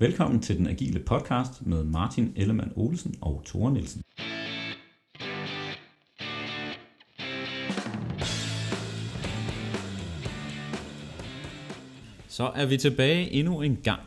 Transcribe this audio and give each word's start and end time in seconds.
Velkommen 0.00 0.40
til 0.40 0.58
den 0.58 0.66
agile 0.66 1.00
podcast 1.00 1.66
med 1.66 1.84
Martin 1.84 2.32
Ellemann 2.36 2.72
Olsen 2.76 3.14
og 3.20 3.42
Tore 3.46 3.72
Nielsen. 3.72 4.02
Så 12.28 12.44
er 12.54 12.66
vi 12.66 12.76
tilbage 12.76 13.30
endnu 13.30 13.60
en 13.62 13.76
gang. 13.76 14.00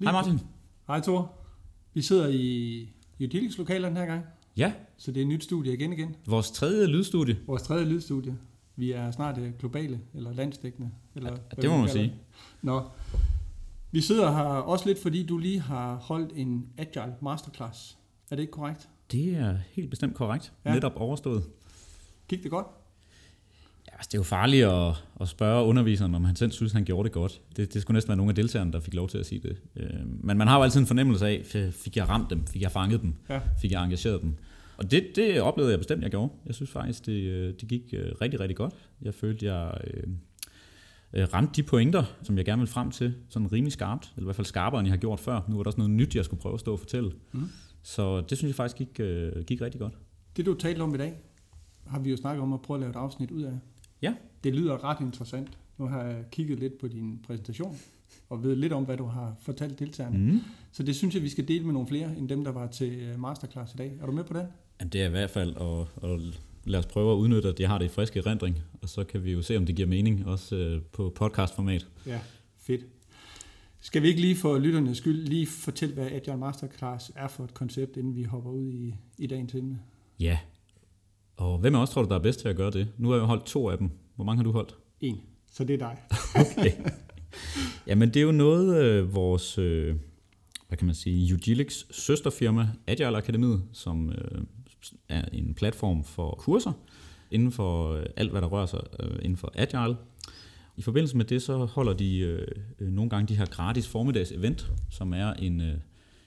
Hej 0.00 0.12
Martin. 0.12 0.40
Hej 0.86 1.00
Thor. 1.00 1.32
Vi 1.94 2.02
sidder 2.02 2.28
i 2.28 2.88
Udilics 3.20 3.58
lokaler 3.58 3.88
den 3.88 3.96
her 3.96 4.06
gang, 4.06 4.24
Ja, 4.56 4.72
så 4.96 5.10
det 5.12 5.20
er 5.20 5.24
et 5.24 5.28
nyt 5.28 5.44
studie 5.44 5.72
igen 5.72 5.92
igen. 5.92 6.16
vores 6.26 6.50
tredje 6.50 6.86
lydstudie. 6.86 7.36
Vores 7.46 7.62
tredje 7.62 7.84
lydstudie. 7.84 8.36
Vi 8.76 8.92
er 8.92 9.10
snart 9.10 9.38
øh, 9.38 9.52
globale, 9.58 10.00
eller 10.14 10.32
landsdækkende. 10.34 10.90
Eller 11.14 11.30
hvad 11.30 11.62
det 11.62 11.70
må 11.70 11.76
man 11.78 11.88
sige. 11.88 12.12
Nå. 12.62 12.82
Vi 13.94 14.00
sidder 14.00 14.32
her 14.32 14.42
også 14.42 14.86
lidt, 14.86 15.02
fordi 15.02 15.26
du 15.26 15.38
lige 15.38 15.60
har 15.60 15.94
holdt 15.94 16.32
en 16.34 16.66
Agile 16.78 17.14
Masterclass. 17.22 17.98
Er 18.30 18.36
det 18.36 18.42
ikke 18.42 18.52
korrekt? 18.52 18.88
Det 19.12 19.36
er 19.36 19.56
helt 19.72 19.90
bestemt 19.90 20.14
korrekt. 20.14 20.52
Ja. 20.64 20.74
Netop 20.74 20.92
overstået. 20.96 21.42
Gik 22.28 22.42
det 22.42 22.50
godt? 22.50 22.66
Ja, 23.88 23.92
altså, 23.92 24.08
det 24.12 24.14
er 24.14 24.18
jo 24.18 24.22
farligt 24.22 24.66
at, 24.66 25.04
at 25.20 25.28
spørge 25.28 25.64
underviseren, 25.64 26.14
om 26.14 26.24
han 26.24 26.36
selv 26.36 26.52
synes, 26.52 26.72
han 26.72 26.84
gjorde 26.84 27.04
det 27.06 27.12
godt. 27.12 27.40
Det, 27.56 27.74
det 27.74 27.82
skulle 27.82 27.94
næsten 27.94 28.08
være 28.08 28.16
nogle 28.16 28.30
af 28.30 28.34
deltagerne, 28.34 28.72
der 28.72 28.80
fik 28.80 28.94
lov 28.94 29.08
til 29.08 29.18
at 29.18 29.26
sige 29.26 29.40
det. 29.40 29.56
Øh, 29.76 29.90
Men 30.06 30.38
man 30.38 30.48
har 30.48 30.56
jo 30.56 30.62
altid 30.62 30.80
en 30.80 30.86
fornemmelse 30.86 31.26
af, 31.26 31.42
fik 31.72 31.96
jeg 31.96 32.08
ramt 32.08 32.30
dem? 32.30 32.46
Fik 32.46 32.62
jeg 32.62 32.70
fanget 32.70 33.02
dem? 33.02 33.14
Ja. 33.28 33.40
Fik 33.60 33.72
jeg 33.72 33.84
engageret 33.84 34.22
dem? 34.22 34.34
Og 34.76 34.90
det, 34.90 35.06
det 35.16 35.40
oplevede 35.40 35.72
jeg 35.72 35.78
bestemt, 35.80 36.02
jeg 36.02 36.10
gjorde. 36.10 36.32
Jeg 36.46 36.54
synes 36.54 36.70
faktisk, 36.70 37.06
det, 37.06 37.12
øh, 37.12 37.54
det 37.60 37.68
gik 37.68 37.82
øh, 37.92 38.12
rigtig, 38.20 38.40
rigtig 38.40 38.56
godt. 38.56 38.74
Jeg 39.02 39.14
følte, 39.14 39.46
jeg 39.46 39.78
øh, 39.84 40.02
øh, 41.14 41.28
ramte 41.34 41.52
de 41.56 41.62
pointer, 41.62 42.04
som 42.22 42.36
jeg 42.36 42.44
gerne 42.44 42.60
ville 42.60 42.72
frem 42.72 42.90
til, 42.90 43.14
sådan 43.28 43.52
rimelig 43.52 43.72
skarpt. 43.72 44.12
Eller 44.16 44.24
i 44.24 44.26
hvert 44.26 44.36
fald 44.36 44.46
skarpere, 44.46 44.80
end 44.80 44.86
jeg 44.86 44.92
har 44.92 45.00
gjort 45.00 45.20
før. 45.20 45.40
Nu 45.48 45.56
var 45.56 45.62
der 45.62 45.68
også 45.68 45.78
noget 45.78 45.90
nyt, 45.90 46.16
jeg 46.16 46.24
skulle 46.24 46.40
prøve 46.40 46.54
at 46.54 46.60
stå 46.60 46.72
og 46.72 46.78
fortælle. 46.78 47.12
Mhm. 47.32 47.48
Så 47.82 48.20
det 48.20 48.38
synes 48.38 48.48
jeg 48.48 48.54
faktisk 48.54 48.76
gik, 48.76 49.00
øh, 49.00 49.44
gik 49.44 49.60
rigtig 49.60 49.80
godt. 49.80 49.94
Det 50.36 50.46
du 50.46 50.54
talte 50.54 50.80
om 50.80 50.94
i 50.94 50.98
dag, 50.98 51.14
har 51.86 51.98
vi 51.98 52.10
jo 52.10 52.16
snakket 52.16 52.42
om 52.42 52.52
at 52.52 52.62
prøve 52.62 52.76
at 52.76 52.80
lave 52.80 52.90
et 52.90 52.96
afsnit 52.96 53.30
ud 53.30 53.42
af. 53.42 53.58
Ja. 54.02 54.14
Det 54.44 54.54
lyder 54.54 54.84
ret 54.84 55.00
interessant. 55.00 55.58
Nu 55.78 55.86
har 55.86 56.02
jeg 56.02 56.24
kigget 56.30 56.58
lidt 56.58 56.78
på 56.78 56.88
din 56.88 57.20
præsentation, 57.26 57.76
og 58.28 58.42
ved 58.42 58.56
lidt 58.56 58.72
om, 58.72 58.84
hvad 58.84 58.96
du 58.96 59.04
har 59.04 59.34
fortalt 59.42 59.78
deltagerne. 59.78 60.18
Mm. 60.18 60.40
Så 60.72 60.82
det 60.82 60.96
synes 60.96 61.14
jeg, 61.14 61.22
vi 61.22 61.28
skal 61.28 61.48
dele 61.48 61.64
med 61.64 61.72
nogle 61.72 61.88
flere, 61.88 62.16
end 62.16 62.28
dem, 62.28 62.44
der 62.44 62.52
var 62.52 62.66
til 62.66 62.92
øh, 62.92 63.20
masterclass 63.20 63.74
i 63.74 63.76
dag. 63.76 63.98
Er 64.00 64.06
du 64.06 64.12
med 64.12 64.24
på 64.24 64.32
den? 64.32 64.46
Jamen, 64.80 64.92
det 64.92 65.02
er 65.02 65.06
i 65.06 65.10
hvert 65.10 65.30
fald 65.30 65.56
at, 65.56 66.10
at 66.10 66.40
lad 66.64 66.78
os 66.78 66.86
prøve 66.86 67.12
at 67.12 67.16
udnytte, 67.16 67.48
at 67.48 67.60
jeg 67.60 67.68
har 67.68 67.78
det 67.78 67.84
i 67.84 67.88
friske 67.88 68.18
erindring, 68.18 68.58
og 68.82 68.88
så 68.88 69.04
kan 69.04 69.24
vi 69.24 69.32
jo 69.32 69.42
se, 69.42 69.56
om 69.56 69.66
det 69.66 69.76
giver 69.76 69.88
mening, 69.88 70.26
også 70.26 70.56
øh, 70.56 70.82
på 70.92 71.12
podcastformat. 71.16 71.86
Ja, 72.06 72.20
fedt. 72.58 72.86
Skal 73.80 74.02
vi 74.02 74.08
ikke 74.08 74.20
lige 74.20 74.36
for 74.36 74.58
lytternes 74.58 74.98
skyld 74.98 75.26
lige 75.26 75.46
fortælle, 75.46 75.94
hvad 75.94 76.06
Agile 76.06 76.36
Masterclass 76.36 77.12
er 77.16 77.28
for 77.28 77.44
et 77.44 77.54
koncept, 77.54 77.96
inden 77.96 78.16
vi 78.16 78.22
hopper 78.22 78.50
ud 78.50 78.70
i, 78.70 78.94
i 79.18 79.26
dagens 79.26 79.54
emne? 79.54 79.78
Ja. 80.20 80.38
Og 81.36 81.58
hvem 81.58 81.74
af 81.74 81.80
os 81.82 81.90
tror 81.90 82.02
du, 82.02 82.08
der 82.08 82.14
er 82.14 82.22
bedst 82.22 82.40
til 82.40 82.48
at 82.48 82.56
gøre 82.56 82.70
det? 82.70 82.88
Nu 82.98 83.08
har 83.08 83.16
jeg 83.16 83.24
holdt 83.24 83.46
to 83.46 83.70
af 83.70 83.78
dem. 83.78 83.90
Hvor 84.14 84.24
mange 84.24 84.36
har 84.36 84.44
du 84.44 84.52
holdt? 84.52 84.76
En. 85.00 85.20
Så 85.52 85.64
det 85.64 85.74
er 85.74 85.78
dig. 85.78 85.98
Okay. 86.58 86.72
Jamen, 87.86 88.08
det 88.08 88.16
er 88.16 88.22
jo 88.22 88.32
noget, 88.32 88.84
øh, 88.84 89.14
vores, 89.14 89.58
øh, 89.58 89.96
hvad 90.68 90.78
kan 90.78 90.86
man 90.86 90.94
sige, 90.94 91.34
Udilics 91.34 91.86
søsterfirma, 91.90 92.68
Agile 92.86 93.16
Akademiet, 93.16 93.62
som 93.72 94.10
øh, 94.10 94.42
er 95.08 95.24
en 95.32 95.54
platform 95.54 96.04
for 96.04 96.34
kurser 96.38 96.72
inden 97.30 97.52
for 97.52 97.92
øh, 97.92 98.06
alt, 98.16 98.30
hvad 98.30 98.40
der 98.40 98.46
rører 98.46 98.66
sig 98.66 98.80
øh, 99.00 99.18
inden 99.22 99.36
for 99.36 99.52
Agile. 99.54 99.96
I 100.76 100.82
forbindelse 100.82 101.16
med 101.16 101.24
det, 101.24 101.42
så 101.42 101.64
holder 101.64 101.92
de 101.92 102.18
øh, 102.18 102.48
nogle 102.92 103.10
gange 103.10 103.28
de 103.28 103.36
her 103.36 103.46
gratis 103.46 103.88
formiddags 103.88 104.32
event, 104.32 104.72
som 104.90 105.12
er 105.12 105.32
en, 105.32 105.60
øh, 105.60 105.74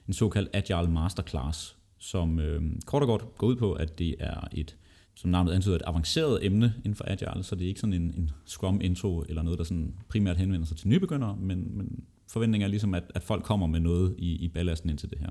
en 0.08 0.14
såkaldt 0.14 0.50
Agile 0.54 0.92
Masterclass, 0.92 1.76
som 1.98 2.40
øh, 2.40 2.62
kort 2.86 3.02
og 3.02 3.08
godt 3.08 3.38
går 3.38 3.48
ud 3.48 3.56
på, 3.56 3.74
at 3.74 4.00
det 4.00 4.16
er 4.20 4.48
et, 4.52 4.76
som 5.16 5.30
navnet 5.30 5.52
antyder, 5.52 5.76
et 5.76 5.82
avanceret 5.86 6.46
emne 6.46 6.74
inden 6.78 6.96
for 6.96 7.06
Agile, 7.08 7.44
så 7.44 7.56
det 7.56 7.64
er 7.64 7.68
ikke 7.68 7.80
sådan 7.80 7.94
en, 7.94 8.14
en 8.18 8.32
Scrum 8.46 8.82
intro 8.82 9.22
eller 9.30 9.42
noget, 9.42 9.60
der 9.60 9.66
sådan 9.66 9.94
primært 10.10 10.38
henvender 10.38 10.68
sig 10.68 10.78
til 10.78 10.88
nybegyndere, 10.88 11.38
men, 11.40 11.78
men 11.78 12.04
forventningen 12.28 12.66
er 12.66 12.70
ligesom, 12.70 12.94
at, 12.94 13.04
at 13.16 13.24
folk 13.24 13.44
kommer 13.44 13.68
med 13.68 13.80
noget 13.80 14.16
i, 14.18 14.36
i 14.36 14.48
ballasten 14.48 14.90
ind 14.90 14.98
til 14.98 15.10
det 15.10 15.20
her. 15.20 15.30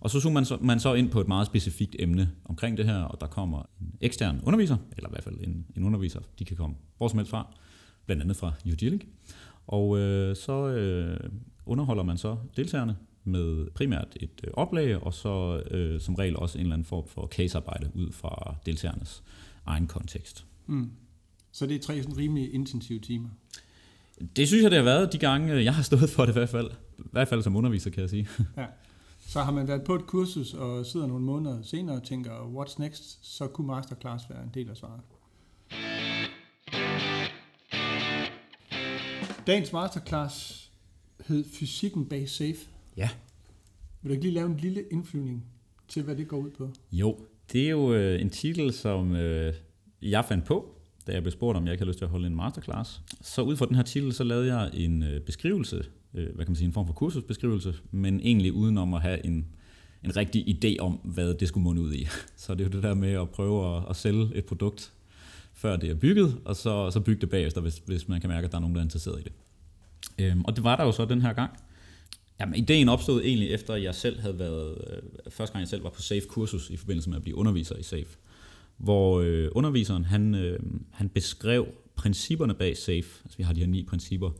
Og 0.00 0.10
så 0.10 0.20
zoomer 0.20 0.34
man 0.34 0.44
så, 0.44 0.58
man 0.60 0.80
så 0.80 0.94
ind 0.94 1.10
på 1.10 1.20
et 1.20 1.28
meget 1.28 1.46
specifikt 1.46 1.96
emne 1.98 2.30
omkring 2.44 2.76
det 2.76 2.86
her, 2.86 3.02
og 3.02 3.20
der 3.20 3.26
kommer 3.26 3.62
en 3.80 3.94
ekstern 4.00 4.40
underviser, 4.42 4.76
eller 4.96 5.08
i 5.08 5.12
hvert 5.12 5.24
fald 5.24 5.36
en, 5.40 5.66
en 5.76 5.84
underviser, 5.84 6.20
de 6.38 6.44
kan 6.44 6.56
komme 6.56 6.76
hvor 6.96 7.08
som 7.08 7.18
helst 7.18 7.30
fra, 7.30 7.56
blandt 8.06 8.22
andet 8.22 8.36
fra 8.36 8.52
Udilic. 8.66 9.02
Og 9.66 9.98
øh, 9.98 10.36
så 10.36 10.68
øh, 10.68 11.30
underholder 11.66 12.02
man 12.02 12.18
så 12.18 12.36
deltagerne 12.56 12.96
med 13.24 13.70
primært 13.70 14.08
et 14.16 14.40
øh, 14.44 14.50
oplag, 14.52 15.02
og 15.02 15.14
så 15.14 15.62
øh, 15.70 16.00
som 16.00 16.14
regel 16.14 16.36
også 16.36 16.58
en 16.58 16.62
eller 16.62 16.74
anden 16.74 16.86
form 16.86 17.08
for 17.08 17.26
casearbejde 17.26 17.90
ud 17.94 18.12
fra 18.12 18.54
deltagernes 18.66 19.22
egen 19.66 19.86
kontekst. 19.86 20.46
Mm. 20.66 20.90
Så 21.52 21.66
det 21.66 21.76
er 21.76 21.80
tre 21.80 22.02
sådan 22.02 22.16
rimelig 22.16 22.54
intensive 22.54 22.98
timer. 22.98 23.28
Det 24.36 24.48
synes 24.48 24.62
jeg, 24.62 24.70
det 24.70 24.78
har 24.78 24.84
været 24.84 25.12
de 25.12 25.18
gange, 25.18 25.64
jeg 25.64 25.74
har 25.74 25.82
stået 25.82 26.10
for 26.10 26.22
det 26.22 26.32
i 26.32 26.32
hvert 26.32 26.48
fald. 26.48 26.70
I 26.98 27.02
hvert 27.12 27.28
fald 27.28 27.42
som 27.42 27.56
underviser, 27.56 27.90
kan 27.90 28.00
jeg 28.00 28.10
sige. 28.10 28.28
Så 29.28 29.42
har 29.42 29.52
man 29.52 29.68
været 29.68 29.84
på 29.84 29.94
et 29.94 30.06
kursus 30.06 30.54
og 30.54 30.86
sidder 30.86 31.06
nogle 31.06 31.24
måneder 31.24 31.62
senere 31.62 31.96
og 31.96 32.02
tænker, 32.02 32.30
what's 32.30 32.74
next, 32.78 33.18
så 33.22 33.46
kunne 33.46 33.66
masterclass 33.66 34.30
være 34.30 34.42
en 34.42 34.50
del 34.54 34.70
af 34.70 34.76
svaret. 34.76 35.00
Dagens 39.46 39.72
masterclass 39.72 40.70
hed 41.26 41.44
Fysikken 41.44 42.06
bag 42.06 42.28
SAFE. 42.28 42.66
Ja. 42.96 43.08
Vil 44.02 44.08
du 44.08 44.12
ikke 44.12 44.24
lige 44.24 44.34
lave 44.34 44.46
en 44.46 44.56
lille 44.56 44.84
indflyvning 44.90 45.44
til, 45.88 46.02
hvad 46.02 46.16
det 46.16 46.28
går 46.28 46.36
ud 46.36 46.50
på? 46.50 46.70
Jo, 46.92 47.18
det 47.52 47.66
er 47.66 47.70
jo 47.70 47.94
øh, 47.94 48.20
en 48.20 48.30
titel, 48.30 48.72
som 48.72 49.16
øh, 49.16 49.54
jeg 50.02 50.24
fandt 50.24 50.44
på, 50.44 50.74
da 51.06 51.12
jeg 51.12 51.22
blev 51.22 51.32
spurgt, 51.32 51.56
om 51.56 51.64
jeg 51.64 51.72
ikke 51.72 51.80
havde 51.80 51.90
lyst 51.90 51.98
til 51.98 52.04
at 52.04 52.10
holde 52.10 52.26
en 52.26 52.36
masterclass. 52.36 53.02
Så 53.20 53.42
ud 53.42 53.56
fra 53.56 53.66
den 53.66 53.76
her 53.76 53.82
titel, 53.82 54.12
så 54.12 54.24
lavede 54.24 54.56
jeg 54.56 54.70
en 54.74 55.02
øh, 55.02 55.20
beskrivelse, 55.20 55.84
øh, 56.16 56.34
hvad 56.34 56.44
kan 56.44 56.52
man 56.52 56.56
sige, 56.56 56.66
en 56.66 56.72
form 56.72 56.86
for 56.86 56.92
kursusbeskrivelse, 56.92 57.74
men 57.90 58.20
egentlig 58.20 58.52
uden 58.52 58.78
om 58.78 58.94
at 58.94 59.02
have 59.02 59.26
en, 59.26 59.46
en 60.04 60.16
rigtig 60.16 60.48
idé 60.48 60.78
om, 60.80 60.92
hvad 60.92 61.34
det 61.34 61.48
skulle 61.48 61.64
munde 61.64 61.82
ud 61.82 61.92
i. 61.92 62.08
Så 62.36 62.54
det 62.54 62.60
er 62.60 62.64
jo 62.64 62.70
det 62.70 62.82
der 62.82 62.94
med 62.94 63.12
at 63.12 63.30
prøve 63.30 63.76
at, 63.76 63.82
at 63.90 63.96
sælge 63.96 64.28
et 64.34 64.44
produkt, 64.44 64.92
før 65.54 65.76
det 65.76 65.90
er 65.90 65.94
bygget, 65.94 66.36
og 66.44 66.56
så, 66.56 66.90
så 66.90 67.00
bygge 67.00 67.20
det 67.20 67.30
bagefter, 67.30 67.60
hvis, 67.60 67.82
hvis 67.86 68.08
man 68.08 68.20
kan 68.20 68.30
mærke, 68.30 68.44
at 68.44 68.52
der 68.52 68.58
er 68.58 68.60
nogen, 68.60 68.74
der 68.74 68.80
er 68.80 68.84
interesseret 68.84 69.20
i 69.20 69.22
det. 69.22 69.32
Øhm, 70.18 70.44
og 70.44 70.56
det 70.56 70.64
var 70.64 70.76
der 70.76 70.84
jo 70.84 70.92
så 70.92 71.04
den 71.04 71.22
her 71.22 71.32
gang. 71.32 71.50
Jamen, 72.40 72.54
ideen 72.54 72.88
opstod 72.88 73.22
egentlig 73.22 73.50
efter, 73.50 73.74
at 73.74 73.82
jeg 73.82 73.94
selv 73.94 74.20
havde 74.20 74.38
været, 74.38 74.78
øh, 74.90 75.32
første 75.32 75.52
gang 75.52 75.60
jeg 75.60 75.68
selv 75.68 75.84
var 75.84 75.90
på 75.90 76.02
SAFE-kursus 76.02 76.70
i 76.70 76.76
forbindelse 76.76 77.08
med 77.08 77.16
at 77.16 77.22
blive 77.22 77.36
underviser 77.36 77.76
i 77.76 77.82
SAFE, 77.82 78.16
hvor 78.76 79.20
øh, 79.20 79.48
underviseren, 79.52 80.04
han, 80.04 80.34
øh, 80.34 80.58
han 80.90 81.08
beskrev 81.08 81.68
principperne 81.96 82.54
bag 82.54 82.76
SAFE, 82.76 83.20
altså 83.24 83.38
vi 83.38 83.42
har 83.42 83.52
de 83.52 83.60
her 83.60 83.66
ni 83.66 83.82
principper, 83.82 84.30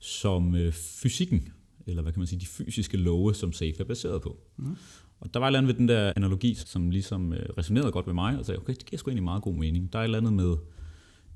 som 0.00 0.54
øh, 0.54 0.72
fysikken, 0.72 1.48
eller 1.86 2.02
hvad 2.02 2.12
kan 2.12 2.20
man 2.20 2.26
sige, 2.26 2.40
de 2.40 2.46
fysiske 2.46 2.96
love, 2.96 3.34
som 3.34 3.52
SAFE 3.52 3.80
er 3.80 3.84
baseret 3.84 4.22
på. 4.22 4.36
Mm. 4.56 4.76
Og 5.20 5.34
der 5.34 5.40
var 5.40 5.46
et 5.46 5.48
eller 5.48 5.58
andet 5.58 5.68
ved 5.68 5.78
den 5.78 5.88
der 5.88 6.12
analogi, 6.16 6.54
som 6.54 6.90
ligesom 6.90 7.32
øh, 7.32 7.48
resonerede 7.58 7.92
godt 7.92 8.06
ved 8.06 8.14
mig, 8.14 8.38
og 8.38 8.46
sagde, 8.46 8.58
okay, 8.58 8.74
det 8.74 8.86
giver 8.86 8.98
sgu 8.98 9.10
egentlig 9.10 9.24
meget 9.24 9.42
god 9.42 9.54
mening. 9.54 9.92
Der 9.92 9.98
er 9.98 10.02
et 10.02 10.06
eller 10.06 10.18
andet 10.18 10.32
med, 10.32 10.56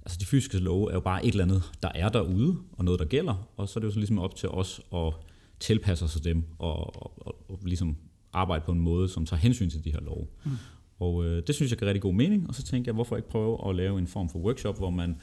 altså 0.02 0.18
de 0.20 0.26
fysiske 0.26 0.58
love 0.58 0.90
er 0.90 0.94
jo 0.94 1.00
bare 1.00 1.26
et 1.26 1.30
eller 1.30 1.44
andet, 1.44 1.62
der 1.82 1.88
er 1.94 2.08
derude, 2.08 2.56
og 2.72 2.84
noget, 2.84 3.00
der 3.00 3.06
gælder, 3.06 3.48
og 3.56 3.68
så 3.68 3.78
er 3.78 3.80
det 3.80 3.86
jo 3.86 3.92
så 3.92 3.98
ligesom 3.98 4.18
op 4.18 4.36
til 4.36 4.48
os 4.48 4.80
at 4.94 5.12
tilpasse 5.60 6.04
os 6.04 6.14
dem, 6.14 6.44
og, 6.58 7.02
og, 7.02 7.26
og, 7.26 7.50
og 7.50 7.58
ligesom 7.64 7.96
arbejde 8.32 8.64
på 8.66 8.72
en 8.72 8.80
måde, 8.80 9.08
som 9.08 9.26
tager 9.26 9.40
hensyn 9.40 9.70
til 9.70 9.84
de 9.84 9.90
her 9.90 10.00
love. 10.00 10.26
Mm. 10.44 10.50
Og 10.98 11.24
øh, 11.24 11.42
det 11.46 11.54
synes 11.54 11.70
jeg 11.70 11.78
giver 11.78 11.88
rigtig 11.88 12.02
god 12.02 12.14
mening, 12.14 12.48
og 12.48 12.54
så 12.54 12.62
tænkte 12.62 12.88
jeg, 12.88 12.94
hvorfor 12.94 13.16
ikke 13.16 13.28
prøve 13.28 13.68
at 13.68 13.76
lave 13.76 13.98
en 13.98 14.06
form 14.06 14.28
for 14.28 14.38
workshop, 14.38 14.78
hvor 14.78 14.90
man 14.90 15.16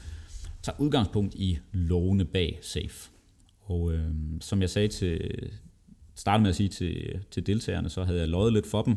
tager 0.62 0.80
udgangspunkt 0.80 1.34
i 1.34 1.58
lovene 1.72 2.24
bag 2.24 2.58
SAFE. 2.62 3.10
Og 3.62 3.92
øh, 3.92 4.10
som 4.40 4.60
jeg 4.60 4.70
sagde 4.70 4.88
til, 4.88 5.50
startede 6.14 6.42
med 6.42 6.50
at 6.50 6.56
sige 6.56 6.68
til, 6.68 7.20
til 7.30 7.46
deltagerne, 7.46 7.90
så 7.90 8.04
havde 8.04 8.20
jeg 8.20 8.28
løjet 8.28 8.52
lidt 8.52 8.66
for 8.66 8.82
dem. 8.82 8.96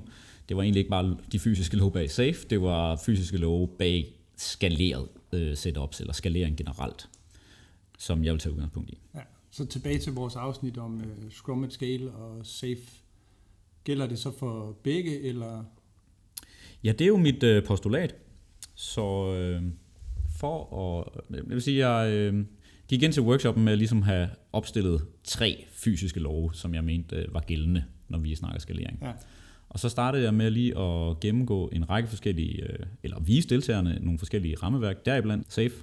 Det 0.49 0.57
var 0.57 0.63
egentlig 0.63 0.79
ikke 0.79 0.89
bare 0.89 1.17
de 1.31 1.39
fysiske 1.39 1.77
love 1.77 1.91
bag 1.91 2.11
SAFE, 2.11 2.47
det 2.49 2.61
var 2.61 2.95
fysiske 3.05 3.37
love 3.37 3.67
bag 3.67 4.15
skaleret 4.37 5.07
øh, 5.33 5.57
setups, 5.57 5.99
eller 5.99 6.13
skalering 6.13 6.57
generelt, 6.57 7.09
som 7.97 8.23
jeg 8.23 8.33
vil 8.33 8.39
tage 8.39 8.53
udgangspunkt 8.53 8.89
i. 8.89 8.97
Ja. 9.15 9.19
Så 9.51 9.65
tilbage 9.65 9.99
til 9.99 10.13
vores 10.13 10.35
afsnit 10.35 10.77
om 10.77 10.95
uh, 10.95 11.31
Scrum 11.31 11.63
at 11.63 11.73
Scale 11.73 12.11
og 12.11 12.45
SAFE. 12.45 12.91
Gælder 13.83 14.07
det 14.07 14.19
så 14.19 14.31
for 14.31 14.77
begge, 14.83 15.21
eller 15.21 15.63
Ja, 16.85 16.91
det 16.91 17.01
er 17.01 17.07
jo 17.07 17.17
mit 17.17 17.43
øh, 17.43 17.63
postulat. 17.63 18.15
Så 18.75 19.33
øh, 19.33 19.63
for 20.39 20.77
at... 20.77 21.21
Jeg 21.35 21.49
vil 21.49 21.61
sige, 21.61 21.89
jeg 21.89 22.13
øh, 22.13 22.45
gik 22.87 23.03
ind 23.03 23.13
til 23.13 23.23
workshoppen 23.23 23.63
med 23.63 23.71
at 23.71 23.77
ligesom 23.77 24.01
have 24.01 24.29
opstillet 24.53 25.05
tre 25.23 25.65
fysiske 25.71 26.19
love, 26.19 26.53
som 26.53 26.73
jeg 26.73 26.83
mente 26.83 27.15
øh, 27.15 27.33
var 27.33 27.39
gældende, 27.39 27.83
når 28.09 28.19
vi 28.19 28.35
snakker 28.35 28.59
skalering. 28.59 28.99
Ja. 29.01 29.11
Og 29.69 29.79
så 29.79 29.89
startede 29.89 30.23
jeg 30.23 30.33
med 30.33 30.51
lige 30.51 30.79
at 30.79 31.19
gennemgå 31.19 31.67
en 31.67 31.89
række 31.89 32.09
forskellige, 32.09 32.63
øh, 32.63 32.79
eller 33.03 33.19
vise 33.19 33.49
deltagerne 33.49 33.97
nogle 34.01 34.19
forskellige 34.19 34.55
rammeværk, 34.63 35.05
deriblandt 35.05 35.53
SAFE, 35.53 35.75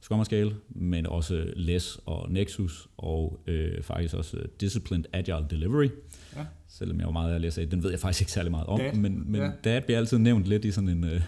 Scrum 0.00 0.24
Scale, 0.24 0.54
men 0.68 1.06
også 1.06 1.52
LESS 1.56 2.00
og 2.06 2.32
Nexus, 2.32 2.88
og 2.96 3.40
øh, 3.46 3.82
faktisk 3.82 4.14
også 4.14 4.36
Disciplined 4.60 5.04
Agile 5.12 5.46
Delivery. 5.50 5.88
Ja. 6.36 6.44
Selvom 6.68 6.98
jeg 6.98 7.06
var 7.06 7.12
meget 7.12 7.34
at 7.34 7.40
læse 7.40 7.60
af, 7.60 7.70
den 7.70 7.82
ved 7.82 7.90
jeg 7.90 8.00
faktisk 8.00 8.20
ikke 8.20 8.32
særlig 8.32 8.50
meget 8.50 8.66
om, 8.66 8.78
DAT. 8.78 8.96
men, 8.96 9.32
men 9.32 9.40
ja. 9.40 9.50
DAT 9.64 9.84
bliver 9.84 9.98
altid 9.98 10.18
nævnt 10.18 10.44
lidt 10.46 10.64
i 10.64 10.70
sådan 10.70 10.88
en... 10.88 11.04
Øh, 11.04 11.20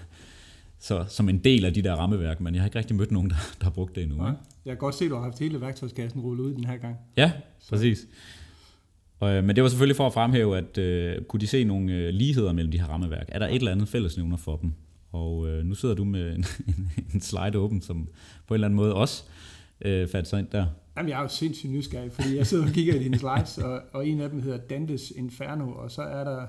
så, 0.82 1.04
som 1.08 1.28
en 1.28 1.38
del 1.38 1.64
af 1.64 1.74
de 1.74 1.82
der 1.82 1.94
rammeværk, 1.94 2.40
men 2.40 2.54
jeg 2.54 2.62
har 2.62 2.66
ikke 2.66 2.78
rigtig 2.78 2.96
mødt 2.96 3.10
nogen, 3.10 3.30
der, 3.30 3.36
der 3.58 3.64
har 3.64 3.70
brugt 3.70 3.94
det 3.94 4.02
endnu. 4.02 4.24
Ja. 4.24 4.28
Jeg 4.28 4.36
kan 4.66 4.76
godt 4.76 4.94
se, 4.94 5.04
at 5.04 5.10
du 5.10 5.14
har 5.14 5.22
haft 5.22 5.38
hele 5.38 5.60
værktøjskassen 5.60 6.20
rullet 6.20 6.44
ud 6.44 6.54
den 6.54 6.64
her 6.64 6.76
gang. 6.76 6.96
Ja, 7.16 7.32
så. 7.58 7.70
præcis. 7.70 8.06
Og, 9.20 9.34
øh, 9.34 9.44
men 9.44 9.56
det 9.56 9.62
var 9.62 9.68
selvfølgelig 9.68 9.96
for 9.96 10.06
at 10.06 10.12
fremhæve, 10.12 10.56
at 10.56 10.78
øh, 10.78 11.22
kunne 11.24 11.40
de 11.40 11.46
se 11.46 11.64
nogle 11.64 11.92
øh, 11.92 12.08
ligheder 12.08 12.52
mellem 12.52 12.72
de 12.72 12.80
her 12.80 12.86
rammeværk? 12.86 13.26
Er 13.28 13.38
der 13.38 13.46
et 13.46 13.54
eller 13.54 13.72
andet 13.72 13.88
fællesnævner 13.88 14.36
for 14.36 14.56
dem? 14.56 14.72
Og 15.12 15.48
øh, 15.48 15.64
nu 15.64 15.74
sidder 15.74 15.94
du 15.94 16.04
med 16.04 16.34
en, 16.36 16.44
en, 16.68 16.92
en 17.14 17.20
slide 17.20 17.58
åben, 17.58 17.82
som 17.82 18.08
på 18.46 18.54
en 18.54 18.56
eller 18.56 18.66
anden 18.66 18.76
måde 18.76 18.94
også 18.94 19.24
øh, 19.80 20.08
fandt 20.08 20.28
sig 20.28 20.38
ind 20.38 20.48
der. 20.52 20.66
Jamen, 20.96 21.10
jeg 21.10 21.18
er 21.18 21.22
jo 21.22 21.28
sindssygt 21.28 21.72
nysgerrig, 21.72 22.12
fordi 22.12 22.36
jeg 22.36 22.46
sidder 22.46 22.64
og 22.64 22.70
kigger 22.70 22.94
i 22.94 22.98
dine 22.98 23.18
slides, 23.18 23.58
og, 23.58 23.80
og 23.92 24.06
en 24.08 24.20
af 24.20 24.30
dem 24.30 24.42
hedder 24.42 24.58
Dantes 24.58 25.12
Inferno, 25.16 25.72
og 25.72 25.90
så 25.90 26.02
er 26.02 26.24
der 26.24 26.46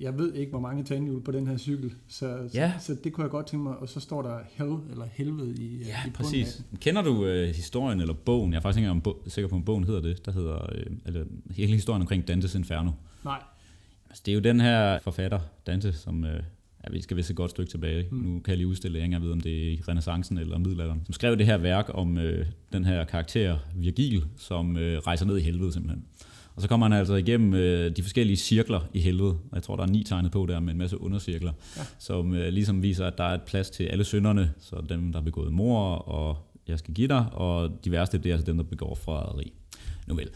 jeg 0.00 0.18
ved 0.18 0.34
ikke, 0.34 0.50
hvor 0.50 0.60
mange 0.60 0.84
tandhjul 0.84 1.22
på 1.22 1.32
den 1.32 1.46
her 1.46 1.56
cykel, 1.56 1.92
så, 2.08 2.48
ja. 2.54 2.72
så, 2.78 2.86
så 2.86 2.96
det 3.04 3.12
kunne 3.12 3.22
jeg 3.22 3.30
godt 3.30 3.46
tænke 3.46 3.62
mig, 3.62 3.76
og 3.76 3.88
så 3.88 4.00
står 4.00 4.22
der 4.22 4.38
hell, 4.52 4.76
eller 4.90 5.04
helvede 5.12 5.54
i 5.54 5.78
Ja, 5.78 5.96
i 6.06 6.10
præcis. 6.10 6.64
Kender 6.80 7.02
du 7.02 7.10
uh, 7.10 7.42
historien 7.42 8.00
eller 8.00 8.14
bogen? 8.14 8.52
Jeg 8.52 8.58
er 8.58 8.62
faktisk 8.62 8.78
ikke 8.78 8.90
engang 8.90 9.16
sikker 9.26 9.48
på, 9.48 9.56
om 9.56 9.64
bogen 9.64 9.84
hedder 9.84 10.00
det, 10.00 10.26
der 10.26 10.32
hedder, 10.32 10.56
uh, 10.56 10.96
eller 11.06 11.24
hele 11.50 11.72
historien 11.72 12.02
omkring 12.02 12.28
Dantes 12.28 12.54
Inferno. 12.54 12.90
Nej. 13.24 13.42
Altså, 14.08 14.22
det 14.26 14.32
er 14.32 14.34
jo 14.34 14.40
den 14.40 14.60
her 14.60 14.98
forfatter, 14.98 15.40
Dante, 15.66 15.92
som, 15.92 16.22
uh, 16.22 16.30
ja, 16.84 16.90
vi 16.90 17.00
skal 17.00 17.16
vist 17.16 17.30
et 17.30 17.36
godt 17.36 17.50
stykke 17.50 17.70
tilbage. 17.70 18.06
Mm. 18.10 18.16
Nu 18.16 18.40
kan 18.40 18.50
jeg 18.50 18.56
lige 18.56 18.68
udstille, 18.68 18.98
jeg 18.98 19.06
ikke 19.06 19.20
ved, 19.20 19.32
om 19.32 19.40
det 19.40 19.68
er 19.68 19.72
i 19.72 19.82
renaissancen 19.88 20.38
eller 20.38 20.58
middelalderen, 20.58 21.02
som 21.04 21.12
skrev 21.12 21.38
det 21.38 21.46
her 21.46 21.58
værk 21.58 21.90
om 21.94 22.16
uh, 22.16 22.22
den 22.72 22.84
her 22.84 23.04
karakter 23.04 23.58
Virgil, 23.76 24.24
som 24.36 24.70
uh, 24.70 24.82
rejser 24.82 25.26
ned 25.26 25.38
i 25.38 25.40
helvede 25.40 25.72
simpelthen. 25.72 26.04
Og 26.60 26.62
så 26.62 26.68
kommer 26.68 26.86
han 26.88 26.98
altså 26.98 27.14
igennem 27.14 27.54
øh, 27.54 27.96
de 27.96 28.02
forskellige 28.02 28.36
cirkler 28.36 28.80
i 28.94 29.00
helvede. 29.00 29.36
Jeg 29.54 29.62
tror, 29.62 29.76
der 29.76 29.82
er 29.82 29.86
ni 29.86 30.04
tegnet 30.04 30.32
på 30.32 30.46
der 30.46 30.60
med 30.60 30.72
en 30.72 30.78
masse 30.78 31.00
undercirkler, 31.00 31.52
ja. 31.76 31.82
som 31.98 32.34
øh, 32.34 32.48
ligesom 32.48 32.82
viser, 32.82 33.06
at 33.06 33.18
der 33.18 33.24
er 33.24 33.34
et 33.34 33.42
plads 33.42 33.70
til 33.70 33.84
alle 33.84 34.04
synderne. 34.04 34.52
Så 34.58 34.82
dem, 34.88 35.12
der 35.12 35.18
har 35.18 35.24
begået 35.24 35.52
mor, 35.52 35.94
og 35.94 36.38
jeg 36.68 36.78
skal 36.78 36.94
give 36.94 37.08
dig, 37.08 37.26
og 37.32 37.84
de 37.84 37.90
værste, 37.90 38.18
det 38.18 38.26
er 38.26 38.34
altså 38.34 38.46
dem, 38.46 38.56
der 38.56 38.64
begår 38.64 38.94
forræderi. 38.94 39.52
Nu 40.06 40.14
vel. 40.14 40.28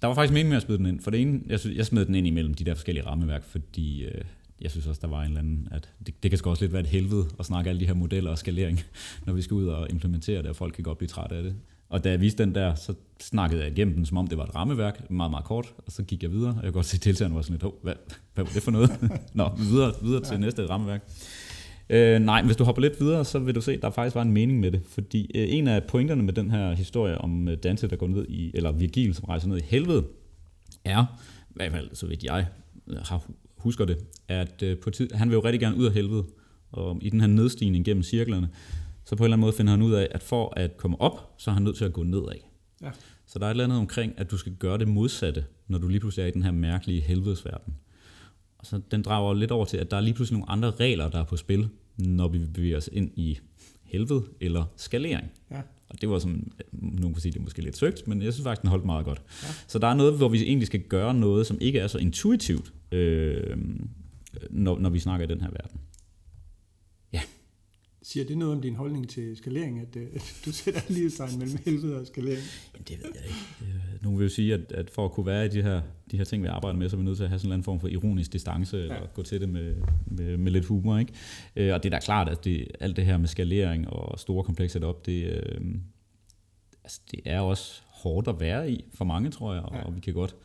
Der 0.00 0.06
var 0.06 0.14
faktisk 0.14 0.32
meningen 0.32 0.48
med 0.48 0.56
at 0.56 0.62
smide 0.62 0.78
den 0.78 0.86
ind. 0.86 1.00
For 1.00 1.10
det 1.10 1.20
ene, 1.20 1.40
jeg, 1.46 1.60
synes, 1.60 1.76
jeg 1.76 1.86
smed 1.86 2.06
den 2.06 2.14
ind 2.14 2.26
imellem 2.26 2.54
de 2.54 2.64
der 2.64 2.74
forskellige 2.74 3.06
rammeværk, 3.06 3.44
fordi 3.44 4.04
øh, 4.04 4.24
jeg 4.60 4.70
synes 4.70 4.86
også, 4.86 5.00
der 5.00 5.08
var 5.08 5.22
en 5.22 5.26
eller 5.26 5.40
anden, 5.40 5.68
at 5.70 5.90
det, 6.06 6.22
det 6.22 6.30
kan 6.30 6.38
sgu 6.38 6.50
også 6.50 6.64
lidt 6.64 6.72
være 6.72 6.82
et 6.82 6.88
helvede 6.88 7.26
at 7.38 7.46
snakke 7.46 7.70
alle 7.70 7.80
de 7.80 7.86
her 7.86 7.94
modeller 7.94 8.30
og 8.30 8.38
skalering, 8.38 8.80
når 9.26 9.32
vi 9.32 9.42
skal 9.42 9.54
ud 9.54 9.66
og 9.66 9.86
implementere 9.90 10.38
det, 10.38 10.46
og 10.46 10.56
folk 10.56 10.74
kan 10.74 10.84
godt 10.84 10.98
blive 10.98 11.08
trætte 11.08 11.36
af 11.36 11.42
det. 11.42 11.54
Og 11.88 12.04
da 12.04 12.10
jeg 12.10 12.20
viste 12.20 12.44
den 12.44 12.54
der, 12.54 12.74
så 12.74 12.94
snakkede 13.20 13.62
jeg 13.62 13.72
igennem 13.72 13.94
den, 13.94 14.06
som 14.06 14.16
om 14.16 14.26
det 14.26 14.38
var 14.38 14.44
et 14.44 14.54
rammeværk, 14.54 15.10
meget, 15.10 15.30
meget 15.30 15.44
kort, 15.44 15.74
og 15.86 15.92
så 15.92 16.02
gik 16.02 16.22
jeg 16.22 16.32
videre, 16.32 16.50
og 16.50 16.54
jeg 16.54 16.62
kunne 16.62 16.72
godt 16.72 16.86
se, 16.86 16.96
at 16.96 17.04
deltagerne 17.04 17.34
var 17.34 17.42
sådan 17.42 17.58
lidt, 17.62 17.74
hvad, 17.82 17.94
hvad 18.34 18.44
var 18.44 18.50
det 18.52 18.62
for 18.62 18.70
noget? 18.70 18.90
Nå, 19.34 19.50
videre, 19.58 19.92
videre 20.02 20.22
til 20.22 20.32
ja. 20.32 20.38
næste 20.38 20.66
rammeværk. 20.66 21.02
Øh, 21.90 22.18
nej, 22.20 22.40
men 22.40 22.46
hvis 22.46 22.56
du 22.56 22.64
hopper 22.64 22.82
lidt 22.82 23.00
videre, 23.00 23.24
så 23.24 23.38
vil 23.38 23.54
du 23.54 23.60
se, 23.60 23.72
at 23.72 23.82
der 23.82 23.90
faktisk 23.90 24.14
var 24.14 24.22
en 24.22 24.32
mening 24.32 24.60
med 24.60 24.72
det. 24.72 24.82
Fordi 24.88 25.30
øh, 25.34 25.46
en 25.50 25.68
af 25.68 25.84
pointerne 25.84 26.22
med 26.22 26.32
den 26.32 26.50
her 26.50 26.74
historie 26.74 27.18
om 27.18 27.48
øh, 27.48 27.56
Dante, 27.62 27.88
der 27.88 27.96
går 27.96 28.06
ned 28.06 28.26
i, 28.28 28.50
eller 28.54 28.72
Virgil, 28.72 29.14
som 29.14 29.24
rejser 29.24 29.48
ned 29.48 29.58
i 29.58 29.64
helvede, 29.64 30.04
er, 30.84 31.04
i 31.50 31.54
hvert 31.54 31.72
fald 31.72 31.90
så 31.92 32.06
vidt 32.06 32.24
jeg 32.24 32.46
øh, 32.88 32.96
har, 33.04 33.30
husker 33.56 33.84
det, 33.84 33.98
at 34.28 34.62
øh, 34.62 34.78
på 34.78 34.90
tid, 34.90 35.10
han 35.12 35.28
vil 35.28 35.34
jo 35.34 35.44
rigtig 35.44 35.60
gerne 35.60 35.76
ud 35.76 35.86
af 35.86 35.92
helvede, 35.92 36.24
og 36.72 36.98
i 37.02 37.10
den 37.10 37.20
her 37.20 37.28
nedstigning 37.28 37.84
gennem 37.84 38.02
cirklerne, 38.02 38.48
så 39.04 39.16
på 39.16 39.22
en 39.22 39.24
eller 39.24 39.34
anden 39.36 39.40
måde 39.40 39.52
finder 39.52 39.70
han 39.70 39.82
ud 39.82 39.92
af, 39.92 40.08
at 40.10 40.22
for 40.22 40.52
at 40.56 40.76
komme 40.76 41.00
op, 41.00 41.34
så 41.38 41.50
er 41.50 41.54
han 41.54 41.62
nødt 41.62 41.76
til 41.76 41.84
at 41.84 41.92
gå 41.92 42.02
nedad. 42.02 42.53
Ja. 42.82 42.90
Så 43.26 43.38
der 43.38 43.46
er 43.46 43.50
et 43.50 43.52
eller 43.52 43.64
andet 43.64 43.78
omkring, 43.78 44.12
at 44.16 44.30
du 44.30 44.36
skal 44.36 44.52
gøre 44.54 44.78
det 44.78 44.88
modsatte, 44.88 45.44
når 45.68 45.78
du 45.78 45.88
lige 45.88 46.00
pludselig 46.00 46.22
er 46.22 46.26
i 46.26 46.30
den 46.30 46.42
her 46.42 46.50
mærkelige 46.50 47.00
helvedesverden. 47.00 47.74
Og 48.58 48.66
så 48.66 48.80
den 48.90 49.02
drager 49.02 49.34
lidt 49.34 49.50
over 49.50 49.64
til, 49.64 49.76
at 49.76 49.90
der 49.90 49.96
er 49.96 50.00
lige 50.00 50.14
pludselig 50.14 50.38
nogle 50.38 50.50
andre 50.50 50.70
regler, 50.70 51.08
der 51.08 51.20
er 51.20 51.24
på 51.24 51.36
spil, 51.36 51.68
når 51.96 52.28
vi 52.28 52.38
bevæger 52.38 52.76
os 52.76 52.90
ind 52.92 53.10
i 53.16 53.38
helvede 53.82 54.24
eller 54.40 54.64
skalering. 54.76 55.30
Ja. 55.50 55.60
Og 55.88 56.00
det 56.00 56.08
var 56.08 56.18
som, 56.18 56.52
nogen 56.72 57.14
kan 57.14 57.20
sige, 57.20 57.32
det 57.32 57.38
er 57.38 57.42
måske 57.42 57.62
lidt 57.62 57.76
søgt, 57.76 58.08
men 58.08 58.22
jeg 58.22 58.32
synes 58.32 58.44
faktisk, 58.44 58.62
den 58.62 58.70
holdt 58.70 58.84
meget 58.84 59.04
godt. 59.04 59.22
Ja. 59.42 59.48
Så 59.66 59.78
der 59.78 59.86
er 59.86 59.94
noget, 59.94 60.16
hvor 60.16 60.28
vi 60.28 60.42
egentlig 60.42 60.66
skal 60.66 60.80
gøre 60.80 61.14
noget, 61.14 61.46
som 61.46 61.58
ikke 61.60 61.78
er 61.78 61.86
så 61.86 61.98
intuitivt, 61.98 62.72
øh, 62.92 63.56
når, 64.50 64.78
når 64.78 64.90
vi 64.90 64.98
snakker 64.98 65.26
i 65.26 65.28
den 65.28 65.40
her 65.40 65.50
verden. 65.50 65.80
Siger 68.06 68.26
det 68.26 68.38
noget 68.38 68.54
om 68.54 68.62
din 68.62 68.74
holdning 68.74 69.08
til 69.08 69.36
skalering, 69.36 69.80
at, 69.80 69.96
øh, 69.96 70.06
at 70.14 70.40
du 70.44 70.52
sætter 70.52 70.80
lige 70.88 71.10
sig 71.10 71.28
mellem 71.38 71.58
helvede 71.64 72.00
og 72.00 72.06
skalering? 72.06 72.42
Jamen, 72.74 72.84
det 72.88 72.98
ved 73.02 73.10
jeg 73.14 73.24
ikke. 73.24 74.02
Nogle 74.02 74.18
vil 74.18 74.24
jo 74.24 74.28
sige, 74.28 74.54
at, 74.54 74.72
at 74.72 74.90
for 74.90 75.04
at 75.04 75.12
kunne 75.12 75.26
være 75.26 75.46
i 75.46 75.48
de 75.48 75.62
her, 75.62 75.82
de 76.10 76.16
her 76.16 76.24
ting, 76.24 76.42
vi 76.42 76.48
arbejder 76.48 76.78
med, 76.78 76.88
så 76.88 76.96
er 76.96 76.98
vi 76.98 77.04
nødt 77.04 77.16
til 77.16 77.24
at 77.24 77.30
have 77.30 77.38
sådan 77.38 77.52
en 77.52 77.62
form 77.62 77.80
for 77.80 77.88
ironisk 77.88 78.32
distance, 78.32 78.76
ja. 78.76 78.82
eller 78.82 79.06
gå 79.14 79.22
til 79.22 79.40
det 79.40 79.48
med, 79.48 79.74
med, 80.06 80.36
med 80.36 80.52
lidt 80.52 80.64
humor. 80.64 80.98
Ikke? 80.98 81.12
Øh, 81.56 81.74
og 81.74 81.82
det 81.82 81.88
er 81.92 81.98
da 81.98 82.04
klart, 82.04 82.28
at 82.28 82.44
det, 82.44 82.68
alt 82.80 82.96
det 82.96 83.04
her 83.06 83.18
med 83.18 83.28
skalering 83.28 83.88
og 83.88 84.18
store 84.18 84.44
komplekser 84.44 84.86
op, 84.86 85.06
det, 85.06 85.24
øh, 85.24 85.60
altså, 86.84 87.00
det 87.10 87.20
er 87.24 87.40
også 87.40 87.82
hårdt 87.86 88.28
at 88.28 88.40
være 88.40 88.70
i 88.70 88.84
for 88.94 89.04
mange, 89.04 89.30
tror 89.30 89.54
jeg, 89.54 89.62
og, 89.62 89.74
ja. 89.74 89.82
og 89.82 89.96
vi 89.96 90.00
kan 90.00 90.14
godt... 90.14 90.36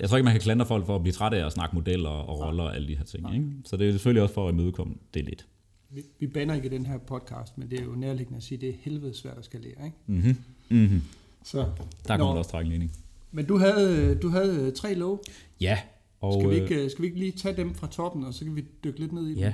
Jeg 0.00 0.08
tror 0.08 0.16
ikke, 0.16 0.24
man 0.24 0.34
kan 0.34 0.40
klandre 0.40 0.66
folk 0.66 0.86
for 0.86 0.96
at 0.96 1.02
blive 1.02 1.12
træt 1.12 1.32
af 1.32 1.46
at 1.46 1.52
snakke 1.52 1.76
modeller 1.76 2.10
og 2.10 2.40
roller 2.40 2.64
og 2.64 2.74
alle 2.74 2.88
de 2.88 2.96
her 2.96 3.04
ting. 3.04 3.34
Ikke? 3.34 3.46
Så 3.64 3.76
det 3.76 3.88
er 3.88 3.92
selvfølgelig 3.92 4.22
også 4.22 4.34
for 4.34 4.48
at 4.48 4.52
imødekomme 4.52 4.94
det 5.14 5.24
lidt 5.24 5.46
vi, 5.90 6.02
vi 6.18 6.26
banner 6.26 6.54
ikke 6.54 6.70
den 6.70 6.86
her 6.86 6.98
podcast, 6.98 7.58
men 7.58 7.70
det 7.70 7.80
er 7.80 7.84
jo 7.84 7.94
nærliggende 7.94 8.36
at 8.36 8.42
sige, 8.42 8.56
at 8.56 8.60
det 8.60 8.68
er 8.68 8.74
helvede 8.80 9.14
svært 9.14 9.38
at 9.38 9.44
skalere. 9.44 9.84
Ikke? 9.84 9.96
Mm-hmm. 10.06 10.36
Mm-hmm. 10.68 11.02
Så, 11.44 11.66
der 12.08 12.16
kommer 12.16 12.34
også 12.34 12.50
trække 12.50 12.70
ligning. 12.70 12.92
Men 13.32 13.46
du 13.46 13.58
havde, 13.58 14.14
du 14.14 14.28
havde 14.28 14.70
tre 14.70 14.94
lov. 14.94 15.24
Ja. 15.60 15.78
Og, 16.20 16.40
skal, 16.40 16.50
vi 16.50 16.54
ikke, 16.54 16.84
øh, 16.84 16.90
skal 16.90 17.02
vi 17.02 17.06
ikke 17.06 17.18
lige 17.18 17.32
tage 17.32 17.56
dem 17.56 17.74
fra 17.74 17.86
toppen, 17.86 18.24
og 18.24 18.34
så 18.34 18.44
kan 18.44 18.56
vi 18.56 18.64
dykke 18.84 19.00
lidt 19.00 19.12
ned 19.12 19.28
i 19.28 19.34
ja. 19.34 19.44
dem? 19.44 19.52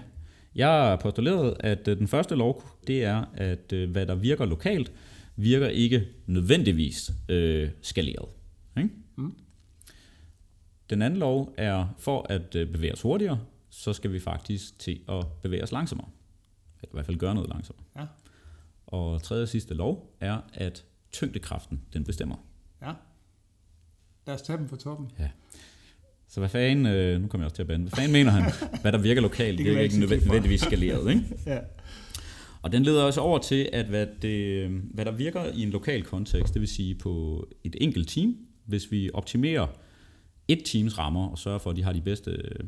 Jeg 0.55 0.69
har 0.69 0.97
postuleret, 0.97 1.57
at 1.61 1.89
øh, 1.89 1.99
den 1.99 2.09
første 2.09 2.35
lov, 2.35 2.65
det 2.87 3.05
er, 3.05 3.25
at 3.35 3.73
øh, 3.73 3.91
hvad 3.91 4.07
der 4.07 4.15
virker 4.15 4.45
lokalt, 4.45 4.93
virker 5.37 5.69
ikke 5.69 6.07
nødvendigvis 6.27 7.11
øh, 7.29 7.69
skaleret. 7.83 8.29
Ikke? 8.79 8.91
Mm. 9.17 9.35
Den 10.91 11.03
anden 11.03 11.19
lov 11.19 11.55
er, 11.57 11.95
for 11.99 12.27
at 12.29 12.51
bevæge 12.51 12.93
os 12.93 13.03
hurtigere, 13.03 13.39
så 13.71 13.93
skal 13.93 14.13
vi 14.13 14.21
faktisk 14.21 14.79
til 14.79 15.01
at 15.09 15.27
bevæge 15.43 15.63
os 15.63 15.73
langsommere 15.73 16.09
i 16.83 16.89
hvert 16.93 17.07
fald 17.07 17.17
gøre 17.17 17.35
noget 17.35 17.51
langsomt. 17.51 17.81
Ja. 17.97 18.07
Og 18.87 19.23
tredje 19.23 19.43
og 19.43 19.49
sidste 19.49 19.75
lov 19.75 20.17
er, 20.21 20.39
at 20.55 20.85
tyngdekraften, 21.13 21.81
den 21.93 22.05
bestemmer. 22.05 22.37
Ja. 22.83 22.93
Lad 24.27 24.35
os 24.35 24.43
tage 24.43 24.59
dem 24.59 24.69
fra 24.69 24.77
toppen. 24.77 25.11
Ja. 25.19 25.31
Så 26.29 26.41
hvad 26.41 26.49
fanden, 26.49 26.87
øh, 26.87 27.21
nu 27.21 27.29
kommer 27.29 27.43
jeg 27.43 27.47
også 27.47 27.55
til 27.55 27.63
at 27.63 27.69
bande, 27.69 27.83
hvad 27.83 27.97
fanden 27.97 28.13
mener 28.13 28.31
han, 28.31 28.53
hvad 28.83 28.93
der 28.93 28.99
virker 28.99 29.23
lokalt, 29.23 29.59
det, 29.59 29.67
det 29.67 29.77
er 29.77 29.81
ikke 29.81 30.01
nødvendigvis 30.01 30.61
skaleret, 30.61 31.11
ikke? 31.11 31.25
ja. 31.47 31.59
Og 32.63 32.73
den 32.73 32.83
leder 32.83 33.03
også 33.03 33.21
over 33.21 33.39
til, 33.39 33.69
at 33.73 33.87
hvad, 33.87 34.07
det, 34.23 34.69
hvad 34.71 35.05
der 35.05 35.11
virker 35.13 35.45
i 35.45 35.63
en 35.63 35.71
lokal 35.71 36.03
kontekst, 36.03 36.55
det 36.55 36.61
vil 36.61 36.69
sige 36.69 36.95
på 36.95 37.47
et 37.65 37.77
enkelt 37.81 38.09
team, 38.09 38.37
hvis 38.65 38.93
vi 38.93 39.11
optimerer 39.15 39.67
et 40.49 40.63
teams 40.65 40.99
rammer 40.99 41.29
og 41.29 41.39
sørger 41.39 41.59
for, 41.59 41.71
at 41.71 41.77
de 41.77 41.83
har 41.83 41.93
de 41.93 42.01
bedste 42.01 42.31
øh, 42.31 42.67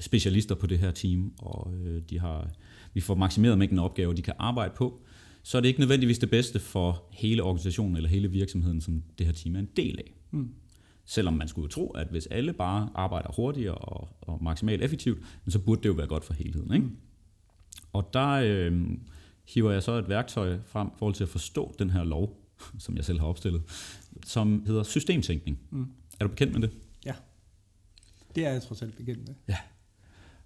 specialister 0.00 0.54
på 0.54 0.66
det 0.66 0.78
her 0.78 0.90
team, 0.90 1.32
og 1.38 1.74
øh, 1.74 2.02
de 2.10 2.20
har 2.20 2.50
vi 2.94 3.00
får 3.00 3.14
maksimeret 3.14 3.58
mængden 3.58 3.78
af 3.78 3.84
opgaver, 3.84 4.12
de 4.12 4.22
kan 4.22 4.34
arbejde 4.38 4.74
på, 4.76 5.00
så 5.42 5.56
er 5.56 5.60
det 5.60 5.68
ikke 5.68 5.80
nødvendigvis 5.80 6.18
det 6.18 6.30
bedste 6.30 6.58
for 6.58 7.04
hele 7.12 7.42
organisationen 7.42 7.96
eller 7.96 8.08
hele 8.08 8.30
virksomheden, 8.30 8.80
som 8.80 9.02
det 9.18 9.26
her 9.26 9.32
team 9.32 9.56
er 9.56 9.60
en 9.60 9.68
del 9.76 9.98
af. 9.98 10.14
Mm. 10.30 10.48
Selvom 11.04 11.34
man 11.34 11.48
skulle 11.48 11.68
tro, 11.68 11.90
at 11.90 12.06
hvis 12.10 12.26
alle 12.26 12.52
bare 12.52 12.90
arbejder 12.94 13.32
hurtigere 13.36 13.74
og, 13.74 14.08
og 14.20 14.44
maksimalt 14.44 14.82
effektivt, 14.82 15.18
så 15.48 15.58
burde 15.58 15.82
det 15.82 15.88
jo 15.88 15.92
være 15.92 16.06
godt 16.06 16.24
for 16.24 16.34
helheden. 16.34 16.74
Ikke? 16.74 16.86
Mm. 16.86 16.96
Og 17.92 18.10
der 18.12 18.28
øh, 18.28 18.88
hiver 19.48 19.72
jeg 19.72 19.82
så 19.82 19.92
et 19.92 20.08
værktøj 20.08 20.58
frem 20.66 20.88
i 20.88 20.90
forhold 20.96 21.14
til 21.14 21.24
at 21.24 21.28
forstå 21.28 21.74
den 21.78 21.90
her 21.90 22.04
lov, 22.04 22.36
som 22.78 22.96
jeg 22.96 23.04
selv 23.04 23.20
har 23.20 23.26
opstillet, 23.26 23.62
som 24.26 24.64
hedder 24.66 24.82
systemtænkning. 24.82 25.58
Mm. 25.70 25.86
Er 26.20 26.24
du 26.24 26.28
bekendt 26.28 26.52
med 26.52 26.60
det? 26.68 26.76
Ja, 27.06 27.14
det 28.34 28.46
er 28.46 28.52
jeg 28.52 28.62
trods 28.62 28.82
alt 28.82 28.96
bekendt 28.96 29.28
med. 29.28 29.34
Ja. 29.48 29.56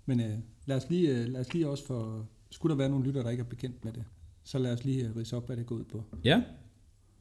Men 0.07 0.21
øh, 0.21 0.39
lad, 0.67 0.77
os 0.77 0.91
lige, 0.91 1.09
øh, 1.09 1.29
lad 1.29 1.41
os 1.41 1.55
lige 1.55 1.69
også 1.69 1.87
for 1.87 2.27
skulle 2.55 2.71
der 2.71 2.77
være 2.77 2.89
nogle 2.89 3.05
lytter, 3.05 3.23
der 3.23 3.31
ikke 3.31 3.41
er 3.41 3.45
bekendt 3.45 3.85
med 3.85 3.93
det, 3.93 4.05
så 4.45 4.59
lad 4.59 4.73
os 4.73 4.85
lige 4.85 5.13
rise 5.17 5.37
op, 5.37 5.47
hvad 5.47 5.57
det 5.57 5.67
går 5.67 5.75
ud 5.75 5.85
på. 5.85 6.05
Ja, 6.25 6.43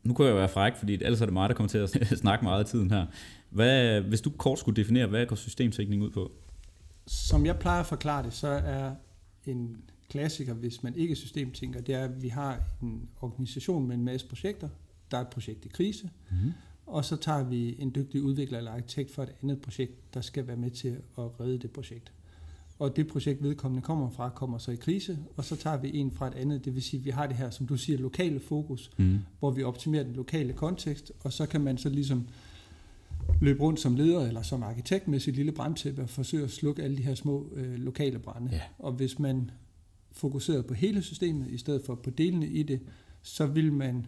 nu 0.03 0.13
kunne 0.13 0.27
jeg 0.27 0.31
jo 0.31 0.37
være 0.37 0.49
fræk, 0.49 0.75
fordi 0.75 0.93
ellers 0.93 1.21
er 1.21 1.25
det 1.25 1.33
mig, 1.33 1.49
der 1.49 1.55
kommer 1.55 1.69
til 1.69 1.77
at 1.77 1.89
snakke 2.23 2.45
meget 2.45 2.59
af 2.59 2.65
tiden 2.65 2.91
her. 2.91 3.05
Hvad, 3.49 4.01
hvis 4.01 4.21
du 4.21 4.29
kort 4.29 4.59
skulle 4.59 4.75
definere, 4.75 5.07
hvad 5.07 5.25
går 5.25 5.35
systemtækning 5.35 6.03
ud 6.03 6.09
på? 6.09 6.31
Som 7.07 7.45
jeg 7.45 7.59
plejer 7.59 7.79
at 7.79 7.85
forklare 7.85 8.23
det, 8.23 8.33
så 8.33 8.47
er 8.47 8.95
en 9.45 9.77
klassiker, 10.09 10.53
hvis 10.53 10.83
man 10.83 10.95
ikke 10.95 11.15
systemtænker, 11.15 11.81
det 11.81 11.95
er, 11.95 12.03
at 12.03 12.21
vi 12.21 12.27
har 12.27 12.63
en 12.81 13.09
organisation 13.21 13.87
med 13.87 13.95
en 13.95 14.03
masse 14.03 14.27
projekter. 14.27 14.69
Der 15.11 15.17
er 15.17 15.21
et 15.21 15.27
projekt 15.27 15.65
i 15.65 15.67
krise, 15.67 16.09
mm-hmm. 16.31 16.53
og 16.85 17.05
så 17.05 17.15
tager 17.15 17.43
vi 17.43 17.75
en 17.79 17.91
dygtig 17.95 18.21
udvikler 18.21 18.57
eller 18.57 18.71
arkitekt 18.71 19.11
for 19.11 19.23
et 19.23 19.35
andet 19.43 19.61
projekt, 19.61 20.13
der 20.13 20.21
skal 20.21 20.47
være 20.47 20.57
med 20.57 20.71
til 20.71 20.97
at 21.17 21.39
redde 21.39 21.59
det 21.59 21.71
projekt. 21.71 22.11
Og 22.83 22.95
det 22.95 23.07
projekt 23.07 23.43
vedkommende 23.43 23.81
kommer 23.81 24.09
fra, 24.09 24.29
kommer 24.29 24.57
så 24.57 24.71
i 24.71 24.75
krise, 24.75 25.19
og 25.37 25.45
så 25.45 25.55
tager 25.55 25.77
vi 25.77 25.97
en 25.97 26.11
fra 26.11 26.27
et 26.27 26.33
andet. 26.33 26.65
Det 26.65 26.75
vil 26.75 26.83
sige, 26.83 26.99
at 26.99 27.05
vi 27.05 27.09
har 27.09 27.27
det 27.27 27.35
her, 27.35 27.49
som 27.49 27.67
du 27.67 27.77
siger, 27.77 27.99
lokale 27.99 28.39
fokus, 28.39 28.91
mm. 28.97 29.19
hvor 29.39 29.51
vi 29.51 29.63
optimerer 29.63 30.03
den 30.03 30.13
lokale 30.13 30.53
kontekst, 30.53 31.11
og 31.19 31.33
så 31.33 31.45
kan 31.45 31.61
man 31.61 31.77
så 31.77 31.89
ligesom 31.89 32.27
løbe 33.41 33.63
rundt 33.63 33.79
som 33.79 33.95
leder 33.95 34.27
eller 34.27 34.41
som 34.41 34.63
arkitekt 34.63 35.07
med 35.07 35.19
sit 35.19 35.35
lille 35.35 35.51
brandtæppe 35.51 36.01
og 36.01 36.09
forsøge 36.09 36.43
at 36.43 36.51
slukke 36.51 36.83
alle 36.83 36.97
de 36.97 37.03
her 37.03 37.15
små 37.15 37.47
øh, 37.55 37.73
lokale 37.73 38.19
brænde. 38.19 38.49
Ja. 38.51 38.61
Og 38.79 38.91
hvis 38.91 39.19
man 39.19 39.51
fokuserer 40.11 40.61
på 40.61 40.73
hele 40.73 41.01
systemet 41.01 41.51
i 41.51 41.57
stedet 41.57 41.81
for 41.85 41.95
på 41.95 42.09
delene 42.09 42.47
i 42.47 42.63
det, 42.63 42.79
så 43.21 43.45
vil 43.45 43.73
man 43.73 44.05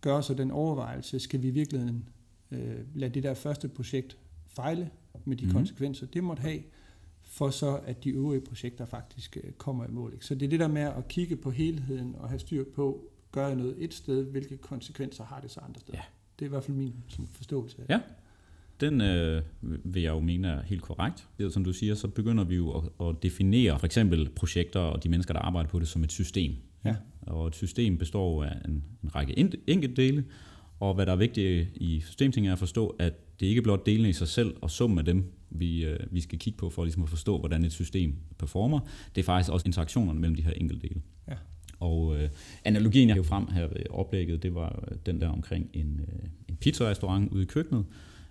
gøre 0.00 0.22
sig 0.22 0.38
den 0.38 0.50
overvejelse, 0.50 1.20
skal 1.20 1.42
vi 1.42 1.48
i 1.48 1.50
virkeligheden 1.50 2.08
øh, 2.50 2.78
lade 2.94 3.14
det 3.14 3.22
der 3.22 3.34
første 3.34 3.68
projekt 3.68 4.16
fejle 4.46 4.90
med 5.24 5.36
de 5.36 5.46
mm. 5.46 5.52
konsekvenser, 5.52 6.06
det 6.06 6.24
måtte 6.24 6.40
have, 6.40 6.62
for 7.32 7.50
så 7.50 7.80
at 7.86 8.04
de 8.04 8.10
øvrige 8.10 8.40
projekter 8.40 8.84
faktisk 8.84 9.36
øh, 9.44 9.52
kommer 9.52 9.84
i 9.84 9.90
mål. 9.90 10.16
Så 10.20 10.34
det 10.34 10.46
er 10.46 10.50
det 10.50 10.60
der 10.60 10.68
med 10.68 10.82
at 10.82 11.08
kigge 11.08 11.36
på 11.36 11.50
helheden 11.50 12.14
og 12.18 12.28
have 12.28 12.38
styr 12.38 12.64
på, 12.74 13.10
gør 13.32 13.46
jeg 13.46 13.56
noget 13.56 13.74
et 13.78 13.94
sted, 13.94 14.24
hvilke 14.24 14.56
konsekvenser 14.56 15.24
har 15.24 15.40
det 15.40 15.50
så 15.50 15.60
andre 15.60 15.80
steder. 15.80 15.98
Ja. 15.98 16.04
Det 16.38 16.44
er 16.44 16.46
i 16.46 16.48
hvert 16.48 16.64
fald 16.64 16.76
min 16.76 16.94
sådan, 17.08 17.28
forståelse 17.32 17.76
af 17.80 17.86
det. 17.86 17.94
Ja, 17.94 18.00
den 18.80 19.00
øh, 19.00 19.42
vil 19.62 20.02
jeg 20.02 20.10
jo 20.10 20.20
mene 20.20 20.48
er 20.48 20.62
helt 20.62 20.82
korrekt. 20.82 21.28
Det, 21.38 21.52
som 21.52 21.64
du 21.64 21.72
siger, 21.72 21.94
så 21.94 22.08
begynder 22.08 22.44
vi 22.44 22.56
jo 22.56 22.70
at, 22.70 23.08
at 23.08 23.22
definere 23.22 23.78
for 23.78 23.86
eksempel 23.86 24.30
projekter 24.30 24.80
og 24.80 25.04
de 25.04 25.08
mennesker, 25.08 25.34
der 25.34 25.40
arbejder 25.40 25.68
på 25.68 25.78
det, 25.78 25.88
som 25.88 26.04
et 26.04 26.12
system. 26.12 26.52
Ja. 26.84 26.96
Og 27.22 27.46
et 27.46 27.54
system 27.54 27.98
består 27.98 28.44
af 28.44 28.56
en, 28.64 28.84
en 29.02 29.14
række 29.14 29.38
enkeltdele, 29.66 30.24
og 30.80 30.94
hvad 30.94 31.06
der 31.06 31.12
er 31.12 31.16
vigtigt 31.16 31.68
i 31.74 32.00
systemting 32.00 32.48
er 32.48 32.52
at 32.52 32.58
forstå, 32.58 32.96
at 32.98 33.14
det 33.42 33.48
ikke 33.48 33.62
blot 33.62 33.86
delene 33.86 34.08
i 34.08 34.12
sig 34.12 34.28
selv 34.28 34.54
og 34.60 34.70
summen 34.70 34.98
af 34.98 35.04
dem, 35.04 35.32
vi, 35.50 35.84
øh, 35.84 35.98
vi 36.10 36.20
skal 36.20 36.38
kigge 36.38 36.56
på 36.56 36.70
for 36.70 36.84
ligesom 36.84 37.02
at 37.02 37.08
forstå, 37.08 37.38
hvordan 37.38 37.64
et 37.64 37.72
system 37.72 38.14
performer. 38.38 38.80
Det 39.14 39.20
er 39.20 39.24
faktisk 39.24 39.52
også 39.52 39.66
interaktionerne 39.66 40.20
mellem 40.20 40.36
de 40.36 40.42
her 40.42 40.52
enkeltdele. 40.52 41.02
Ja. 41.28 41.34
Og 41.80 42.16
øh, 42.16 42.28
analogien, 42.64 43.08
jeg 43.08 43.16
har 43.16 43.22
frem 43.22 43.46
her 43.46 43.66
ved 43.66 43.90
oplægget, 43.90 44.42
det 44.42 44.54
var 44.54 44.88
den 45.06 45.20
der 45.20 45.28
omkring 45.28 45.70
en, 45.72 46.00
øh, 46.08 46.28
en 46.48 46.56
pizza-restaurant 46.56 47.32
ude 47.32 47.42
i 47.42 47.46
køkkenet, 47.46 47.84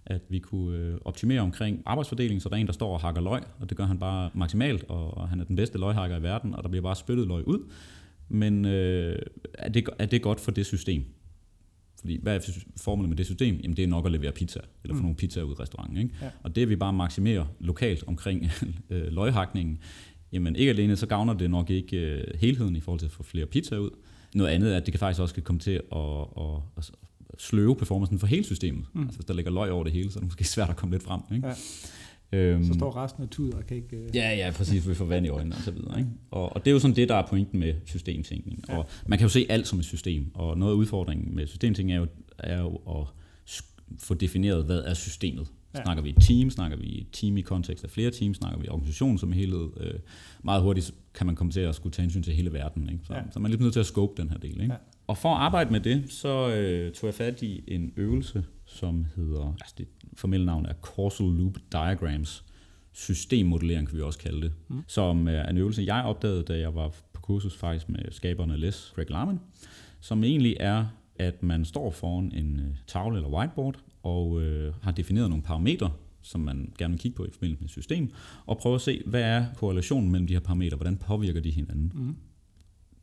at 0.05 0.21
vi 0.29 0.39
kunne 0.39 0.77
øh, 0.77 0.97
optimere 1.05 1.41
omkring 1.41 1.81
arbejdsfordeling, 1.85 2.41
så 2.41 2.49
der 2.49 2.55
er 2.55 2.59
en, 2.59 2.67
der 2.67 2.73
står 2.73 2.93
og 2.93 3.01
hakker 3.01 3.21
løg, 3.21 3.41
og 3.59 3.69
det 3.69 3.77
gør 3.77 3.85
han 3.85 3.99
bare 3.99 4.29
maksimalt, 4.33 4.83
og, 4.83 5.17
og 5.17 5.29
han 5.29 5.39
er 5.39 5.43
den 5.43 5.55
bedste 5.55 5.77
løghakker 5.77 6.17
i 6.17 6.23
verden, 6.23 6.55
og 6.55 6.63
der 6.63 6.69
bliver 6.69 6.83
bare 6.83 6.95
spyttet 6.95 7.27
løg 7.27 7.47
ud. 7.47 7.59
Men 8.29 8.65
øh, 8.65 9.19
er, 9.53 9.69
det, 9.69 9.89
er 9.99 10.05
det 10.05 10.21
godt 10.21 10.39
for 10.39 10.51
det 10.51 10.65
system? 10.65 11.05
Fordi 12.01 12.19
hvad 12.21 12.35
er 12.35 12.39
formålet 12.77 13.09
med 13.09 13.17
det 13.17 13.25
system? 13.25 13.55
Jamen 13.55 13.77
det 13.77 13.83
er 13.83 13.87
nok 13.87 14.05
at 14.05 14.11
levere 14.11 14.31
pizza, 14.31 14.59
eller 14.83 14.95
få 14.95 14.97
mm. 14.97 15.03
nogle 15.03 15.15
pizzaer 15.15 15.43
ud 15.43 15.51
i 15.51 15.55
restauranten. 15.59 15.97
Ikke? 15.97 16.15
Ja. 16.21 16.29
Og 16.43 16.55
det 16.55 16.69
vi 16.69 16.75
bare 16.75 16.93
maksimerer 16.93 17.45
lokalt 17.59 18.03
omkring 18.07 18.51
øh, 18.89 19.07
løghakningen, 19.13 19.79
jamen 20.31 20.55
ikke 20.55 20.69
alene 20.69 20.95
så 20.95 21.07
gavner 21.07 21.33
det 21.33 21.49
nok 21.49 21.69
ikke 21.69 21.97
øh, 21.97 22.23
helheden 22.39 22.75
i 22.75 22.79
forhold 22.79 22.99
til 22.99 23.05
at 23.05 23.11
få 23.11 23.23
flere 23.23 23.45
pizzaer 23.45 23.79
ud. 23.79 23.89
Noget 24.35 24.49
andet 24.49 24.73
er, 24.73 24.77
at 24.77 24.85
det 24.85 24.93
kan 24.93 24.99
faktisk 24.99 25.21
også 25.21 25.41
komme 25.41 25.59
til 25.59 25.81
at, 25.91 26.01
at, 26.37 26.61
at 26.77 26.91
sløve 27.37 27.75
performancen 27.75 28.19
for 28.19 28.27
hele 28.27 28.43
systemet. 28.43 28.85
Mm. 28.93 29.01
Altså 29.01 29.17
hvis 29.17 29.25
der 29.25 29.33
ligger 29.33 29.51
løg 29.51 29.71
over 29.71 29.83
det 29.83 29.93
hele, 29.93 30.11
så 30.11 30.19
er 30.19 30.21
det 30.21 30.27
måske 30.27 30.43
svært 30.43 30.69
at 30.69 30.75
komme 30.75 30.95
lidt 30.95 31.03
frem. 31.03 31.21
Ikke? 31.35 31.47
Ja. 31.47 31.53
Øhm, 32.33 32.63
så 32.65 32.73
står 32.73 32.95
resten 33.03 33.23
af 33.23 33.29
tudet 33.29 33.53
og 33.53 33.65
kan 33.65 33.77
ikke... 33.77 33.97
Øh... 33.97 34.15
Ja, 34.15 34.35
ja, 34.35 34.51
præcis, 34.51 34.89
vi 34.89 34.93
får 34.93 35.05
vand 35.05 35.25
i 35.25 35.29
øjnene 35.29 35.55
og 35.55 35.61
så 35.61 35.71
videre. 35.71 35.99
Ikke? 35.99 36.09
Og, 36.31 36.55
og 36.55 36.65
det 36.65 36.71
er 36.71 36.73
jo 36.73 36.79
sådan 36.79 36.95
det, 36.95 37.09
der 37.09 37.15
er 37.15 37.27
pointen 37.27 37.59
med 37.59 37.73
systemtænkning. 37.85 38.63
Ja. 38.69 38.77
Og 38.77 38.85
man 39.07 39.19
kan 39.19 39.25
jo 39.25 39.29
se 39.29 39.45
alt 39.49 39.67
som 39.67 39.79
et 39.79 39.85
system, 39.85 40.31
og 40.33 40.57
noget 40.57 40.73
af 40.73 40.77
udfordringen 40.77 41.35
med 41.35 41.47
systemtænkning 41.47 41.97
er 41.97 41.99
jo, 41.99 42.07
er 42.39 42.61
jo 42.61 42.75
at 42.75 43.07
få 43.99 44.13
defineret, 44.13 44.65
hvad 44.65 44.79
er 44.79 44.93
systemet. 44.93 45.47
Ja. 45.75 45.83
Snakker 45.83 46.03
vi 46.03 46.09
et 46.09 46.17
team, 46.21 46.49
snakker 46.49 46.77
vi 46.77 46.99
et 47.01 47.07
team 47.11 47.37
i 47.37 47.41
kontekst 47.41 47.83
af 47.83 47.89
flere 47.89 48.11
teams, 48.11 48.37
snakker 48.37 48.59
vi 48.59 48.67
organisation 48.69 49.17
som 49.17 49.31
helhed. 49.31 49.69
Øh, 49.77 49.93
meget 50.43 50.63
hurtigt 50.63 50.93
kan 51.13 51.25
man 51.25 51.35
komme 51.35 51.51
til 51.51 51.59
at 51.59 51.75
skulle 51.75 51.93
tage 51.93 52.03
hensyn 52.03 52.23
til 52.23 52.33
hele 52.33 52.53
verden. 52.53 52.89
Ikke? 52.89 53.05
Så, 53.07 53.13
ja. 53.13 53.21
så 53.31 53.39
man 53.39 53.45
er 53.45 53.49
lidt 53.49 53.61
nødt 53.61 53.73
til 53.73 53.79
at 53.79 53.85
scope 53.85 54.21
den 54.21 54.29
her 54.29 54.37
del. 54.37 54.61
Ikke? 54.61 54.73
Ja. 54.73 54.77
Og 55.07 55.17
for 55.17 55.29
at 55.29 55.41
arbejde 55.41 55.71
med 55.71 55.79
det, 55.79 56.03
så 56.09 56.49
øh, 56.49 56.91
tog 56.91 57.07
jeg 57.07 57.13
fat 57.13 57.41
i 57.41 57.63
en 57.67 57.93
øvelse, 57.97 58.43
som 58.71 59.05
hedder, 59.15 59.55
altså 59.61 59.75
det 59.77 59.87
formelle 60.13 60.45
navn 60.45 60.65
er 60.65 60.73
Causal 60.73 61.25
Loop 61.25 61.57
Diagrams. 61.71 62.45
Systemmodellering 62.93 63.87
kan 63.87 63.97
vi 63.97 64.01
også 64.01 64.19
kalde 64.19 64.41
det. 64.41 64.51
Mm. 64.67 64.83
Som 64.87 65.27
er 65.27 65.45
en 65.45 65.57
øvelse, 65.57 65.83
jeg 65.85 66.03
opdagede, 66.03 66.43
da 66.43 66.59
jeg 66.59 66.75
var 66.75 66.87
på 67.13 67.21
kursus 67.21 67.57
faktisk 67.57 67.89
med 67.89 67.99
skaberne 68.11 68.57
Les 68.57 68.91
Craig 68.95 69.09
Larman, 69.09 69.39
som 69.99 70.23
egentlig 70.23 70.57
er, 70.59 70.85
at 71.15 71.43
man 71.43 71.65
står 71.65 71.91
foran 71.91 72.31
en 72.35 72.59
øh, 72.59 72.75
tavle 72.87 73.17
eller 73.17 73.29
whiteboard, 73.29 73.79
og 74.03 74.41
øh, 74.41 74.73
har 74.81 74.91
defineret 74.91 75.29
nogle 75.29 75.43
parametre, 75.43 75.91
som 76.21 76.41
man 76.41 76.73
gerne 76.77 76.91
vil 76.91 76.99
kigge 76.99 77.15
på 77.15 77.25
i 77.25 77.31
forbindelse 77.31 77.61
med 77.61 77.67
et 77.67 77.71
system, 77.71 78.11
og 78.45 78.57
prøve 78.57 78.75
at 78.75 78.81
se, 78.81 79.01
hvad 79.05 79.21
er 79.21 79.45
korrelationen 79.55 80.11
mellem 80.11 80.27
de 80.27 80.33
her 80.33 80.39
parametre, 80.39 80.75
hvordan 80.77 80.97
påvirker 80.97 81.41
de 81.41 81.51
hinanden. 81.51 81.91
Mm 81.95 82.15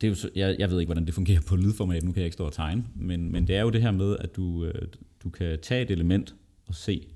det 0.01 0.07
er 0.07 0.11
jo, 0.11 0.29
jeg, 0.35 0.55
jeg 0.59 0.69
ved 0.69 0.79
ikke, 0.79 0.87
hvordan 0.87 1.05
det 1.05 1.13
fungerer 1.13 1.41
på 1.41 1.55
lydformat, 1.55 2.03
nu 2.03 2.11
kan 2.11 2.19
jeg 2.19 2.25
ikke 2.25 2.33
stå 2.33 2.45
og 2.45 2.53
tegne, 2.53 2.83
men, 2.95 3.31
men 3.31 3.47
det 3.47 3.55
er 3.55 3.61
jo 3.61 3.69
det 3.69 3.81
her 3.81 3.91
med, 3.91 4.17
at 4.19 4.35
du, 4.35 4.65
øh, 4.65 4.87
du 5.23 5.29
kan 5.29 5.59
tage 5.61 5.81
et 5.81 5.91
element 5.91 6.35
og 6.67 6.75
se, 6.75 7.07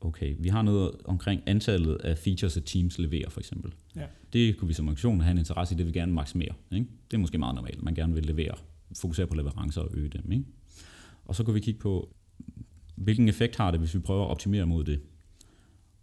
okay, 0.00 0.36
vi 0.38 0.48
har 0.48 0.62
noget 0.62 0.90
omkring 1.04 1.42
antallet 1.46 1.94
af 1.94 2.18
features, 2.18 2.56
at 2.56 2.64
Teams 2.64 2.98
leverer 2.98 3.30
for 3.30 3.40
eksempel. 3.40 3.72
Ja. 3.96 4.06
Det 4.32 4.56
kunne 4.56 4.68
vi 4.68 4.74
som 4.74 4.86
organisation 4.86 5.20
have 5.20 5.32
en 5.32 5.38
interesse 5.38 5.74
i, 5.74 5.78
det 5.78 5.86
vil 5.86 5.94
gerne 5.94 6.12
maksimere. 6.12 6.54
Ikke? 6.72 6.86
Det 7.10 7.16
er 7.16 7.20
måske 7.20 7.38
meget 7.38 7.54
normalt, 7.54 7.82
man 7.82 7.94
gerne 7.94 8.14
vil 8.14 8.26
levere, 8.26 8.54
fokusere 8.96 9.26
på 9.26 9.34
leverancer 9.34 9.80
og 9.80 9.90
øge 9.94 10.08
dem. 10.08 10.32
Ikke? 10.32 10.44
Og 11.24 11.34
så 11.34 11.44
kunne 11.44 11.54
vi 11.54 11.60
kigge 11.60 11.80
på, 11.80 12.14
hvilken 12.94 13.28
effekt 13.28 13.56
har 13.56 13.70
det, 13.70 13.80
hvis 13.80 13.94
vi 13.94 13.98
prøver 13.98 14.24
at 14.24 14.30
optimere 14.30 14.66
mod 14.66 14.84
det. 14.84 15.00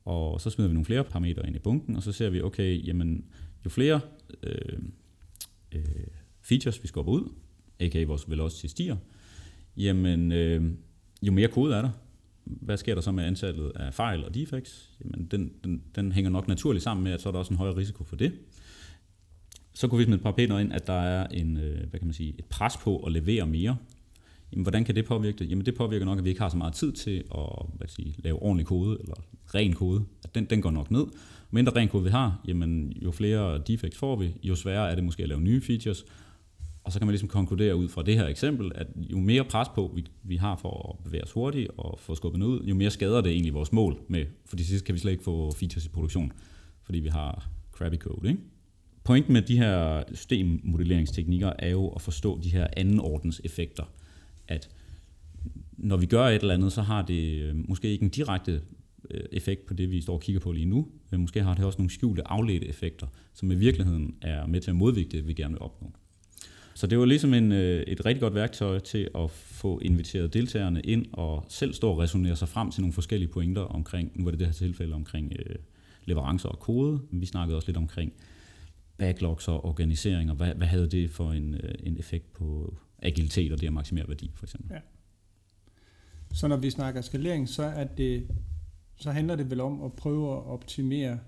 Og 0.06 0.42
så 0.42 0.50
smider 0.50 0.68
vi 0.68 0.74
nogle 0.74 0.86
flere 0.86 1.04
parametre 1.04 1.48
ind 1.48 1.56
i 1.56 1.60
bunken, 1.60 1.96
og 1.96 2.04
så 2.04 2.12
ser 2.12 2.30
vi, 2.30 2.42
okay, 2.42 2.88
jamen, 2.88 3.26
jo 3.66 3.70
flere 3.70 4.02
øh, 4.44 4.80
øh, 5.72 5.84
features, 6.42 6.84
vi 6.84 6.88
skubber 6.88 7.12
ud, 7.12 7.32
a.k.a. 7.80 8.04
vores 8.04 8.30
velocity 8.30 8.66
stiger, 8.66 8.98
jamen 9.78 10.32
øh, 10.32 10.72
jo 11.22 11.32
mere 11.32 11.48
kode 11.48 11.76
er 11.76 11.82
der, 11.82 11.90
hvad 12.46 12.78
sker 12.78 12.96
der 12.96 13.02
så 13.02 13.12
med 13.12 13.24
antallet 13.24 13.72
af 13.76 13.94
fejl 13.94 14.26
og 14.26 14.36
defects? 14.36 14.90
Jamen, 15.04 15.28
den, 15.32 15.52
den, 15.64 15.82
den 15.96 16.12
hænger 16.12 16.32
nok 16.32 16.48
naturligt 16.48 16.84
sammen 16.84 17.04
med, 17.04 17.12
at 17.12 17.22
så 17.22 17.30
er 17.30 17.32
der 17.32 17.40
også 17.40 17.54
en 17.54 17.58
højere 17.58 17.76
risiko 17.76 18.04
for 18.04 18.16
det. 18.16 18.34
Så 19.74 19.88
kunne 19.88 19.98
vi 19.98 20.04
smide 20.04 20.18
et 20.18 20.24
par 20.24 20.32
pæner 20.32 20.60
ind, 20.60 20.74
at 20.74 20.88
der 20.88 21.02
er 21.02 21.28
en, 21.28 21.58
øh, 21.58 21.90
hvad 21.90 22.00
kan 22.00 22.08
man 22.08 22.14
sige, 22.14 22.36
et 22.40 22.46
pres 22.46 22.78
på 22.78 22.98
at 22.98 23.12
levere 23.12 23.48
mere. 23.48 23.78
Jamen, 24.52 24.64
hvordan 24.64 24.84
kan 24.84 24.96
det 24.96 25.06
påvirke 25.06 25.38
det? 25.38 25.50
Jamen, 25.50 25.66
det 25.66 25.76
påvirker 25.76 26.06
nok, 26.06 26.18
at 26.18 26.24
vi 26.24 26.30
ikke 26.30 26.42
har 26.42 26.50
så 26.50 26.58
meget 26.58 26.74
tid 26.74 26.92
til 26.92 27.24
at 27.36 27.66
hvad 27.78 27.88
sige, 27.88 28.16
lave 28.18 28.42
ordentlig 28.42 28.66
kode, 28.66 28.98
eller 29.00 29.16
ren 29.56 29.74
kode. 29.74 30.06
At 30.24 30.36
den, 30.36 30.46
den 30.46 30.62
går 30.62 30.72
nok 30.72 30.92
ned 30.92 31.06
mindre 31.56 31.76
ren 31.76 31.88
kode 31.88 32.04
vi 32.04 32.10
har, 32.10 32.42
jamen, 32.48 32.92
jo 32.92 33.12
flere 33.12 33.58
defects 33.58 33.98
får 33.98 34.16
vi, 34.16 34.34
jo 34.44 34.56
sværere 34.56 34.92
er 34.92 34.96
det 34.96 35.04
måske 35.04 35.24
at 35.24 35.30
lave 35.30 35.42
nye 35.42 35.62
features. 35.62 36.06
Og 36.86 36.92
så 36.92 37.00
kan 37.00 37.08
man 37.08 37.12
ligesom 37.12 37.30
konkludere 37.30 37.76
ud 37.76 37.90
fra 37.90 38.04
det 38.04 38.16
her 38.16 38.28
eksempel, 38.28 38.72
at 38.76 38.88
jo 38.96 39.20
mere 39.20 39.44
pres 39.44 39.68
på 39.76 39.92
vi, 39.96 40.06
vi 40.24 40.36
har 40.36 40.56
for 40.56 40.90
at 40.90 41.04
bevæge 41.04 41.24
os 41.24 41.32
hurtigt 41.32 41.72
og 41.78 42.00
få 42.00 42.16
skubbet 42.16 42.44
ud, 42.44 42.64
jo 42.64 42.76
mere 42.76 42.92
skader 42.92 43.22
det 43.22 43.32
egentlig 43.32 43.54
vores 43.54 43.72
mål 43.72 43.98
med, 44.08 44.26
for 44.46 44.56
til 44.56 44.66
sidst 44.66 44.86
kan 44.86 44.96
vi 44.96 45.00
slet 45.00 45.12
ikke 45.12 45.24
få 45.24 45.52
features 45.52 45.86
i 45.86 45.90
produktion, 45.90 46.32
fordi 46.84 47.00
vi 47.00 47.10
har 47.10 47.50
crappy 47.72 47.96
code. 47.96 48.30
Ikke? 48.30 48.42
Pointen 49.04 49.34
med 49.34 49.42
de 49.42 49.58
her 49.58 50.04
systemmodelleringsteknikker 50.14 51.54
er 51.60 51.70
jo 51.70 51.88
at 51.88 52.02
forstå 52.02 52.40
de 52.44 52.50
her 52.50 52.68
andenordens 52.78 53.42
effekter, 53.44 53.84
at 54.48 54.70
når 55.78 55.98
vi 55.98 56.06
gør 56.06 56.26
et 56.26 56.42
eller 56.42 56.54
andet, 56.54 56.72
så 56.72 56.82
har 56.82 57.02
det 57.02 57.42
øh, 57.42 57.70
måske 57.70 57.88
ikke 57.88 58.04
en 58.04 58.10
direkte 58.10 58.62
øh, 59.12 59.22
effekt 59.32 59.66
på 59.66 59.74
det, 59.74 59.92
vi 59.92 60.02
står 60.02 60.14
og 60.14 60.22
kigger 60.22 60.40
på 60.40 60.52
lige 60.52 60.66
nu. 60.66 60.88
Men 61.12 61.22
måske 61.22 61.44
har 61.44 61.54
det 61.54 61.66
også 61.66 61.78
nogle 61.78 61.90
skjulte 61.90 62.28
afledte 62.28 62.68
effekter, 62.68 63.08
som 63.34 63.52
i 63.52 63.56
virkeligheden 63.56 64.16
er 64.22 64.48
med 64.48 64.62
til 64.62 64.72
at 64.72 64.76
modvirke 64.76 65.10
det, 65.10 65.28
vi 65.28 65.34
gerne 65.34 65.54
vil 65.54 65.62
opnå. 65.62 65.92
Så 66.76 66.88
det 66.88 67.00
var 67.00 67.06
ligesom 67.06 67.34
en, 67.34 67.52
øh, 67.52 67.82
et 67.82 68.06
rigtig 68.06 68.22
godt 68.22 68.36
værktøj 68.36 68.80
til 68.80 69.10
at 69.16 69.32
få 69.32 69.80
inviteret 69.80 70.34
deltagerne 70.34 70.82
ind 70.82 71.06
og 71.14 71.46
selv 71.50 71.74
stå 71.74 71.92
og 71.92 72.00
resonere 72.00 72.36
sig 72.36 72.48
frem 72.48 72.72
til 72.72 72.82
nogle 72.82 72.94
forskellige 72.94 73.30
pointer 73.30 73.62
omkring, 73.62 74.12
nu 74.16 74.24
var 74.24 74.32
det 74.32 74.40
det 74.40 74.48
her 74.48 74.54
tilfælde 74.54 74.96
omkring 74.96 75.34
øh, 75.40 75.56
leverancer 76.06 76.50
og 76.50 76.60
kode, 76.60 77.00
men 77.12 77.22
vi 77.22 77.26
snakkede 77.26 77.58
også 77.58 77.68
lidt 77.68 77.78
omkring 77.78 78.14
backlogs 78.98 79.48
og 79.48 79.66
organisering, 79.66 80.30
og 80.30 80.36
hvad, 80.36 80.54
hvad 80.54 80.68
havde 80.68 80.88
det 80.88 81.10
for 81.12 81.32
en, 81.32 81.54
øh, 81.54 81.74
en 81.84 81.98
effekt 81.98 82.34
på 82.34 82.78
agilitet 83.00 83.52
og 83.52 83.62
det 83.62 83.68
at 83.68 83.74
maksimere 83.74 84.08
værdi, 84.08 84.32
for 84.36 84.46
eksempel. 84.46 84.72
Ja. 84.74 84.80
Så 86.34 86.48
når 86.48 86.58
vi 86.58 86.70
snakker 86.70 87.02
skalering, 87.02 87.50
så 87.50 87.64
er 87.64 87.84
det 87.84 88.28
så 88.96 89.12
handler 89.12 89.36
det 89.36 89.50
vel 89.50 89.62
om 89.62 89.84
at 89.84 89.94
prøve 89.94 90.32
at 90.32 90.44
optimere, 90.44 91.20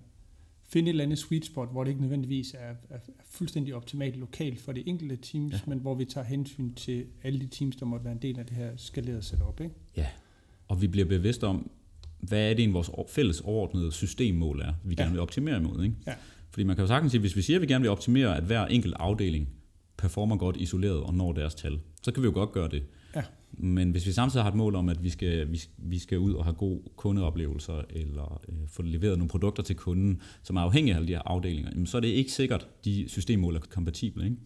finde 0.67 0.89
et 0.89 0.93
eller 0.93 1.03
andet 1.03 1.17
sweet 1.17 1.45
spot, 1.45 1.71
hvor 1.71 1.83
det 1.83 1.91
ikke 1.91 2.01
nødvendigvis 2.01 2.53
er, 2.53 2.57
er, 2.89 2.95
er 2.95 2.99
fuldstændig 3.29 3.75
optimalt 3.75 4.15
lokalt 4.15 4.59
for 4.59 4.71
det 4.71 4.83
enkelte 4.85 5.15
teams, 5.15 5.53
ja. 5.53 5.59
men 5.67 5.79
hvor 5.79 5.95
vi 5.95 6.05
tager 6.05 6.25
hensyn 6.25 6.73
til 6.73 7.05
alle 7.23 7.39
de 7.39 7.47
teams, 7.47 7.75
der 7.75 7.85
måtte 7.85 8.05
være 8.05 8.13
en 8.13 8.21
del 8.21 8.39
af 8.39 8.45
det 8.45 8.55
her 8.57 8.71
skaleret 8.75 9.25
setup. 9.25 9.61
Ikke? 9.61 9.75
Ja, 9.97 10.07
og 10.67 10.81
vi 10.81 10.87
bliver 10.87 11.05
bevidste 11.05 11.47
om, 11.47 11.71
hvad 12.19 12.49
er 12.49 12.53
det 12.53 12.63
en 12.63 12.73
vores 12.73 12.89
fælles 13.09 13.41
overordnede 13.41 13.91
systemmål 13.91 14.61
er, 14.61 14.73
vi 14.83 14.95
ja. 14.97 15.01
gerne 15.01 15.11
vil 15.11 15.21
optimere 15.21 15.57
imod. 15.57 15.83
Ikke? 15.83 15.95
Ja. 16.07 16.13
Fordi 16.49 16.63
man 16.63 16.75
kan 16.75 16.83
jo 16.83 16.87
sagtens 16.87 17.11
sige, 17.11 17.21
hvis 17.21 17.35
vi 17.35 17.41
siger, 17.41 17.57
at 17.57 17.61
vi 17.61 17.67
gerne 17.67 17.81
vil 17.81 17.91
optimere, 17.91 18.37
at 18.37 18.43
hver 18.43 18.65
enkelt 18.65 18.95
afdeling 18.99 19.49
performer 19.97 20.37
godt 20.37 20.57
isoleret 20.57 21.03
og 21.03 21.13
når 21.13 21.33
deres 21.33 21.55
tal, 21.55 21.79
så 22.01 22.11
kan 22.11 22.23
vi 22.23 22.27
jo 22.27 22.33
godt 22.33 22.51
gøre 22.51 22.69
det. 22.69 22.83
Ja. 23.15 23.23
Men 23.51 23.91
hvis 23.91 24.05
vi 24.05 24.11
samtidig 24.11 24.43
har 24.43 24.51
et 24.51 24.57
mål 24.57 24.75
om, 24.75 24.89
at 24.89 25.03
vi 25.03 25.09
skal, 25.09 25.51
vi, 25.51 25.61
vi 25.77 25.99
skal 25.99 26.19
ud 26.19 26.33
og 26.33 26.43
have 26.43 26.53
gode 26.53 26.81
kundeoplevelser, 26.95 27.81
eller 27.89 28.41
øh, 28.49 28.55
få 28.67 28.81
leveret 28.81 29.17
nogle 29.17 29.29
produkter 29.29 29.63
til 29.63 29.75
kunden, 29.75 30.21
som 30.43 30.55
er 30.55 30.61
afhængige 30.61 30.93
af 30.93 30.97
alle 30.97 31.07
de 31.07 31.13
her 31.13 31.21
afdelinger, 31.25 31.71
jamen, 31.71 31.85
så 31.85 31.97
er 31.97 32.01
det 32.01 32.07
ikke 32.07 32.31
sikkert, 32.31 32.67
de 32.85 33.05
systemmål 33.07 33.55
er 33.55 33.59
kompatible. 33.59 34.23
Ikke? 34.23 34.37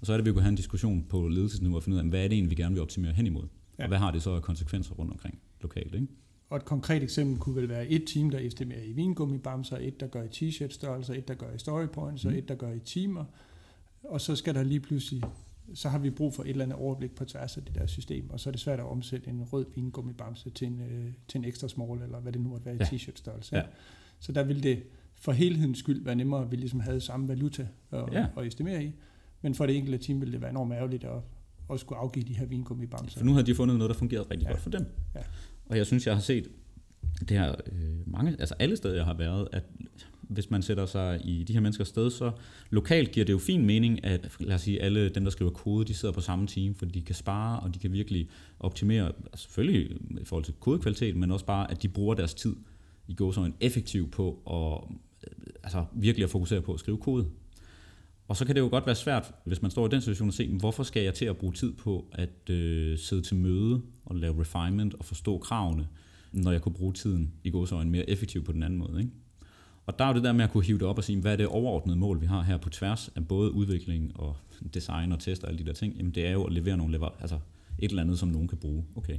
Og 0.00 0.06
så 0.06 0.12
er 0.12 0.16
det, 0.16 0.22
at 0.22 0.26
vi 0.26 0.32
kunne 0.32 0.42
have 0.42 0.50
en 0.50 0.56
diskussion 0.56 1.04
på 1.08 1.28
ledelsesniveau 1.28 1.76
og 1.76 1.82
finde 1.82 1.96
ud 1.96 2.00
af, 2.00 2.08
hvad 2.08 2.24
er 2.24 2.28
det 2.28 2.32
egentlig, 2.32 2.50
vi 2.50 2.62
gerne 2.62 2.74
vil 2.74 2.82
optimere 2.82 3.12
hen 3.12 3.26
imod? 3.26 3.44
Ja. 3.78 3.84
Og 3.84 3.88
hvad 3.88 3.98
har 3.98 4.10
det 4.10 4.22
så 4.22 4.30
af 4.30 4.42
konsekvenser 4.42 4.94
rundt 4.94 5.12
omkring 5.12 5.38
lokalt? 5.60 5.94
Ikke? 5.94 6.06
Og 6.50 6.56
et 6.56 6.64
konkret 6.64 7.02
eksempel 7.02 7.38
kunne 7.38 7.56
vel 7.56 7.68
være 7.68 7.88
et 7.88 8.04
team, 8.06 8.30
der 8.30 8.38
estimerer 8.38 8.82
i 8.82 8.92
vingummibamser, 8.92 9.76
et, 9.80 10.00
der 10.00 10.06
gør 10.06 10.22
i 10.22 10.28
t-shirt 10.28 10.72
størrelser, 10.72 11.14
et, 11.14 11.28
der 11.28 11.34
gør 11.34 11.54
i 11.54 11.58
storypoints, 11.58 12.24
mm. 12.24 12.30
og 12.30 12.38
et, 12.38 12.48
der 12.48 12.54
gør 12.54 12.72
i 12.72 12.78
timer. 12.78 13.24
Og 14.02 14.20
så 14.20 14.36
skal 14.36 14.54
der 14.54 14.62
lige 14.62 14.80
pludselig, 14.80 15.22
så 15.74 15.88
har 15.88 15.98
vi 15.98 16.10
brug 16.10 16.34
for 16.34 16.42
et 16.42 16.48
eller 16.48 16.64
andet 16.64 16.78
overblik 16.78 17.14
på 17.14 17.24
tværs 17.24 17.56
af 17.56 17.62
det 17.62 17.74
der 17.74 17.86
system, 17.86 18.30
og 18.30 18.40
så 18.40 18.50
er 18.50 18.52
det 18.52 18.60
svært 18.60 18.78
at 18.78 18.86
omsætte 18.86 19.30
en 19.30 19.42
rød 19.42 19.66
vingummibamse 19.74 20.50
til 20.50 20.66
en, 20.66 20.80
øh, 20.80 21.12
til 21.28 21.38
en 21.38 21.44
ekstra 21.44 21.68
small, 21.68 22.02
eller 22.02 22.20
hvad 22.20 22.32
det 22.32 22.40
nu 22.40 22.48
måtte 22.48 22.66
være 22.66 22.74
i 22.74 22.78
ja. 22.78 22.84
t-shirt 22.84 23.16
størrelse. 23.16 23.56
Ja. 23.56 23.62
Så 24.20 24.32
der 24.32 24.42
vil 24.42 24.62
det 24.62 24.82
for 25.14 25.32
helhedens 25.32 25.78
skyld 25.78 26.04
være 26.04 26.14
nemmere, 26.14 26.42
at 26.42 26.50
vi 26.50 26.56
ligesom 26.56 26.80
havde 26.80 27.00
samme 27.00 27.28
valuta 27.28 27.68
at, 27.90 28.04
ja. 28.12 28.26
at 28.36 28.46
estimere 28.46 28.84
i. 28.84 28.92
Men 29.42 29.54
for 29.54 29.66
det 29.66 29.76
enkelte 29.76 29.98
team 29.98 30.20
vil 30.20 30.32
det 30.32 30.40
være 30.40 30.50
enormt 30.50 30.72
ærgerligt 30.72 31.04
at, 31.04 31.20
at 31.70 31.80
skulle 31.80 31.98
afgive 31.98 32.24
de 32.24 32.34
her 32.34 32.46
vingummibamser. 32.46 33.18
For 33.18 33.24
nu 33.24 33.32
har 33.32 33.42
de 33.42 33.54
fundet 33.54 33.78
noget, 33.78 33.90
der 33.90 33.96
fungerede 33.96 34.26
rigtig 34.30 34.46
ja. 34.46 34.50
godt 34.50 34.60
for 34.60 34.70
dem. 34.70 34.86
Ja. 35.14 35.20
Og 35.66 35.76
jeg 35.76 35.86
synes, 35.86 36.06
jeg 36.06 36.14
har 36.14 36.22
set 36.22 36.48
det 37.20 37.30
her 37.30 37.54
øh, 37.72 38.12
mange, 38.12 38.36
altså 38.38 38.54
alle 38.58 38.76
steder, 38.76 38.94
jeg 38.94 39.04
har 39.04 39.14
været, 39.14 39.48
at 39.52 39.64
hvis 40.28 40.50
man 40.50 40.62
sætter 40.62 40.86
sig 40.86 41.20
i 41.24 41.44
de 41.44 41.52
her 41.52 41.60
menneskers 41.60 41.88
sted, 41.88 42.10
så 42.10 42.32
lokalt 42.70 43.12
giver 43.12 43.26
det 43.26 43.32
jo 43.32 43.38
fin 43.38 43.66
mening, 43.66 44.04
at 44.04 44.36
lad 44.40 44.54
os 44.54 44.60
sige, 44.60 44.82
alle 44.82 45.08
dem, 45.08 45.24
der 45.24 45.30
skriver 45.30 45.50
kode, 45.50 45.84
de 45.84 45.94
sidder 45.94 46.14
på 46.14 46.20
samme 46.20 46.46
team, 46.46 46.74
for 46.74 46.86
de 46.86 47.02
kan 47.02 47.14
spare, 47.14 47.60
og 47.60 47.74
de 47.74 47.78
kan 47.78 47.92
virkelig 47.92 48.28
optimere, 48.60 49.12
altså 49.32 49.44
selvfølgelig 49.44 49.96
i 50.20 50.24
forhold 50.24 50.44
til 50.44 50.54
kodekvalitet, 50.60 51.16
men 51.16 51.30
også 51.30 51.46
bare, 51.46 51.70
at 51.70 51.82
de 51.82 51.88
bruger 51.88 52.14
deres 52.14 52.34
tid 52.34 52.56
i 53.08 53.14
går 53.14 53.32
så 53.32 53.40
en 53.40 53.54
effektiv 53.60 54.10
på 54.10 54.42
at 54.50 54.96
øh, 55.26 55.46
altså 55.64 55.84
virkelig 55.92 56.24
at 56.24 56.30
fokusere 56.30 56.60
på 56.60 56.74
at 56.74 56.80
skrive 56.80 56.98
kode. 56.98 57.26
Og 58.28 58.36
så 58.36 58.44
kan 58.44 58.54
det 58.54 58.60
jo 58.60 58.68
godt 58.68 58.86
være 58.86 58.94
svært, 58.94 59.34
hvis 59.44 59.62
man 59.62 59.70
står 59.70 59.86
i 59.86 59.90
den 59.90 60.00
situation, 60.00 60.28
at 60.28 60.34
se, 60.34 60.48
hvorfor 60.48 60.82
skal 60.82 61.02
jeg 61.02 61.14
til 61.14 61.24
at 61.24 61.36
bruge 61.36 61.52
tid 61.52 61.72
på 61.72 62.08
at 62.12 62.50
øh, 62.50 62.98
sidde 62.98 63.22
til 63.22 63.36
møde 63.36 63.82
og 64.04 64.16
lave 64.16 64.40
refinement 64.40 64.94
og 64.94 65.04
forstå 65.04 65.38
kravene, 65.38 65.88
når 66.32 66.52
jeg 66.52 66.62
kunne 66.62 66.74
bruge 66.74 66.92
tiden 66.92 67.32
i 67.44 67.50
gåsøjne 67.50 67.90
mere 67.90 68.10
effektivt 68.10 68.44
på 68.44 68.52
den 68.52 68.62
anden 68.62 68.78
måde. 68.78 69.00
Ikke? 69.00 69.12
Og 69.86 69.98
der 69.98 70.04
er 70.04 70.08
jo 70.08 70.14
det 70.14 70.24
der 70.24 70.32
med 70.32 70.44
at 70.44 70.50
kunne 70.50 70.64
hive 70.64 70.78
det 70.78 70.86
op 70.86 70.98
og 70.98 71.04
sige, 71.04 71.20
hvad 71.20 71.32
er 71.32 71.36
det 71.36 71.46
overordnede 71.46 71.98
mål, 71.98 72.20
vi 72.20 72.26
har 72.26 72.42
her 72.42 72.56
på 72.56 72.70
tværs 72.70 73.10
af 73.16 73.28
både 73.28 73.52
udvikling 73.52 74.20
og 74.20 74.36
design 74.74 75.12
og 75.12 75.20
test 75.20 75.42
og 75.44 75.48
alle 75.48 75.58
de 75.58 75.66
der 75.66 75.72
ting, 75.72 75.96
jamen 75.96 76.12
det 76.12 76.26
er 76.26 76.32
jo 76.32 76.44
at 76.44 76.52
levere 76.52 76.76
nogle 76.76 76.92
lever, 76.92 77.08
altså 77.20 77.38
et 77.78 77.88
eller 77.88 78.02
andet, 78.02 78.18
som 78.18 78.28
nogen 78.28 78.48
kan 78.48 78.58
bruge. 78.58 78.84
Okay. 78.96 79.18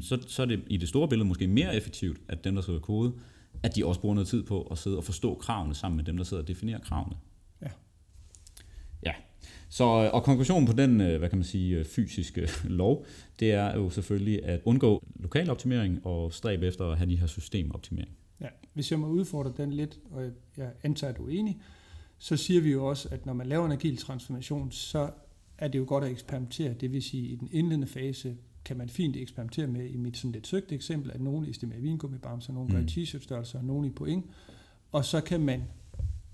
Så, 0.00 0.18
så 0.26 0.42
er 0.42 0.46
det 0.46 0.62
i 0.66 0.76
det 0.76 0.88
store 0.88 1.08
billede 1.08 1.28
måske 1.28 1.46
mere 1.46 1.76
effektivt, 1.76 2.20
at 2.28 2.44
dem, 2.44 2.54
der 2.54 2.62
skriver 2.62 2.80
kode, 2.80 3.12
at 3.62 3.76
de 3.76 3.86
også 3.86 4.00
bruger 4.00 4.14
noget 4.14 4.28
tid 4.28 4.42
på 4.42 4.62
at 4.62 4.78
sidde 4.78 4.96
og 4.96 5.04
forstå 5.04 5.34
kravene 5.34 5.74
sammen 5.74 5.96
med 5.96 6.04
dem, 6.04 6.16
der 6.16 6.24
sidder 6.24 6.42
og 6.42 6.48
definerer 6.48 6.78
kravene. 6.78 7.16
Ja. 7.62 7.68
Ja. 9.06 9.12
Så, 9.68 9.84
og 9.84 10.22
konklusionen 10.22 10.66
på 10.66 10.72
den, 10.72 11.00
øh, 11.00 11.18
hvad 11.18 11.28
kan 11.28 11.38
man 11.38 11.44
sige, 11.44 11.78
øh, 11.78 11.84
fysiske 11.84 12.48
lov, 12.64 13.06
det 13.40 13.52
er 13.52 13.76
jo 13.76 13.90
selvfølgelig 13.90 14.44
at 14.44 14.60
undgå 14.64 15.02
lokal 15.16 15.50
optimering 15.50 16.06
og 16.06 16.32
stræbe 16.32 16.66
efter 16.66 16.84
at 16.84 16.98
have 16.98 17.10
de 17.10 17.16
her 17.16 17.26
systemoptimering. 17.26 18.16
Ja, 18.40 18.48
hvis 18.72 18.90
jeg 18.90 18.98
må 19.00 19.06
udfordre 19.06 19.52
den 19.56 19.72
lidt, 19.72 20.00
og 20.10 20.30
jeg 20.56 20.72
antager, 20.82 21.12
at 21.12 21.18
du 21.18 21.26
er 21.26 21.30
enig, 21.30 21.60
så 22.18 22.36
siger 22.36 22.60
vi 22.60 22.72
jo 22.72 22.86
også, 22.86 23.08
at 23.10 23.26
når 23.26 23.32
man 23.32 23.46
laver 23.46 23.66
en 23.66 23.72
agil 23.72 23.96
transformation, 23.96 24.72
så 24.72 25.10
er 25.58 25.68
det 25.68 25.78
jo 25.78 25.84
godt 25.88 26.04
at 26.04 26.10
eksperimentere. 26.10 26.74
Det 26.74 26.92
vil 26.92 27.02
sige, 27.02 27.24
at 27.24 27.32
i 27.32 27.36
den 27.36 27.48
indledende 27.52 27.86
fase 27.86 28.36
kan 28.64 28.76
man 28.76 28.88
fint 28.88 29.16
eksperimentere 29.16 29.66
med, 29.66 29.86
i 29.86 29.96
mit 29.96 30.16
sådan 30.16 30.32
lidt 30.32 30.46
søgte 30.46 30.74
eksempel, 30.74 31.10
at 31.10 31.20
nogen 31.20 31.44
estimerer 31.44 31.80
vingummibamser, 31.80 32.52
nogen 32.52 32.72
gør 32.72 32.80
mm. 32.80 32.86
t-shirt 32.86 33.22
størrelse, 33.22 33.58
og 33.58 33.64
nogen 33.64 33.84
i 33.84 33.90
point. 33.90 34.24
Og 34.92 35.04
så 35.04 35.20
kan 35.20 35.40
man 35.40 35.62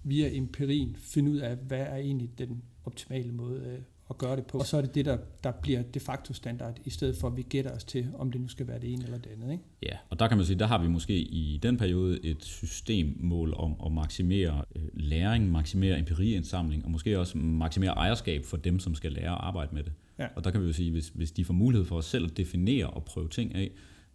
via 0.02 0.36
empirien 0.36 0.96
finde 0.96 1.30
ud 1.30 1.36
af, 1.36 1.56
hvad 1.56 1.80
er 1.80 1.96
egentlig 1.96 2.38
den 2.38 2.62
optimale 2.84 3.32
måde 3.32 3.60
øh, 3.60 3.78
at 4.10 4.18
gøre 4.18 4.36
det 4.36 4.46
på. 4.46 4.58
Og 4.58 4.66
så 4.66 4.76
er 4.76 4.80
det 4.80 4.94
det, 4.94 5.04
der, 5.04 5.18
der 5.44 5.50
bliver 5.50 5.82
de 5.82 6.00
facto 6.00 6.34
standard, 6.34 6.78
i 6.84 6.90
stedet 6.90 7.16
for 7.16 7.28
at 7.28 7.36
vi 7.36 7.42
gætter 7.42 7.70
os 7.70 7.84
til, 7.84 8.08
om 8.14 8.32
det 8.32 8.40
nu 8.40 8.48
skal 8.48 8.66
være 8.66 8.78
det 8.78 8.92
ene 8.92 9.04
eller 9.04 9.18
det 9.18 9.30
andet. 9.30 9.52
Ikke? 9.52 9.64
Ja, 9.82 9.96
og 10.10 10.18
der 10.18 10.28
kan 10.28 10.36
man 10.36 10.46
sige, 10.46 10.58
der 10.58 10.66
har 10.66 10.82
vi 10.82 10.88
måske 10.88 11.18
i 11.18 11.60
den 11.62 11.76
periode 11.76 12.24
et 12.24 12.44
systemmål 12.44 13.54
om 13.56 13.76
at 13.86 13.92
maksimere 13.92 14.64
øh, 14.76 14.82
læring, 14.94 15.50
maksimere 15.52 15.98
empiriindsamling, 15.98 16.84
og 16.84 16.90
måske 16.90 17.18
også 17.18 17.38
maksimere 17.38 17.90
ejerskab 17.90 18.44
for 18.44 18.56
dem, 18.56 18.78
som 18.78 18.94
skal 18.94 19.12
lære 19.12 19.32
at 19.32 19.38
arbejde 19.40 19.74
med 19.74 19.82
det. 19.82 19.92
Ja. 20.18 20.26
Og 20.36 20.44
der 20.44 20.50
kan 20.50 20.62
vi 20.62 20.66
jo 20.66 20.72
sige, 20.72 20.90
hvis, 20.90 21.08
hvis 21.08 21.32
de 21.32 21.44
får 21.44 21.54
mulighed 21.54 21.86
for 21.86 21.98
at 21.98 22.04
selv 22.04 22.30
definere 22.30 22.86
og 22.86 23.04
prøve 23.04 23.28
ting 23.28 23.54
af, 23.54 23.70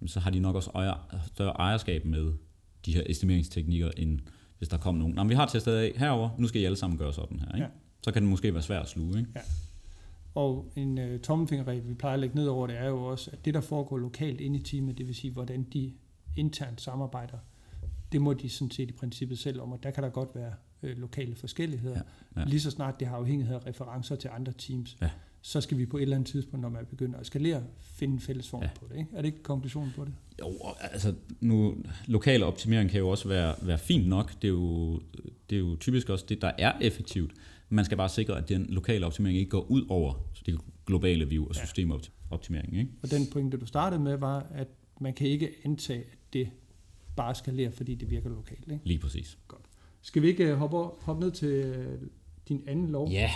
så 0.06 0.20
har 0.20 0.32
de 0.32 0.40
nok 0.40 0.56
også 0.56 0.72
ejer, 0.76 1.26
større 1.28 1.52
ejerskab 1.52 2.06
med 2.06 2.34
de 2.86 2.94
her 2.94 3.04
estimeringsteknikker, 3.06 3.92
end 3.98 4.20
hvis 4.58 4.70
der 4.70 4.78
kommer 4.78 5.00
nogen. 5.00 5.16
Nå, 5.16 5.24
vi 5.24 5.34
har 5.34 5.46
testet 5.46 5.72
af 5.72 5.94
herover, 5.98 6.30
nu 6.38 6.48
skal 6.48 6.62
I 6.62 6.66
alle 6.66 6.78
sammen 6.78 7.00
gøre 7.00 7.14
sådan 7.14 7.40
her. 7.40 7.56
Ikke? 7.56 7.64
Ja. 7.64 7.70
Så 8.04 8.12
kan 8.12 8.22
det 8.22 8.30
måske 8.30 8.54
være 8.54 8.64
svært 8.64 8.82
at 8.82 8.90
sluge. 8.90 9.20
Ikke? 9.20 9.30
Ja. 9.36 9.42
Og 10.36 10.72
en 10.76 10.98
uh, 10.98 11.20
tommelfingerregel, 11.20 11.88
vi 11.88 11.94
plejer 11.94 12.14
at 12.14 12.20
lægge 12.20 12.36
ned 12.36 12.48
over 12.48 12.68
det, 12.68 12.78
er 12.78 12.88
jo 12.88 13.04
også, 13.04 13.32
at 13.34 13.46
det, 13.46 13.54
der 13.54 13.62
foregår 13.62 13.98
lokalt 13.98 14.42
inde 14.42 14.60
i 14.60 14.64
teamet, 14.64 14.98
det 14.98 15.08
vil 15.08 15.16
sige, 15.16 15.34
hvordan 15.34 15.64
de 15.64 15.94
internt 16.38 16.82
samarbejder, 16.82 17.38
det 18.12 18.22
må 18.22 18.34
de 18.34 18.50
sådan 18.50 18.72
set 18.72 18.90
i 18.90 18.94
princippet 18.94 19.40
selv 19.40 19.62
om, 19.62 19.72
og 19.72 19.84
der 19.84 19.92
kan 19.92 20.04
der 20.04 20.10
godt 20.10 20.30
være 20.36 20.54
øh, 20.84 20.98
lokale 20.98 21.36
forskelligheder. 21.36 22.02
Ja, 22.36 22.42
ja. 22.42 22.48
Lige 22.48 22.60
så 22.60 22.72
snart 22.72 23.00
det 23.00 23.08
har 23.08 23.18
afhængighed 23.18 23.56
af 23.56 23.66
referencer 23.66 24.16
til 24.16 24.30
andre 24.34 24.54
teams, 24.58 24.98
ja. 25.02 25.10
så 25.42 25.62
skal 25.62 25.78
vi 25.78 25.86
på 25.86 25.98
et 25.98 26.02
eller 26.02 26.16
andet 26.16 26.30
tidspunkt, 26.30 26.62
når 26.62 26.70
man 26.70 26.86
begynder 26.86 27.20
at 27.20 27.26
skalere, 27.26 27.64
finde 27.82 28.14
en 28.14 28.20
fælles 28.20 28.50
form 28.50 28.62
ja. 28.62 28.70
på 28.80 28.86
det. 28.92 28.98
Ikke? 28.98 29.10
Er 29.14 29.22
det 29.22 29.26
ikke 29.26 29.44
konklusionen 29.44 29.94
på 29.96 30.06
det? 30.06 30.14
Jo, 30.40 30.54
altså 30.80 31.14
nu, 31.40 31.76
lokal 32.08 32.44
optimering 32.44 32.90
kan 32.90 33.00
jo 33.00 33.10
også 33.10 33.28
være, 33.28 33.56
være 33.62 33.78
fint 33.78 34.08
nok. 34.08 34.42
Det 34.42 34.48
er, 34.48 34.52
jo, 34.52 35.02
det 35.50 35.56
er 35.56 35.60
jo 35.60 35.76
typisk 35.76 36.10
også 36.10 36.26
det, 36.30 36.42
der 36.42 36.52
er 36.58 36.74
effektivt. 36.82 37.32
Man 37.70 37.86
skal 37.86 37.98
bare 37.98 38.10
sikre, 38.10 38.38
at 38.38 38.50
den 38.50 38.66
lokale 38.70 39.06
optimering 39.06 39.38
ikke 39.38 39.50
går 39.50 39.62
ud 39.62 39.86
over 39.90 40.14
det 40.46 40.60
globale 40.86 41.30
view 41.30 41.48
og 41.48 41.56
systemoptimering. 41.56 42.78
Ikke? 42.78 42.92
Og 43.04 43.12
den 43.12 43.28
pointe, 43.32 43.58
du 43.58 43.66
startede 43.66 44.02
med, 44.02 44.18
var, 44.18 44.48
at 44.52 44.68
man 45.02 45.14
kan 45.14 45.28
ikke 45.28 45.50
antage, 45.64 46.00
at 46.00 46.18
det 46.34 46.50
bare 47.16 47.36
skalerer, 47.36 47.72
fordi 47.72 47.96
det 47.96 48.10
virker 48.10 48.30
lokalt. 48.30 48.72
Ikke? 48.72 48.86
Lige 48.86 49.00
præcis. 49.00 49.38
Godt. 49.48 49.62
Skal 50.02 50.22
vi 50.22 50.28
ikke 50.28 50.44
øh, 50.44 50.58
hoppe, 50.58 50.78
hoppe 50.78 51.24
ned 51.24 51.32
til 51.32 51.50
øh, 51.50 52.00
din 52.48 52.64
anden 52.68 52.90
lov? 52.90 53.10
Ja. 53.10 53.32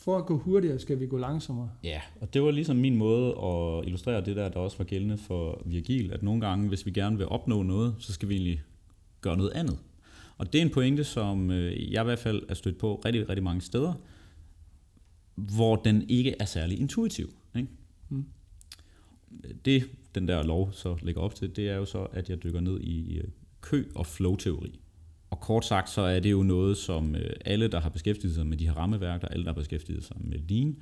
For 0.00 0.18
at 0.18 0.26
gå 0.26 0.38
hurtigere, 0.38 0.78
skal 0.78 1.00
vi 1.00 1.06
gå 1.06 1.18
langsommere. 1.18 1.70
Ja, 1.84 2.00
og 2.20 2.34
det 2.34 2.42
var 2.42 2.50
ligesom 2.50 2.76
min 2.76 2.96
måde 2.96 3.28
at 3.28 3.84
illustrere 3.86 4.24
det 4.24 4.36
der, 4.36 4.48
der 4.48 4.60
også 4.60 4.78
var 4.78 4.84
gældende 4.84 5.18
for 5.18 5.62
Virgil, 5.66 6.12
at 6.12 6.22
nogle 6.22 6.40
gange, 6.40 6.68
hvis 6.68 6.86
vi 6.86 6.90
gerne 6.90 7.16
vil 7.16 7.28
opnå 7.28 7.62
noget, 7.62 7.94
så 7.98 8.12
skal 8.12 8.28
vi 8.28 8.34
egentlig 8.34 8.62
gøre 9.20 9.36
noget 9.36 9.50
andet. 9.50 9.78
Og 10.38 10.52
det 10.52 10.58
er 10.58 10.62
en 10.62 10.70
pointe, 10.70 11.04
som 11.04 11.50
øh, 11.50 11.92
jeg 11.92 12.02
i 12.02 12.04
hvert 12.04 12.18
fald 12.18 12.42
er 12.48 12.54
stødt 12.54 12.78
på 12.78 13.02
rigtig, 13.04 13.28
rigtig 13.28 13.44
mange 13.44 13.60
steder, 13.60 13.94
hvor 15.34 15.76
den 15.76 16.04
ikke 16.08 16.34
er 16.40 16.44
særlig 16.44 16.80
intuitiv. 16.80 17.30
Ikke? 17.56 17.68
Mm. 18.08 18.24
Det, 19.64 19.90
den 20.14 20.28
der 20.28 20.42
lov 20.42 20.72
så 20.72 20.96
lægger 21.02 21.20
op 21.20 21.34
til, 21.34 21.56
det 21.56 21.68
er 21.68 21.76
jo 21.76 21.84
så, 21.84 21.98
at 21.98 22.30
jeg 22.30 22.42
dykker 22.42 22.60
ned 22.60 22.80
i 22.80 23.20
kø- 23.60 23.88
og 23.94 24.06
flow-teori. 24.06 24.80
Og 25.30 25.40
kort 25.40 25.64
sagt, 25.64 25.90
så 25.90 26.00
er 26.00 26.20
det 26.20 26.30
jo 26.30 26.42
noget, 26.42 26.76
som 26.76 27.14
øh, 27.14 27.30
alle, 27.44 27.68
der 27.68 27.80
har 27.80 27.88
beskæftiget 27.88 28.34
sig 28.34 28.46
med 28.46 28.56
de 28.56 28.66
her 28.66 28.74
rammeværker, 28.74 29.28
alle, 29.28 29.44
der 29.44 29.50
har 29.50 29.60
beskæftiget 29.60 30.04
sig 30.04 30.16
med 30.20 30.38
Lean, 30.48 30.76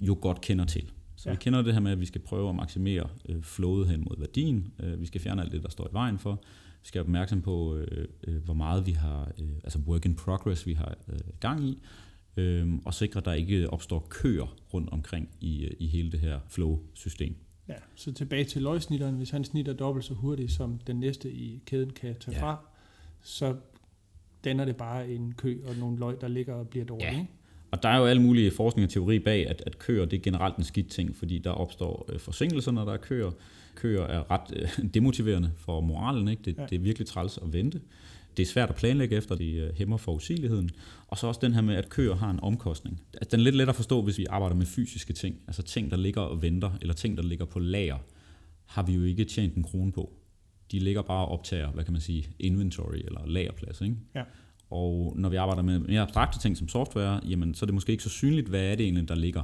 jo 0.00 0.18
godt 0.20 0.40
kender 0.40 0.64
til. 0.64 0.92
Så 1.16 1.28
ja. 1.28 1.34
vi 1.34 1.38
kender 1.40 1.62
det 1.62 1.72
her 1.72 1.80
med, 1.80 1.92
at 1.92 2.00
vi 2.00 2.06
skal 2.06 2.20
prøve 2.20 2.48
at 2.48 2.54
maksimere 2.54 3.08
øh, 3.28 3.42
flowet 3.42 3.88
hen 3.88 4.00
mod 4.00 4.16
værdien. 4.18 4.72
Øh, 4.82 5.00
vi 5.00 5.06
skal 5.06 5.20
fjerne 5.20 5.42
alt 5.42 5.52
det, 5.52 5.62
der 5.62 5.70
står 5.70 5.86
i 5.86 5.92
vejen 5.92 6.18
for. 6.18 6.42
Vi 6.82 6.88
skal 6.88 6.98
være 6.98 7.04
opmærksom 7.04 7.42
på, 7.42 7.76
øh, 7.76 8.08
øh, 8.24 8.44
hvor 8.44 8.54
meget 8.54 8.86
vi 8.86 8.92
har, 8.92 9.32
øh, 9.38 9.52
altså 9.64 9.78
work 9.78 10.04
in 10.04 10.14
progress, 10.14 10.66
vi 10.66 10.74
har 10.74 10.94
øh, 11.08 11.18
gang 11.40 11.64
i, 11.64 11.82
øh, 12.36 12.74
og 12.84 12.94
sikre, 12.94 13.18
at 13.18 13.24
der 13.24 13.32
ikke 13.32 13.70
opstår 13.70 14.06
køer 14.10 14.56
rundt 14.74 14.90
omkring 14.90 15.28
i, 15.40 15.64
øh, 15.64 15.70
i 15.78 15.86
hele 15.86 16.12
det 16.12 16.20
her 16.20 16.40
flow-system. 16.48 17.34
Ja, 17.68 17.74
så 17.94 18.12
tilbage 18.12 18.44
til 18.44 18.62
løgsnitteren. 18.62 19.14
Hvis 19.14 19.30
han 19.30 19.44
snitter 19.44 19.72
dobbelt 19.72 20.04
så 20.04 20.14
hurtigt, 20.14 20.52
som 20.52 20.78
den 20.78 20.96
næste 21.00 21.32
i 21.32 21.62
kæden 21.66 21.90
kan 21.90 22.14
tage 22.20 22.36
ja. 22.36 22.42
fra, 22.42 22.64
så 23.22 23.56
danner 24.44 24.64
det 24.64 24.76
bare 24.76 25.10
en 25.10 25.32
kø 25.32 25.60
og 25.68 25.76
nogle 25.76 25.98
løg, 25.98 26.20
der 26.20 26.28
ligger 26.28 26.54
og 26.54 26.68
bliver 26.68 26.84
dårlige. 26.84 27.10
Ja. 27.10 27.26
Og 27.70 27.82
der 27.82 27.88
er 27.88 27.98
jo 27.98 28.06
alle 28.06 28.22
mulige 28.22 28.50
forskning 28.50 28.84
og 28.84 28.90
teori 28.90 29.18
bag, 29.18 29.48
at, 29.48 29.62
at 29.66 29.78
køer 29.78 30.04
det 30.04 30.16
er 30.16 30.20
generelt 30.20 30.56
en 30.56 30.64
skidt 30.64 30.88
ting, 30.88 31.16
fordi 31.16 31.38
der 31.38 31.50
opstår 31.50 32.06
øh, 32.12 32.18
forsinkelser, 32.18 32.72
når 32.72 32.84
der 32.84 32.92
er 32.92 32.96
køer. 32.96 33.30
Køer 33.74 34.02
er 34.02 34.30
ret 34.30 34.52
øh, 34.56 34.84
demotiverende 34.94 35.52
for 35.56 35.80
moralen. 35.80 36.28
Ikke? 36.28 36.42
Det, 36.44 36.58
ja. 36.58 36.66
det 36.70 36.76
er 36.76 36.80
virkelig 36.80 37.08
træls 37.08 37.38
at 37.38 37.52
vente. 37.52 37.80
Det 38.36 38.42
er 38.42 38.46
svært 38.46 38.68
at 38.68 38.76
planlægge 38.76 39.16
efter, 39.16 39.34
det 39.34 39.54
øh, 39.54 39.74
hæmmer 39.76 39.96
forudsigeligheden. 39.96 40.70
Og 41.08 41.18
så 41.18 41.26
også 41.26 41.40
den 41.42 41.54
her 41.54 41.60
med, 41.60 41.74
at 41.74 41.88
køer 41.88 42.14
har 42.14 42.30
en 42.30 42.40
omkostning. 42.42 43.00
Altså, 43.14 43.28
den 43.30 43.40
er 43.40 43.44
lidt 43.44 43.56
lettere 43.56 43.72
at 43.72 43.76
forstå, 43.76 44.02
hvis 44.02 44.18
vi 44.18 44.26
arbejder 44.30 44.56
med 44.56 44.66
fysiske 44.66 45.12
ting. 45.12 45.36
Altså 45.46 45.62
ting, 45.62 45.90
der 45.90 45.96
ligger 45.96 46.20
og 46.20 46.42
venter, 46.42 46.70
eller 46.80 46.94
ting, 46.94 47.16
der 47.16 47.22
ligger 47.22 47.44
på 47.44 47.58
lager, 47.58 47.98
har 48.66 48.82
vi 48.82 48.92
jo 48.92 49.04
ikke 49.04 49.24
tjent 49.24 49.54
en 49.54 49.62
krone 49.62 49.92
på 49.92 50.12
de 50.72 50.78
ligger 50.78 51.02
bare 51.02 51.26
og 51.26 51.32
optager, 51.32 51.70
hvad 51.70 51.84
kan 51.84 51.92
man 51.92 52.02
sige, 52.02 52.28
inventory 52.38 52.96
eller 53.04 53.26
lagerplads. 53.26 53.80
Ikke? 53.80 53.96
Ja. 54.14 54.22
Og 54.70 55.12
når 55.16 55.28
vi 55.28 55.36
arbejder 55.36 55.62
med 55.62 55.78
mere 55.78 56.00
abstrakte 56.00 56.38
ting 56.38 56.56
som 56.56 56.68
software, 56.68 57.20
jamen, 57.28 57.54
så 57.54 57.64
er 57.64 57.66
det 57.66 57.74
måske 57.74 57.92
ikke 57.92 58.04
så 58.04 58.10
synligt, 58.10 58.48
hvad 58.48 58.64
er 58.64 58.74
det 58.74 58.84
egentlig, 58.84 59.08
der 59.08 59.14
ligger. 59.14 59.42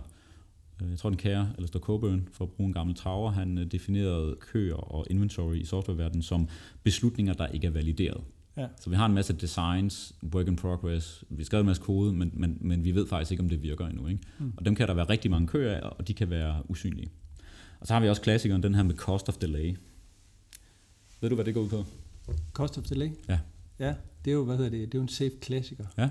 øh, 0.83 0.91
jeg 0.91 0.99
tror 0.99 1.11
den 1.11 1.17
kære, 1.19 1.49
eller 1.57 1.69
Coburn, 1.69 2.29
for 2.33 2.45
at 2.45 2.51
bruge 2.51 2.67
en 2.67 2.73
gammel 2.73 2.97
traver, 2.97 3.31
han 3.31 3.59
øh, 3.59 3.67
definerede 3.73 4.37
køer 4.41 4.75
og 4.75 5.07
inventory 5.11 5.55
i 5.55 5.65
softwareverdenen 5.65 6.23
som 6.23 6.49
beslutninger, 6.83 7.33
der 7.33 7.47
ikke 7.47 7.67
er 7.67 7.71
valideret. 7.71 8.21
Ja. 8.57 8.67
Så 8.81 8.91
vi 8.91 8.97
har 8.97 9.07
en 9.07 9.15
masse 9.15 9.33
designs, 9.33 10.15
work 10.35 10.47
in 10.47 10.57
progress, 10.57 11.25
vi 11.31 11.37
har 11.37 11.45
skrevet 11.45 11.63
en 11.63 11.67
masse 11.67 11.83
kode, 11.83 12.13
men, 12.13 12.31
men, 12.35 12.59
men 12.61 12.85
vi 12.85 12.95
ved 12.95 13.07
faktisk 13.07 13.31
ikke, 13.31 13.43
om 13.43 13.49
det 13.49 13.63
virker 13.63 13.87
endnu. 13.87 14.07
Ikke? 14.07 14.21
Mm. 14.39 14.53
Og 14.57 14.65
dem 14.65 14.75
kan 14.75 14.89
der 14.89 14.95
være 14.95 15.09
rigtig 15.09 15.31
mange 15.31 15.47
køer 15.47 15.75
af, 15.75 15.81
og 15.99 16.09
de 16.09 16.15
kan 16.15 16.31
være 16.31 16.63
usynlige. 16.69 17.11
Og 17.81 17.87
så 17.87 17.93
har 17.93 18.01
vi 18.01 18.09
også 18.09 18.23
klassikeren, 18.23 18.63
den 18.63 18.75
her 18.75 18.83
med 18.83 18.95
cost 18.95 19.29
of 19.29 19.37
delay. 19.37 19.77
Ved 21.21 21.29
du, 21.29 21.35
hvad 21.35 21.45
det 21.45 21.55
går 21.55 21.61
ud 21.61 21.69
på? 21.69 21.85
Cost 22.53 22.79
of 22.79 22.85
delay? 22.85 23.11
Ja. 23.29 23.39
Ja, 23.79 23.95
det 24.27 24.33
er 24.33 24.35
jo, 24.35 24.45
hvad 24.45 24.57
hedder 24.57 24.71
det, 24.71 24.81
det 24.81 24.95
er 24.95 24.99
jo 24.99 25.03
en 25.03 25.09
safe 25.09 25.37
klassiker. 25.41 25.87
Ja. 25.99 26.09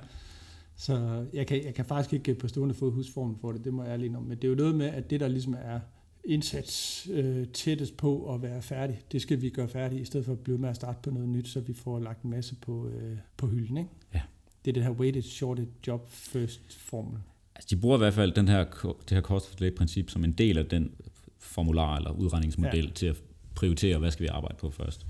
Så 0.75 1.25
jeg 1.34 1.47
kan, 1.47 1.65
jeg 1.65 1.73
kan 1.73 1.86
faktisk 1.86 2.13
ikke 2.13 2.36
på 2.36 2.47
stående 2.47 2.75
fod 2.75 2.91
huske 2.91 3.13
formen 3.13 3.38
for 3.41 3.51
det, 3.51 3.63
det 3.63 3.73
må 3.73 3.84
jeg 3.84 3.91
ærlig 3.91 4.17
om. 4.17 4.23
Men 4.23 4.38
det 4.38 4.43
er 4.43 4.49
jo 4.49 4.56
noget 4.56 4.75
med, 4.75 4.86
at 4.86 5.10
det 5.10 5.19
der 5.19 5.28
ligesom 5.28 5.56
er 5.62 5.80
indsats 6.25 7.08
øh, 7.12 7.47
tættest 7.47 7.97
på 7.97 8.34
at 8.34 8.41
være 8.41 8.62
færdig, 8.62 9.01
det 9.12 9.21
skal 9.21 9.41
vi 9.41 9.49
gøre 9.49 9.67
færdigt, 9.67 10.01
i 10.01 10.06
stedet 10.06 10.25
for 10.25 10.34
at 10.34 10.39
blive 10.39 10.58
med 10.58 10.69
at 10.69 10.75
starte 10.75 10.99
på 11.04 11.10
noget 11.10 11.30
nyt, 11.30 11.47
så 11.47 11.60
vi 11.60 11.73
får 11.73 11.99
lagt 11.99 12.23
en 12.23 12.30
masse 12.30 12.56
på, 12.56 12.88
øh, 12.88 13.17
på 13.38 13.47
hylden. 13.47 13.78
Ikke? 13.78 13.89
Ja. 14.13 14.21
Det 14.65 14.71
er 14.71 14.73
det 14.73 14.84
her 14.84 14.91
weighted 14.91 15.21
shorted 15.21 15.67
job 15.88 16.12
first 16.12 16.62
formel. 16.78 17.19
Altså, 17.56 17.75
de 17.75 17.82
bruger 17.82 17.97
i 17.97 17.99
hvert 17.99 18.13
fald 18.13 18.32
den 18.32 18.47
her, 18.47 18.63
det 18.84 19.12
her 19.12 19.21
cost 19.21 19.60
delay 19.60 19.75
princip 19.75 20.10
som 20.10 20.23
en 20.23 20.32
del 20.32 20.58
af 20.58 20.65
den 20.65 20.91
formular 21.39 21.97
eller 21.97 22.12
udregningsmodel 22.12 22.86
ja. 22.86 22.91
til 22.91 23.06
at 23.06 23.21
prioritere, 23.56 23.97
hvad 23.97 24.12
skal 24.12 24.23
vi 24.23 24.28
arbejde 24.28 24.56
på 24.60 24.69
først. 24.69 25.06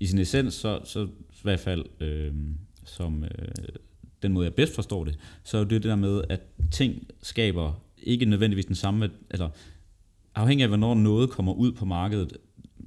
I 0.00 0.06
sin 0.06 0.18
essens, 0.18 0.54
så, 0.54 0.80
så 0.84 1.08
hvert 1.46 1.60
fald 1.60 1.84
øh, 2.00 2.32
som 2.84 3.24
øh, 3.24 3.30
den 4.22 4.32
måde, 4.32 4.44
jeg 4.44 4.54
bedst 4.54 4.74
forstår 4.74 5.04
det, 5.04 5.18
så 5.44 5.58
er 5.58 5.64
det 5.64 5.70
det 5.70 5.82
der 5.82 5.96
med, 5.96 6.22
at 6.28 6.40
ting 6.70 7.06
skaber 7.22 7.80
ikke 8.02 8.24
nødvendigvis 8.24 8.66
den 8.66 8.74
samme, 8.74 9.10
altså 9.30 9.48
afhængig 10.34 10.62
af, 10.62 10.68
hvornår 10.68 10.94
noget 10.94 11.30
kommer 11.30 11.52
ud 11.52 11.72
på 11.72 11.84
markedet, 11.84 12.32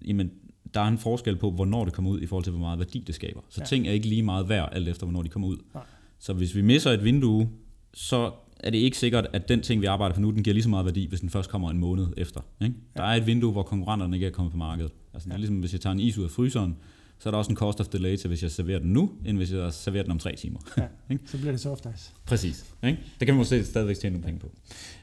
jamen, 0.05 0.31
der 0.73 0.81
er 0.81 0.87
en 0.87 0.97
forskel 0.97 1.35
på, 1.35 1.51
hvornår 1.51 1.85
det 1.85 1.93
kommer 1.93 2.11
ud, 2.11 2.21
i 2.21 2.25
forhold 2.25 2.43
til, 2.43 2.51
hvor 2.51 2.59
meget 2.59 2.79
værdi 2.79 3.03
det 3.07 3.15
skaber. 3.15 3.41
Så 3.49 3.61
ja. 3.61 3.65
ting 3.65 3.87
er 3.87 3.91
ikke 3.91 4.07
lige 4.07 4.23
meget 4.23 4.49
værd, 4.49 4.69
alt 4.71 4.87
efter, 4.87 5.05
hvornår 5.05 5.23
de 5.23 5.29
kommer 5.29 5.47
ud. 5.47 5.57
Nej. 5.73 5.83
Så 6.19 6.33
hvis 6.33 6.55
vi 6.55 6.61
misser 6.61 6.91
et 6.91 7.03
vindue, 7.03 7.49
så 7.93 8.31
er 8.59 8.69
det 8.69 8.77
ikke 8.77 8.97
sikkert, 8.97 9.27
at 9.33 9.49
den 9.49 9.61
ting, 9.61 9.81
vi 9.81 9.85
arbejder 9.85 10.15
for 10.15 10.21
nu, 10.21 10.31
den 10.31 10.43
giver 10.43 10.53
lige 10.53 10.63
så 10.63 10.69
meget 10.69 10.85
værdi, 10.85 11.07
hvis 11.07 11.19
den 11.19 11.29
først 11.29 11.49
kommer 11.49 11.69
en 11.69 11.77
måned 11.77 12.07
efter. 12.17 12.41
Ikke? 12.61 12.75
Ja. 12.95 13.01
Der 13.01 13.07
er 13.07 13.15
et 13.15 13.27
vindue, 13.27 13.51
hvor 13.51 13.63
konkurrenterne 13.63 14.15
ikke 14.15 14.27
er 14.27 14.31
kommet 14.31 14.51
på 14.51 14.57
markedet. 14.57 14.91
Altså, 15.13 15.29
det 15.29 15.33
er 15.33 15.37
ligesom, 15.37 15.59
hvis 15.59 15.73
jeg 15.73 15.81
tager 15.81 15.93
en 15.93 15.99
is 15.99 16.17
ud 16.17 16.23
af 16.23 16.29
fryseren, 16.29 16.77
så 17.19 17.29
er 17.29 17.31
der 17.31 17.37
også 17.37 17.51
en 17.51 17.57
cost 17.57 17.79
of 17.79 17.87
delay 17.87 18.15
til, 18.15 18.27
hvis 18.27 18.43
jeg 18.43 18.51
serverer 18.51 18.79
den 18.79 18.93
nu, 18.93 19.11
end 19.25 19.37
hvis 19.37 19.51
jeg 19.51 19.73
serverer 19.73 20.03
den 20.03 20.11
om 20.11 20.19
tre 20.19 20.35
timer. 20.35 20.59
Ja, 20.77 20.87
så 21.25 21.37
bliver 21.37 21.51
det 21.51 21.61
soft 21.61 21.87
ice. 21.95 22.13
Præcis. 22.25 22.65
Ikke? 22.83 22.99
Det 23.19 23.25
kan 23.25 23.35
man 23.35 23.37
måske 23.37 23.63
stadigvæk 23.63 23.97
tjene 23.97 24.13
nogle 24.13 24.25
penge 24.25 24.39
på. 24.39 24.51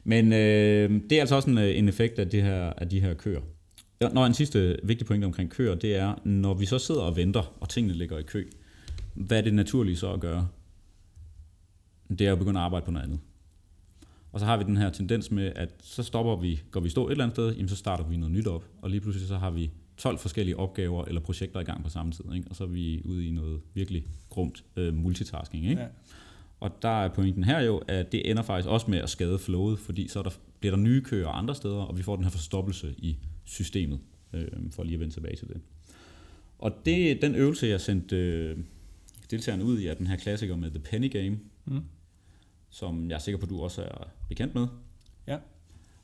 Men 0.05 0.33
øh, 0.33 1.00
det 1.11 1.12
er 1.12 1.20
altså 1.20 1.35
også 1.35 1.50
en, 1.50 1.59
øh, 1.59 1.79
en 1.79 1.88
effekt 1.88 2.18
af, 2.18 2.29
det 2.29 2.42
her, 2.42 2.72
af 2.76 2.88
de 2.88 3.00
her 3.00 3.14
køer. 3.14 3.40
Når 4.12 4.26
en 4.26 4.35
sidste 4.35 4.76
vigtig 4.83 5.07
pointe 5.07 5.24
omkring 5.24 5.50
køer, 5.50 5.74
det 5.74 5.96
er, 5.96 6.14
når 6.24 6.55
vi 6.55 6.66
så 6.66 6.79
sidder 6.79 7.00
og 7.00 7.16
venter, 7.16 7.57
og 7.61 7.68
tingene 7.68 7.94
ligger 7.94 8.18
i 8.18 8.22
kø, 8.22 8.48
hvad 9.14 9.38
er 9.38 9.42
det 9.42 9.55
naturlige 9.55 9.96
så 9.96 10.12
at 10.12 10.20
gøre? 10.20 10.48
Det 12.09 12.20
er 12.20 12.33
at 12.33 12.38
begynde 12.38 12.61
at 12.61 12.64
arbejde 12.64 12.85
på 12.85 12.90
noget 12.90 13.05
andet. 13.05 13.20
Og 14.33 14.40
så 14.40 14.46
har 14.46 14.57
vi 14.57 14.64
den 14.64 14.76
her 14.76 14.90
tendens 14.90 15.31
med, 15.31 15.52
at 15.57 15.68
så 15.83 16.02
stopper 16.02 16.37
vi, 16.37 16.62
går 16.70 16.81
vi 16.81 16.88
stå 16.88 17.07
et 17.07 17.11
eller 17.11 17.24
andet 17.24 17.37
sted, 17.37 17.55
jamen 17.55 17.68
så 17.68 17.76
starter 17.76 18.05
vi 18.05 18.16
noget 18.16 18.33
nyt 18.33 18.46
op, 18.46 18.64
og 18.83 18.90
lige 18.90 19.00
pludselig 19.00 19.29
så 19.29 19.37
har 19.37 19.50
vi 19.50 19.70
12 19.96 20.18
forskellige 20.18 20.56
opgaver 20.56 21.04
eller 21.04 21.20
projekter 21.20 21.61
i 21.61 21.64
gang 21.64 21.85
på 21.85 21.90
samme 21.90 22.12
tid, 22.12 22.24
ikke? 22.35 22.48
og 22.50 22.56
så 22.56 22.64
er 22.64 22.68
vi 22.68 23.02
ude 23.04 23.26
i 23.26 23.30
noget 23.30 23.61
virkelig 23.74 24.06
grumt 24.28 24.64
øh, 24.76 24.94
multitasking. 24.94 25.66
Ikke? 25.68 25.82
Ja. 25.82 25.88
Og 26.61 26.82
der 26.82 27.04
er 27.04 27.09
pointen 27.09 27.44
her 27.44 27.61
jo, 27.61 27.82
at 27.88 28.12
det 28.12 28.30
ender 28.30 28.42
faktisk 28.42 28.68
også 28.68 28.90
med 28.90 28.98
at 28.98 29.11
skade 29.11 29.38
flowet, 29.38 29.78
fordi 29.78 30.09
så 30.09 30.22
der, 30.22 30.30
bliver 30.61 30.76
der 30.76 30.82
nye 30.82 31.02
køer 31.02 31.28
andre 31.28 31.54
steder, 31.54 31.82
og 31.82 31.98
vi 31.98 32.02
får 32.02 32.16
den 32.16 32.24
her 32.24 32.30
forstoppelse 32.30 32.94
i 32.98 33.16
systemet, 33.44 34.00
øh, 34.32 34.48
for 34.70 34.82
lige 34.82 34.94
at 34.94 35.00
vende 35.00 35.14
tilbage 35.14 35.37
til 35.37 35.48
det. 35.48 35.61
Og 36.59 36.72
det, 36.85 37.22
den 37.22 37.35
øvelse, 37.35 37.66
jeg 37.66 37.80
sendte 37.80 38.16
øh, 38.16 38.59
deltagerne 39.30 39.64
ud 39.64 39.78
i, 39.78 39.87
er 39.87 39.94
den 39.94 40.06
her 40.06 40.16
klassiker 40.16 40.56
med 40.56 40.70
The 40.70 40.78
Penny 40.78 41.12
Game, 41.12 41.38
mm. 41.64 41.80
som 42.70 43.11
jeg 43.11 43.14
er 43.14 43.20
sikker 43.20 43.38
på, 43.38 43.46
du 43.46 43.62
også 43.62 43.82
er 43.82 44.09
bekendt 44.28 44.54
med. 44.54 44.66
Ja. 45.26 45.38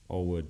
Og 0.08 0.38
øh, 0.38 0.44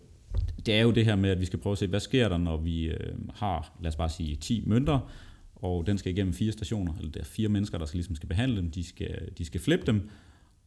det 0.66 0.74
er 0.74 0.82
jo 0.82 0.90
det 0.90 1.04
her 1.04 1.16
med, 1.16 1.30
at 1.30 1.40
vi 1.40 1.44
skal 1.44 1.58
prøve 1.58 1.72
at 1.72 1.78
se, 1.78 1.86
hvad 1.86 2.00
sker 2.00 2.28
der, 2.28 2.38
når 2.38 2.56
vi 2.56 2.84
øh, 2.84 3.14
har, 3.34 3.76
lad 3.80 3.88
os 3.88 3.96
bare 3.96 4.08
sige, 4.08 4.36
10 4.36 4.62
mønter, 4.66 5.10
og 5.56 5.86
den 5.86 5.98
skal 5.98 6.12
igennem 6.12 6.34
fire 6.34 6.52
stationer, 6.52 6.94
eller 6.98 7.10
der 7.10 7.20
er 7.20 7.24
fire 7.24 7.48
mennesker, 7.48 7.78
der 7.78 7.86
skal 7.86 7.98
ligesom 7.98 8.14
skal 8.14 8.28
behandle 8.28 8.56
dem, 8.56 8.70
de 8.70 8.84
skal, 8.84 9.32
de 9.38 9.44
skal 9.44 9.60
flippe 9.60 9.86
dem, 9.86 10.10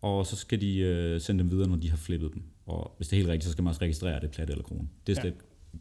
og 0.02 0.26
så 0.26 0.36
skal 0.36 0.62
de 0.62 0.80
øh, 0.80 1.22
sende 1.22 1.44
dem 1.44 1.52
videre, 1.52 1.68
når 1.68 1.76
de 1.76 1.90
har 1.90 1.98
flippet 1.98 2.34
dem. 2.34 2.44
Og 2.66 2.94
hvis 2.98 3.08
det 3.08 3.16
er 3.16 3.18
helt 3.18 3.30
rigtigt, 3.30 3.44
så 3.44 3.52
skal 3.52 3.64
man 3.64 3.70
også 3.70 3.82
registrere 3.82 4.20
det 4.20 4.32
platte 4.32 4.52
eller 4.52 4.64
krone. 4.64 4.88
Det 5.08 5.18
er 5.18 5.26
ja. 5.26 5.32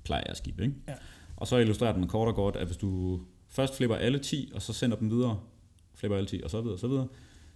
plejer 0.04 0.22
jeg 0.22 0.30
at 0.30 0.36
skifte, 0.36 0.64
ikke? 0.64 0.76
Ja. 0.88 0.94
Og 1.36 1.46
så 1.46 1.56
illustrerer 1.56 1.92
den 1.92 2.06
kort 2.06 2.28
og 2.28 2.34
godt, 2.34 2.56
at 2.56 2.66
hvis 2.66 2.76
du 2.76 3.20
først 3.48 3.76
flipper 3.76 3.96
alle 3.96 4.18
10, 4.18 4.50
og 4.54 4.62
så 4.62 4.72
sender 4.72 4.96
dem 4.96 5.10
videre, 5.10 5.40
flipper 5.94 6.16
alle 6.16 6.26
10, 6.26 6.40
og 6.44 6.50
så 6.50 6.60
videre, 6.60 6.74
og 6.74 6.78
så 6.78 6.88
videre, 6.88 7.08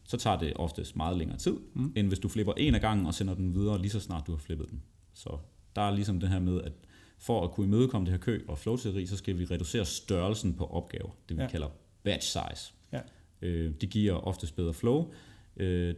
så 0.05 0.16
tager 0.16 0.38
det 0.38 0.53
oftest 0.57 0.97
meget 0.97 1.16
længere 1.16 1.38
tid, 1.38 1.57
mm. 1.75 1.92
end 1.97 2.09
hvis 2.09 2.18
du 2.18 2.29
flipper 2.29 2.53
en 2.57 2.75
af 2.75 2.81
gangen 2.81 3.07
og 3.07 3.14
sender 3.14 3.35
den 3.35 3.55
videre, 3.55 3.81
lige 3.81 3.90
så 3.90 4.01
snart 4.01 4.27
du 4.27 4.33
har 4.33 4.38
flippet 4.38 4.71
den. 4.71 4.83
Så 5.14 5.38
der 5.79 5.85
er 5.85 5.95
ligesom 5.95 6.21
det 6.21 6.29
her 6.29 6.38
med, 6.38 6.62
at 6.62 6.73
for 7.19 7.45
at 7.45 7.51
kunne 7.51 7.67
imødekomme 7.67 8.05
det 8.05 8.12
her 8.12 8.19
kø 8.19 8.41
og 8.49 8.59
flow 8.59 8.77
så 8.77 9.17
skal 9.17 9.38
vi 9.38 9.45
reducere 9.45 9.85
størrelsen 9.85 10.55
på 10.55 10.67
opgaver, 10.67 11.11
det 11.29 11.37
vi 11.37 11.43
ja. 11.43 11.49
kalder 11.49 11.69
batch 12.03 12.27
size. 12.27 12.73
Ja. 12.93 13.01
Øh, 13.43 13.73
det 13.81 13.91
giver 13.91 14.14
oftest 14.14 14.57
bedre 14.57 14.75
flow. 14.75 15.12
Øh, 15.57 15.95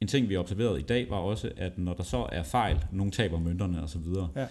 en 0.00 0.08
ting, 0.08 0.28
vi 0.28 0.34
har 0.34 0.40
observeret 0.40 0.78
i 0.78 0.82
dag, 0.82 1.10
var 1.10 1.16
også, 1.16 1.52
at 1.56 1.78
når 1.78 1.94
der 1.94 2.02
så 2.02 2.28
er 2.32 2.42
fejl, 2.42 2.84
nogle 2.92 3.12
taber 3.12 3.38
mønterne 3.38 3.82
osv., 3.82 4.02
ja. 4.36 4.46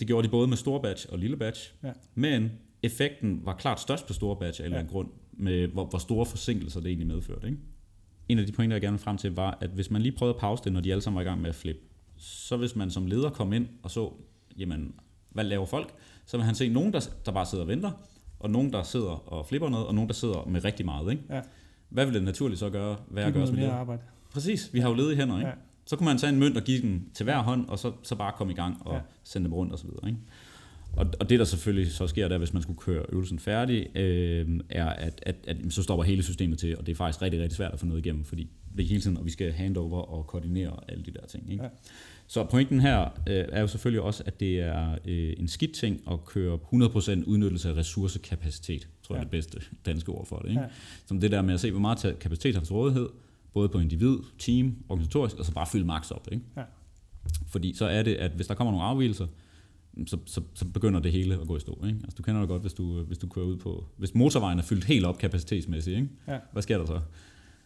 det 0.00 0.06
gjorde 0.06 0.26
de 0.26 0.30
både 0.30 0.48
med 0.48 0.56
stor 0.56 0.78
batch 0.78 1.06
og 1.12 1.18
lille 1.18 1.36
batch, 1.36 1.74
ja. 1.82 1.92
men 2.14 2.50
effekten 2.82 3.40
var 3.44 3.56
klart 3.56 3.80
størst 3.80 4.06
på 4.06 4.12
store 4.12 4.36
batch 4.36 4.60
af 4.60 4.64
en 4.64 4.66
eller 4.66 4.78
anden 4.78 4.92
grund, 4.92 5.08
med 5.32 5.68
hvor, 5.68 5.84
hvor 5.84 5.98
store 5.98 6.26
forsinkelser 6.26 6.80
det 6.80 6.88
egentlig 6.88 7.06
medførte. 7.06 7.46
Ikke? 7.46 7.58
En 8.28 8.38
af 8.38 8.46
de 8.46 8.52
pointer, 8.52 8.74
jeg 8.74 8.82
gerne 8.82 8.92
vil 8.92 9.02
frem 9.02 9.16
til, 9.16 9.34
var, 9.34 9.58
at 9.60 9.70
hvis 9.70 9.90
man 9.90 10.02
lige 10.02 10.12
prøvede 10.12 10.34
at 10.34 10.40
pause 10.40 10.64
det, 10.64 10.72
når 10.72 10.80
de 10.80 10.90
alle 10.90 11.02
sammen 11.02 11.16
var 11.16 11.22
i 11.22 11.24
gang 11.24 11.40
med 11.40 11.48
at 11.48 11.54
flippe, 11.54 11.82
så 12.22 12.56
hvis 12.56 12.76
man 12.76 12.90
som 12.90 13.06
leder 13.06 13.30
kom 13.30 13.52
ind 13.52 13.68
og 13.82 13.90
så, 13.90 14.12
jamen, 14.58 14.94
hvad 15.30 15.44
laver 15.44 15.66
folk, 15.66 15.94
så 16.26 16.36
vil 16.36 16.44
han 16.44 16.54
se 16.54 16.68
nogen, 16.68 16.92
der, 16.92 17.08
der 17.26 17.32
bare 17.32 17.46
sidder 17.46 17.64
og 17.64 17.68
venter, 17.68 17.90
og 18.40 18.50
nogen, 18.50 18.72
der 18.72 18.82
sidder 18.82 19.32
og 19.32 19.46
flipper 19.46 19.68
noget, 19.68 19.86
og 19.86 19.94
nogen, 19.94 20.08
der 20.08 20.14
sidder 20.14 20.44
med 20.48 20.64
rigtig 20.64 20.86
meget. 20.86 21.10
Ikke? 21.10 21.22
Ja. 21.30 21.40
Hvad 21.88 22.04
vil 22.06 22.14
det 22.14 22.22
naturligt 22.22 22.58
så 22.58 22.70
gøre? 22.70 22.96
Hvad 23.08 23.24
at 23.24 23.32
gøre 23.32 23.46
med 23.46 23.62
det? 23.62 23.70
arbejde. 23.70 24.02
Præcis, 24.32 24.70
vi 24.72 24.80
har 24.80 24.88
jo 24.88 24.94
ledige 24.94 25.16
hænder. 25.16 25.38
Ikke? 25.38 25.48
Ja. 25.48 25.54
Så 25.84 25.96
kunne 25.96 26.04
man 26.04 26.18
tage 26.18 26.32
en 26.32 26.38
mønt 26.38 26.56
og 26.56 26.62
give 26.62 26.82
den 26.82 27.08
til 27.14 27.24
hver 27.24 27.38
hånd, 27.38 27.68
og 27.68 27.78
så, 27.78 27.92
så 28.02 28.14
bare 28.14 28.32
komme 28.36 28.52
i 28.52 28.56
gang 28.56 28.86
og 28.86 28.94
ja. 28.94 29.00
sende 29.24 29.44
dem 29.44 29.54
rundt 29.54 29.72
osv. 29.72 29.88
Ikke? 30.06 30.18
Og, 30.96 31.06
og 31.20 31.30
det, 31.30 31.38
der 31.38 31.44
selvfølgelig 31.44 31.92
så 31.92 32.06
sker 32.06 32.28
der, 32.28 32.38
hvis 32.38 32.52
man 32.52 32.62
skulle 32.62 32.78
køre 32.78 33.04
øvelsen 33.08 33.38
færdig, 33.38 33.96
øh, 33.96 34.60
er, 34.68 34.86
at, 34.86 35.22
at, 35.26 35.36
at 35.46 35.56
så 35.70 35.82
stopper 35.82 36.04
hele 36.04 36.22
systemet 36.22 36.58
til, 36.58 36.78
og 36.78 36.86
det 36.86 36.92
er 36.92 36.96
faktisk 36.96 37.22
rigtig, 37.22 37.40
rigtig 37.40 37.56
svært 37.56 37.72
at 37.72 37.80
få 37.80 37.86
noget 37.86 38.06
igennem, 38.06 38.24
fordi 38.24 38.50
det 38.76 38.84
er 38.84 38.88
hele 38.88 39.00
tiden, 39.00 39.16
og 39.16 39.24
vi 39.24 39.30
skal 39.30 39.52
handover 39.52 40.02
og 40.02 40.26
koordinere 40.26 40.76
alle 40.88 41.04
de 41.04 41.10
der 41.10 41.26
ting. 41.26 41.52
Ikke? 41.52 41.64
Ja. 41.64 41.68
Så 42.26 42.44
pointen 42.44 42.80
her 42.80 43.00
øh, 43.02 43.44
er 43.52 43.60
jo 43.60 43.66
selvfølgelig 43.66 44.02
også, 44.02 44.22
at 44.26 44.40
det 44.40 44.60
er 44.60 44.98
øh, 45.04 45.34
en 45.38 45.48
skidt 45.48 45.72
ting 45.72 46.00
at 46.10 46.24
køre 46.24 46.58
100% 46.74 47.24
udnyttelse 47.26 47.68
af 47.68 47.74
ressourcekapacitet, 47.76 48.88
tror 49.02 49.14
jeg 49.14 49.18
ja. 49.18 49.20
er 49.20 49.24
det 49.24 49.30
bedste 49.30 49.60
danske 49.86 50.12
ord 50.12 50.26
for 50.26 50.38
det. 50.38 50.48
Ikke? 50.48 50.60
Ja. 50.60 50.66
Som 51.06 51.20
det 51.20 51.30
der 51.30 51.42
med 51.42 51.54
at 51.54 51.60
se, 51.60 51.70
hvor 51.70 51.80
meget 51.80 52.16
kapacitet 52.20 52.54
har 52.54 52.64
til 52.64 52.74
rådighed, 52.74 53.08
både 53.52 53.68
på 53.68 53.78
individ, 53.78 54.16
team, 54.38 54.76
organisatorisk, 54.88 55.36
og 55.36 55.44
så 55.44 55.52
bare 55.52 55.66
fylde 55.72 55.84
max 55.84 56.10
op. 56.10 56.28
Ikke? 56.32 56.44
Ja. 56.56 56.62
Fordi 57.46 57.74
så 57.74 57.84
er 57.86 58.02
det, 58.02 58.14
at 58.14 58.30
hvis 58.30 58.46
der 58.46 58.54
kommer 58.54 58.72
nogle 58.72 58.86
afvielser, 58.86 59.26
så, 60.06 60.18
så, 60.26 60.40
så 60.54 60.64
begynder 60.64 61.00
det 61.00 61.12
hele 61.12 61.40
at 61.40 61.46
gå 61.46 61.56
i 61.56 61.60
stå. 61.60 61.84
Ikke? 61.86 61.98
Altså, 62.02 62.14
du 62.18 62.22
kender 62.22 62.40
det 62.40 62.48
godt, 62.48 62.62
hvis 62.62 62.72
du, 62.72 63.02
hvis 63.02 63.18
du 63.18 63.26
kører 63.26 63.46
ud 63.46 63.56
på... 63.56 63.84
Hvis 63.96 64.14
motorvejen 64.14 64.58
er 64.58 64.62
fyldt 64.62 64.84
helt 64.84 65.06
op 65.06 65.18
kapacitetsmæssigt, 65.18 65.96
ikke? 65.96 66.08
Ja. 66.28 66.38
hvad 66.52 66.62
sker 66.62 66.78
der 66.78 66.86
så? 66.86 67.00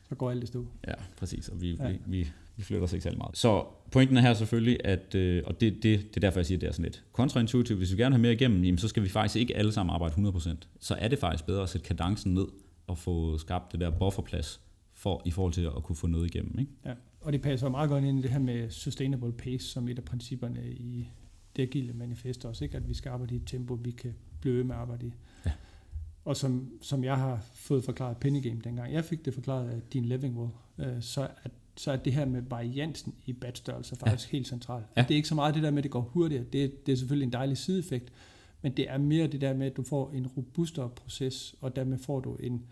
Så 0.08 0.14
går 0.14 0.30
alt 0.30 0.42
i 0.42 0.46
stå. 0.46 0.66
Ja, 0.86 0.94
præcis. 1.16 1.48
Og 1.48 1.60
vi, 1.60 1.76
ja. 1.80 1.88
vi, 1.88 1.98
vi, 2.06 2.28
vi 2.56 2.62
flytter 2.62 2.84
os 2.84 2.92
ikke 2.92 3.02
særlig 3.02 3.18
meget. 3.18 3.36
Så 3.36 3.64
pointen 3.90 4.16
er 4.16 4.20
her 4.20 4.34
selvfølgelig, 4.34 4.78
at, 4.84 5.14
øh, 5.14 5.42
og 5.46 5.60
det, 5.60 5.74
det, 5.74 5.82
det 5.82 6.16
er 6.16 6.20
derfor, 6.20 6.38
jeg 6.38 6.46
siger, 6.46 6.56
at 6.56 6.60
det 6.60 6.68
er 6.68 6.72
sådan 6.72 6.84
lidt 6.84 7.04
kontraintuitivt. 7.12 7.78
Hvis 7.78 7.92
vi 7.92 7.96
gerne 7.96 8.12
vil 8.12 8.14
have 8.14 8.22
mere 8.22 8.32
igennem, 8.32 8.64
jamen, 8.64 8.78
så 8.78 8.88
skal 8.88 9.02
vi 9.02 9.08
faktisk 9.08 9.36
ikke 9.36 9.56
alle 9.56 9.72
sammen 9.72 9.94
arbejde 9.94 10.14
100%. 10.14 10.54
Så 10.80 10.94
er 10.94 11.08
det 11.08 11.18
faktisk 11.18 11.46
bedre 11.46 11.62
at 11.62 11.68
sætte 11.68 11.86
kadencen 11.86 12.34
ned 12.34 12.46
og 12.86 12.98
få 12.98 13.38
skabt 13.38 13.72
det 13.72 13.80
der 13.80 13.90
bufferplads 13.90 14.60
for, 14.94 15.22
i 15.24 15.30
forhold 15.30 15.52
til 15.52 15.62
at 15.76 15.82
kunne 15.82 15.96
få 15.96 16.06
noget 16.06 16.34
igennem. 16.34 16.58
Ikke? 16.58 16.72
Ja, 16.84 16.92
og 17.20 17.32
det 17.32 17.42
passer 17.42 17.68
meget 17.68 17.90
godt 17.90 18.04
ind 18.04 18.18
i 18.18 18.22
det 18.22 18.30
her 18.30 18.38
med 18.38 18.70
sustainable 18.70 19.32
pace, 19.32 19.66
som 19.66 19.88
et 19.88 19.98
af 19.98 20.04
principperne 20.04 20.70
i 20.70 21.08
det 21.56 21.62
agile 21.62 21.92
manifest 21.92 22.44
også, 22.44 22.64
ikke? 22.64 22.76
at 22.76 22.88
vi 22.88 22.94
skal 22.94 23.10
arbejde 23.10 23.34
i 23.34 23.36
et 23.36 23.46
tempo, 23.46 23.74
vi 23.74 23.90
kan 23.90 24.14
blive 24.40 24.64
med 24.64 24.74
at 24.74 24.80
arbejde 24.80 25.06
i. 25.06 25.12
Og 26.26 26.36
som, 26.36 26.70
som 26.82 27.04
jeg 27.04 27.16
har 27.16 27.44
fået 27.54 27.84
forklaret 27.84 28.16
Penny 28.16 28.42
Game 28.42 28.60
dengang, 28.64 28.92
jeg 28.92 29.04
fik 29.04 29.24
det 29.24 29.34
forklaret 29.34 29.68
af 29.70 29.80
Dean 29.92 30.04
Levingwell, 30.04 30.50
øh, 30.78 31.02
så, 31.02 31.28
at, 31.42 31.50
så 31.76 31.92
er 31.92 31.96
det 31.96 32.12
her 32.12 32.24
med 32.24 32.42
variansen 32.42 33.14
i 33.26 33.32
batstørrelse 33.32 33.96
faktisk 33.96 34.32
ja. 34.32 34.36
helt 34.36 34.48
centralt. 34.48 34.86
Ja. 34.96 35.02
Det 35.02 35.10
er 35.10 35.16
ikke 35.16 35.28
så 35.28 35.34
meget 35.34 35.54
det 35.54 35.62
der 35.62 35.70
med, 35.70 35.78
at 35.78 35.84
det 35.84 35.90
går 35.90 36.00
hurtigere, 36.00 36.44
det, 36.44 36.86
det 36.86 36.92
er 36.92 36.96
selvfølgelig 36.96 37.26
en 37.26 37.32
dejlig 37.32 37.58
sideeffekt, 37.58 38.12
men 38.62 38.72
det 38.76 38.90
er 38.90 38.98
mere 38.98 39.26
det 39.26 39.40
der 39.40 39.54
med, 39.54 39.66
at 39.66 39.76
du 39.76 39.82
får 39.82 40.10
en 40.10 40.26
robustere 40.26 40.88
proces, 40.88 41.54
og 41.60 41.76
dermed 41.76 41.98
får 41.98 42.20
du 42.20 42.34
en, 42.34 42.62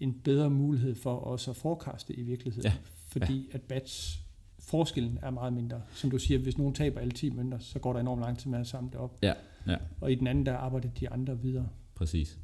en 0.00 0.14
bedre 0.24 0.50
mulighed 0.50 0.94
for 0.94 1.14
også 1.14 1.50
at 1.50 1.56
forekaste 1.56 2.14
i 2.14 2.22
virkeligheden. 2.22 2.70
Ja. 2.70 2.76
Fordi 3.06 3.48
ja. 3.52 3.54
at 3.54 3.62
batch 3.62 4.20
forskellen 4.58 5.18
er 5.22 5.30
meget 5.30 5.52
mindre. 5.52 5.82
Som 5.94 6.10
du 6.10 6.18
siger, 6.18 6.40
hvis 6.40 6.58
nogen 6.58 6.74
taber 6.74 7.00
alle 7.00 7.12
10 7.12 7.30
mønter, 7.30 7.58
så 7.58 7.78
går 7.78 7.92
der 7.92 8.00
enormt 8.00 8.22
lang 8.22 8.38
tid 8.38 8.50
med 8.50 8.58
at 8.58 8.66
samle 8.66 8.90
det 8.90 9.00
op. 9.00 9.18
Ja, 9.22 9.32
ja. 9.66 9.76
Og 10.00 10.12
i 10.12 10.14
den 10.14 10.26
anden, 10.26 10.46
der 10.46 10.56
arbejder 10.56 10.88
de 10.88 11.10
andre 11.10 11.40
videre. 11.40 11.68
Præcis. 11.94 12.38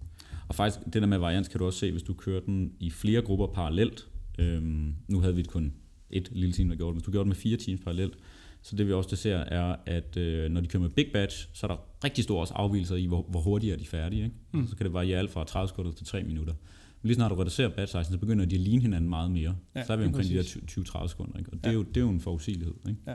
Og 0.51 0.57
faktisk, 0.57 0.85
det 0.85 1.03
der 1.03 1.07
med 1.07 1.19
varians 1.19 1.49
kan 1.49 1.59
du 1.59 1.67
også 1.67 1.79
se, 1.79 1.91
hvis 1.91 2.03
du 2.03 2.15
kører 2.15 2.41
den 2.41 2.73
i 2.81 2.91
flere 2.91 3.23
grupper 3.23 3.47
parallelt. 3.47 4.09
Øhm, 4.39 4.95
nu 5.09 5.21
havde 5.21 5.37
vi 5.37 5.43
kun 5.43 5.73
et 6.11 6.29
lille 6.33 6.53
team, 6.53 6.69
der 6.69 6.77
gjorde 6.77 6.89
det, 6.89 6.95
men 6.95 6.99
hvis 6.99 7.05
du 7.05 7.11
gjorde 7.11 7.25
det 7.25 7.29
med 7.29 7.37
fire 7.37 7.57
teams 7.57 7.81
parallelt, 7.81 8.15
så 8.63 8.77
det 8.77 8.87
vi 8.87 8.93
også 8.93 9.17
ser 9.17 9.37
er, 9.37 9.77
at 9.87 10.17
øh, 10.17 10.51
når 10.51 10.61
de 10.61 10.69
kører 10.69 10.83
med 10.83 10.91
big 10.91 11.07
batch, 11.13 11.49
så 11.53 11.67
er 11.67 11.69
der 11.69 11.77
rigtig 12.05 12.25
store 12.25 12.47
afvielser 12.55 12.97
i, 12.97 13.07
hvor, 13.07 13.23
hvor 13.29 13.41
hurtigt 13.41 13.73
er 13.73 13.77
de 13.77 13.87
færdige. 13.87 14.25
Ikke? 14.25 14.37
Mm. 14.53 14.67
Så 14.67 14.77
kan 14.77 14.87
det 14.87 14.93
variere 14.93 15.19
alt 15.19 15.31
fra 15.31 15.45
30 15.45 15.69
sekunder 15.69 15.93
til 15.93 16.07
3 16.07 16.23
minutter. 16.23 16.55
Men 17.03 17.09
lige 17.09 17.15
snart 17.15 17.31
du 17.31 17.37
reducerer 17.37 17.69
batch 17.69 17.97
size, 17.99 18.13
så 18.13 18.19
begynder 18.19 18.45
de 18.45 18.55
at 18.55 18.61
ligne 18.61 18.83
hinanden 18.83 19.11
meget 19.11 19.31
mere. 19.31 19.57
Ja, 19.75 19.85
så 19.85 19.93
er 19.93 19.97
vi 19.97 20.05
omkring 20.05 20.31
de 20.31 20.35
der 20.35 20.43
20-30 20.43 21.09
sekunder. 21.09 21.39
Ikke? 21.39 21.51
Og 21.51 21.57
det, 21.57 21.65
ja. 21.65 21.69
er 21.69 21.75
jo, 21.75 21.83
det 21.83 21.97
er 21.97 22.01
jo 22.01 22.11
en 22.11 22.21
forudsigelighed. 22.21 22.75
Ikke? 22.89 23.01
Ja. 23.07 23.15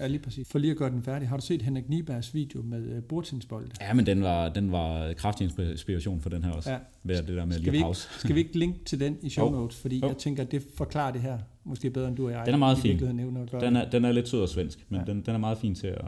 Ja, 0.00 0.06
lige 0.06 0.18
præcis. 0.18 0.48
For 0.48 0.58
lige 0.58 0.70
at 0.70 0.76
gøre 0.76 0.90
den 0.90 1.02
færdig, 1.02 1.28
har 1.28 1.36
du 1.36 1.46
set 1.46 1.62
Henrik 1.62 1.88
Niebergs 1.88 2.34
video 2.34 2.62
med 2.62 2.96
uh, 2.96 3.02
bordtinsbolde? 3.02 3.70
Ja, 3.80 3.94
men 3.94 4.06
den 4.06 4.22
var, 4.22 4.48
den 4.48 4.72
var 4.72 5.12
kraftig 5.12 5.44
inspiration 5.44 6.20
for 6.20 6.30
den 6.30 6.44
her 6.44 6.52
også. 6.52 6.70
Ja. 6.70 6.78
Ved 7.02 7.16
det 7.16 7.28
der 7.28 7.44
med 7.44 7.54
skal 7.54 7.72
lige 7.72 7.82
pause. 7.82 8.08
Skal 8.18 8.34
vi 8.34 8.40
ikke 8.40 8.58
linke 8.58 8.84
til 8.84 9.00
den 9.00 9.16
i 9.22 9.30
show 9.30 9.50
notes? 9.50 9.76
Fordi 9.80 10.00
oh. 10.02 10.08
jeg 10.08 10.16
tænker, 10.16 10.42
at 10.42 10.50
det 10.50 10.62
forklarer 10.74 11.12
det 11.12 11.20
her 11.20 11.38
måske 11.64 11.90
bedre, 11.90 12.08
end 12.08 12.16
du 12.16 12.26
og 12.26 12.32
jeg. 12.32 12.42
Den 12.46 12.54
er 12.54 12.58
meget 12.58 12.78
fin. 12.78 12.98
Den 12.98 13.76
er, 13.76 13.90
den 13.90 14.04
er 14.04 14.12
lidt 14.12 14.28
sød 14.28 14.42
og 14.42 14.48
svensk, 14.48 14.86
men 14.88 15.00
ja. 15.00 15.12
den, 15.12 15.22
den 15.22 15.34
er 15.34 15.38
meget 15.38 15.58
fin 15.58 15.74
til 15.74 15.86
at, 15.86 15.96
yes. 16.00 16.04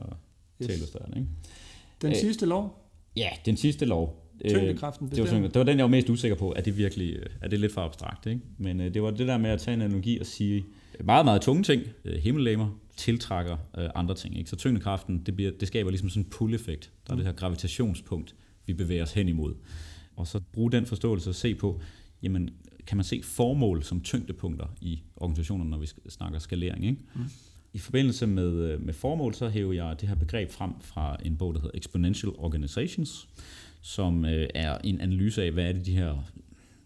til 0.60 0.72
at 0.72 0.74
illustrere 0.74 1.06
den. 1.06 1.16
Ikke? 1.16 1.28
Den 2.02 2.12
Æh, 2.12 2.16
sidste 2.16 2.46
lov? 2.46 2.90
Ja, 3.16 3.28
den 3.46 3.56
sidste 3.56 3.84
lov. 3.84 4.26
Tyngdekraften 4.48 5.10
det 5.10 5.32
var, 5.32 5.40
det 5.40 5.54
var 5.54 5.64
den, 5.64 5.78
jeg 5.78 5.84
var 5.84 5.90
mest 5.90 6.10
usikker 6.10 6.36
på. 6.36 6.52
Er 6.56 6.60
det 6.60 6.76
virkelig 6.76 7.16
er 7.42 7.48
det 7.48 7.60
lidt 7.60 7.72
for 7.72 7.80
abstrakt? 7.80 8.26
Ikke? 8.26 8.40
Men 8.58 8.80
øh, 8.80 8.94
det 8.94 9.02
var 9.02 9.10
det 9.10 9.28
der 9.28 9.38
med 9.38 9.50
at 9.50 9.60
tage 9.60 9.74
en 9.74 9.82
analogi 9.82 10.18
og 10.18 10.26
sige 10.26 10.64
meget, 11.04 11.24
meget 11.24 11.42
tunge 11.42 11.62
ting, 11.62 11.82
øh, 12.04 12.18
himmellegemer, 12.18 12.78
tiltrækker 13.00 13.56
øh, 13.78 13.88
andre 13.94 14.14
ting. 14.14 14.38
Ikke? 14.38 14.50
Så 14.50 14.56
tyngdekraften, 14.56 15.18
det, 15.18 15.36
bliver, 15.36 15.50
det 15.60 15.68
skaber 15.68 15.90
ligesom 15.90 16.08
sådan 16.08 16.22
en 16.22 16.30
pull-effekt. 16.30 16.92
Der 17.06 17.12
er 17.12 17.16
det 17.16 17.26
her 17.26 17.32
gravitationspunkt, 17.32 18.34
vi 18.66 18.74
bevæger 18.74 19.02
os 19.02 19.12
hen 19.12 19.28
imod. 19.28 19.54
Og 20.16 20.26
så 20.26 20.40
bruge 20.52 20.72
den 20.72 20.86
forståelse 20.86 21.30
og 21.30 21.34
se 21.34 21.54
på, 21.54 21.80
jamen, 22.22 22.50
kan 22.86 22.96
man 22.96 23.04
se 23.04 23.20
formål 23.24 23.82
som 23.82 24.00
tyngdepunkter 24.00 24.66
i 24.80 25.02
organisationerne, 25.16 25.70
når 25.70 25.78
vi 25.78 25.86
snakker 26.08 26.38
skalering. 26.38 26.84
Ikke? 26.84 27.02
Mm. 27.14 27.24
I 27.72 27.78
forbindelse 27.78 28.26
med, 28.26 28.52
øh, 28.52 28.82
med 28.82 28.94
formål, 28.94 29.34
så 29.34 29.48
hæver 29.48 29.72
jeg 29.72 30.00
det 30.00 30.08
her 30.08 30.16
begreb 30.16 30.50
frem 30.50 30.70
fra 30.80 31.16
en 31.24 31.36
bog, 31.36 31.54
der 31.54 31.60
hedder 31.60 31.78
Exponential 31.78 32.32
Organizations, 32.38 33.28
som 33.80 34.24
øh, 34.24 34.48
er 34.54 34.78
en 34.84 35.00
analyse 35.00 35.42
af, 35.42 35.52
hvad 35.52 35.64
er 35.64 35.72
det 35.72 35.86
de 35.86 35.94
her 35.96 36.32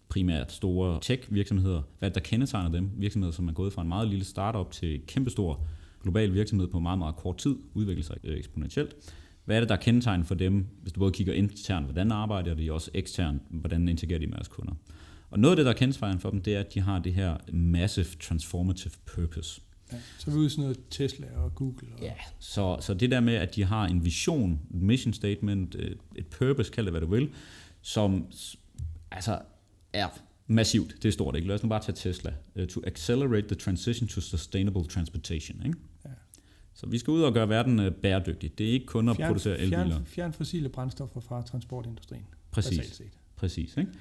primært 0.09 0.51
store 0.51 0.99
tech-virksomheder, 1.01 1.81
hvad 1.99 2.11
der 2.11 2.19
kendetegner 2.19 2.71
dem, 2.71 2.91
virksomheder, 2.97 3.31
som 3.33 3.47
er 3.47 3.53
gået 3.53 3.73
fra 3.73 3.81
en 3.81 3.87
meget 3.87 4.07
lille 4.07 4.25
startup 4.25 4.71
til 4.71 5.01
kæmpestor 5.07 5.67
global 6.05 6.33
virksomhed 6.33 6.67
på 6.67 6.79
meget, 6.79 6.99
meget 6.99 7.15
kort 7.15 7.37
tid, 7.37 7.55
udvikler 7.73 8.03
sig 8.03 8.17
øh, 8.23 8.37
eksponentielt. 8.37 8.95
Hvad 9.45 9.55
er 9.55 9.59
det, 9.59 9.69
der 9.69 9.75
er 9.75 9.79
kendetegn 9.79 10.25
for 10.25 10.35
dem, 10.35 10.67
hvis 10.81 10.93
du 10.93 10.99
både 10.99 11.11
kigger 11.11 11.33
internt, 11.33 11.85
hvordan 11.85 12.11
arbejder 12.11 12.53
de, 12.53 12.71
og 12.71 12.75
også 12.75 12.91
eksternt, 12.93 13.41
hvordan 13.49 13.89
interagerer 13.89 14.19
de 14.19 14.27
med 14.27 14.35
deres 14.35 14.47
kunder? 14.47 14.73
Og 15.29 15.39
noget 15.39 15.51
af 15.51 15.55
det, 15.55 15.65
der 15.65 15.71
er 15.71 15.75
kendetegn 15.75 16.19
for 16.19 16.29
dem, 16.29 16.41
det 16.41 16.55
er, 16.55 16.59
at 16.59 16.73
de 16.73 16.79
har 16.79 16.99
det 16.99 17.13
her 17.13 17.37
massive 17.53 18.05
transformative 18.19 18.93
purpose. 19.05 19.61
Ja, 19.91 19.97
så 20.17 20.31
er 20.31 20.35
vi 20.35 20.39
ude 20.39 20.49
sådan 20.49 20.61
noget 20.61 20.79
Tesla 20.89 21.27
og 21.35 21.55
Google. 21.55 21.87
Og... 21.97 22.03
Ja, 22.03 22.13
så, 22.39 22.77
så 22.81 22.93
det 22.93 23.11
der 23.11 23.19
med, 23.19 23.33
at 23.33 23.55
de 23.55 23.63
har 23.63 23.87
en 23.87 24.05
vision, 24.05 24.59
et 24.73 24.81
mission 24.81 25.13
statement, 25.13 25.75
et, 25.75 25.97
et 26.15 26.27
purpose, 26.27 26.71
kald 26.71 26.85
det 26.85 26.93
hvad 26.93 27.01
du 27.01 27.07
vil, 27.07 27.29
som 27.81 28.25
altså 29.11 29.39
er 29.93 30.07
massivt. 30.47 30.95
Det 31.03 31.05
er 31.07 31.11
stort, 31.11 31.35
ikke? 31.35 31.47
Lad 31.47 31.55
os 31.55 31.63
nu 31.63 31.69
bare 31.69 31.81
tage 31.81 31.95
Tesla. 31.95 32.33
Uh, 32.55 32.65
to 32.65 32.81
accelerate 32.87 33.47
the 33.47 33.55
transition 33.55 34.07
to 34.07 34.21
sustainable 34.21 34.83
transportation, 34.83 35.65
ikke? 35.65 35.77
Så 36.75 36.87
vi 36.87 36.97
skal 36.97 37.11
ud 37.11 37.21
og 37.21 37.33
gøre 37.33 37.49
verden 37.49 37.79
uh, 37.79 37.91
bæredygtig. 37.91 38.57
Det 38.57 38.67
er 38.67 38.71
ikke 38.71 38.85
kun 38.85 39.09
at 39.09 39.15
fjern, 39.15 39.27
producere 39.27 39.59
elbiler. 39.59 39.87
Fjern, 39.87 40.05
fjern 40.05 40.33
fossile 40.33 40.69
brændstoffer 40.69 41.19
fra 41.19 41.41
transportindustrien. 41.41 42.25
Præcis. 42.51 42.85
Set. 42.85 43.11
Præcis, 43.35 43.77
ikke? 43.77 43.91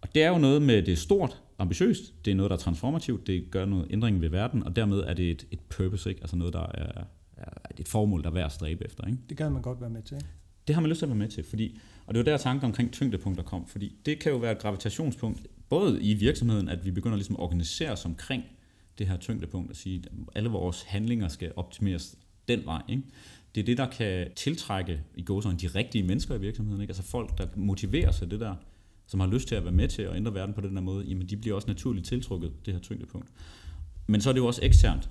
Og 0.00 0.14
det 0.14 0.22
er 0.22 0.28
jo 0.28 0.38
noget 0.38 0.62
med, 0.62 0.82
det 0.82 0.98
stort, 0.98 1.42
ambitiøst, 1.58 2.24
det 2.24 2.30
er 2.30 2.34
noget, 2.34 2.50
der 2.50 2.56
er 2.56 2.60
transformativt, 2.60 3.26
det 3.26 3.50
gør 3.50 3.64
noget 3.64 3.86
ændring 3.90 4.20
ved 4.20 4.28
verden, 4.28 4.62
og 4.62 4.76
dermed 4.76 4.98
er 4.98 5.14
det 5.14 5.30
et, 5.30 5.46
et 5.50 5.60
purpose, 5.60 6.10
ikke? 6.10 6.20
altså 6.20 6.36
noget, 6.36 6.52
der 6.52 6.66
er, 6.74 7.04
er 7.36 7.52
et 7.78 7.88
formål, 7.88 8.22
der 8.22 8.28
er 8.28 8.34
værd 8.34 8.46
at 8.46 8.52
stræbe 8.52 8.84
efter. 8.84 9.06
Ikke? 9.06 9.18
Det 9.28 9.36
kan 9.36 9.52
man 9.52 9.62
godt 9.62 9.80
være 9.80 9.90
med 9.90 10.02
til. 10.02 10.24
Det 10.66 10.74
har 10.74 10.82
man 10.82 10.88
lyst 10.88 10.98
til 10.98 11.06
at 11.06 11.10
være 11.10 11.18
med 11.18 11.28
til, 11.28 11.44
fordi, 11.44 11.78
og 12.06 12.14
det 12.14 12.20
er 12.20 12.24
jo 12.24 12.32
der 12.32 12.42
tanken 12.42 12.64
omkring 12.64 12.92
tyngdepunkter 12.92 13.44
kom, 13.44 13.66
fordi 13.66 13.96
det 14.06 14.18
kan 14.18 14.32
jo 14.32 14.38
være 14.38 14.52
et 14.52 14.58
gravitationspunkt, 14.58 15.46
både 15.68 16.02
i 16.02 16.14
virksomheden, 16.14 16.68
at 16.68 16.84
vi 16.84 16.90
begynder 16.90 17.16
ligesom 17.16 17.36
at 17.36 17.40
organisere 17.40 17.90
os 17.90 18.04
omkring 18.04 18.44
det 18.98 19.06
her 19.06 19.16
tyngdepunkt, 19.16 19.70
og 19.70 19.76
sige, 19.76 20.02
at 20.06 20.12
alle 20.34 20.48
vores 20.48 20.82
handlinger 20.82 21.28
skal 21.28 21.52
optimeres 21.56 22.16
den 22.48 22.64
vej. 22.64 22.82
Ikke? 22.88 23.02
Det 23.54 23.60
er 23.60 23.64
det, 23.64 23.78
der 23.78 23.90
kan 23.90 24.30
tiltrække 24.36 25.00
i 25.14 25.22
gåsøjne 25.22 25.58
de 25.58 25.66
rigtige 25.66 26.04
mennesker 26.04 26.34
i 26.34 26.40
virksomheden, 26.40 26.80
ikke? 26.80 26.90
altså 26.90 27.02
folk, 27.02 27.38
der 27.38 27.46
motiverer 27.56 28.10
sig 28.10 28.30
det 28.30 28.40
der, 28.40 28.54
som 29.06 29.20
har 29.20 29.26
lyst 29.26 29.48
til 29.48 29.54
at 29.54 29.64
være 29.64 29.72
med 29.72 29.88
til 29.88 30.02
at 30.02 30.16
ændre 30.16 30.34
verden 30.34 30.54
på 30.54 30.60
den 30.60 30.76
her 30.76 30.80
måde, 30.80 31.04
jamen 31.04 31.28
de 31.28 31.36
bliver 31.36 31.56
også 31.56 31.68
naturligt 31.68 32.06
tiltrukket, 32.06 32.52
det 32.66 32.74
her 32.74 32.80
tyngdepunkt. 32.80 33.28
Men 34.06 34.20
så 34.20 34.28
er 34.28 34.32
det 34.32 34.40
jo 34.40 34.46
også 34.46 34.60
eksternt. 34.62 35.10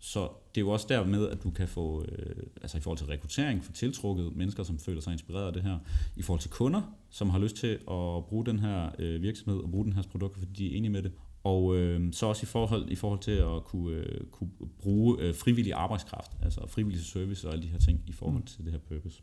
Så 0.00 0.28
det 0.54 0.60
er 0.60 0.64
jo 0.64 0.70
også 0.70 0.86
dermed, 0.88 1.28
at 1.28 1.42
du 1.42 1.50
kan 1.50 1.68
få, 1.68 2.04
øh, 2.08 2.36
altså 2.62 2.78
i 2.78 2.80
forhold 2.80 2.98
til 2.98 3.06
rekruttering, 3.06 3.64
få 3.64 3.72
tiltrukket 3.72 4.36
mennesker, 4.36 4.62
som 4.62 4.78
føler 4.78 5.00
sig 5.00 5.12
inspireret 5.12 5.46
af 5.46 5.52
det 5.52 5.62
her. 5.62 5.78
I 6.16 6.22
forhold 6.22 6.40
til 6.40 6.50
kunder, 6.50 6.82
som 7.10 7.30
har 7.30 7.38
lyst 7.38 7.56
til 7.56 7.66
at 7.66 8.24
bruge 8.28 8.46
den 8.46 8.58
her 8.58 8.90
øh, 8.98 9.22
virksomhed 9.22 9.60
og 9.60 9.70
bruge 9.70 9.84
den 9.84 9.92
her 9.92 10.02
produkt, 10.02 10.38
fordi 10.38 10.52
de 10.52 10.72
er 10.72 10.76
enige 10.76 10.90
med 10.90 11.02
det. 11.02 11.12
Og 11.44 11.76
øh, 11.76 12.12
så 12.12 12.26
også 12.26 12.44
i 12.44 12.46
forhold, 12.46 12.90
i 12.90 12.94
forhold 12.94 13.20
til 13.20 13.30
at 13.30 13.64
kunne, 13.64 13.96
øh, 13.96 14.20
kunne 14.30 14.50
bruge 14.78 15.16
øh, 15.20 15.34
frivillig 15.34 15.72
arbejdskraft, 15.72 16.32
altså 16.42 16.66
frivillig 16.68 17.04
service 17.04 17.48
og 17.48 17.52
alle 17.52 17.62
de 17.62 17.68
her 17.68 17.78
ting 17.78 18.00
i 18.06 18.12
forhold 18.12 18.42
til 18.42 18.64
det 18.64 18.72
her 18.72 18.78
purpose. 18.78 19.22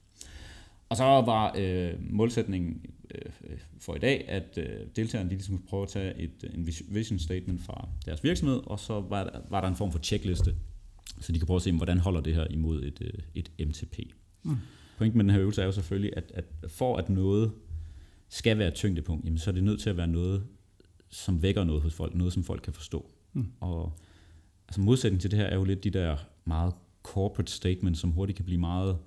Og 0.89 0.97
så 0.97 1.03
var 1.03 1.55
øh, 1.57 1.93
målsætningen 1.99 2.85
øh, 3.15 3.57
for 3.79 3.95
i 3.95 3.99
dag, 3.99 4.25
at 4.27 4.57
øh, 4.57 4.87
deltagerne 4.95 5.29
de 5.29 5.35
ligesom 5.35 5.63
prøve 5.69 5.83
at 5.83 5.89
tage 5.89 6.19
et, 6.19 6.51
en 6.53 6.67
vision 6.89 7.19
statement 7.19 7.61
fra 7.61 7.89
deres 8.05 8.23
virksomhed, 8.23 8.61
og 8.65 8.79
så 8.79 9.01
var 9.01 9.23
der, 9.23 9.39
var 9.49 9.61
der 9.61 9.67
en 9.67 9.75
form 9.75 9.91
for 9.91 9.99
checkliste, 9.99 10.55
så 11.19 11.31
de 11.31 11.39
kan 11.39 11.45
prøve 11.47 11.55
at 11.55 11.61
se, 11.61 11.71
hvordan 11.71 11.99
holder 11.99 12.21
det 12.21 12.35
her 12.35 12.47
imod 12.49 12.83
et, 12.83 13.01
øh, 13.01 13.19
et 13.35 13.67
MTP. 13.67 13.99
Mm. 14.43 14.57
Pointen 14.97 15.17
med 15.17 15.23
den 15.23 15.31
her 15.31 15.41
øvelse 15.41 15.61
er 15.61 15.65
jo 15.65 15.71
selvfølgelig, 15.71 16.17
at, 16.17 16.31
at 16.33 16.45
for 16.67 16.97
at 16.97 17.09
noget 17.09 17.51
skal 18.29 18.57
være 18.57 18.67
et 18.67 18.73
tyngdepunkt, 18.73 19.25
jamen, 19.25 19.37
så 19.37 19.49
er 19.49 19.53
det 19.53 19.63
nødt 19.63 19.79
til 19.79 19.89
at 19.89 19.97
være 19.97 20.07
noget, 20.07 20.43
som 21.15 21.41
vækker 21.41 21.63
noget 21.63 21.81
hos 21.81 21.93
folk, 21.93 22.15
noget 22.15 22.33
som 22.33 22.43
folk 22.43 22.61
kan 22.61 22.73
forstå. 22.73 23.11
Mm. 23.33 23.47
Og 23.59 23.93
altså 24.67 24.81
modsætning 24.81 25.21
til 25.21 25.31
det 25.31 25.39
her 25.39 25.45
er 25.45 25.55
jo 25.55 25.63
lidt 25.63 25.83
de 25.83 25.89
der 25.89 26.17
meget 26.45 26.73
corporate 27.03 27.51
statements, 27.51 27.99
som 27.99 28.11
hurtigt 28.11 28.35
kan 28.35 28.45
blive 28.45 28.59
meget 28.59 28.97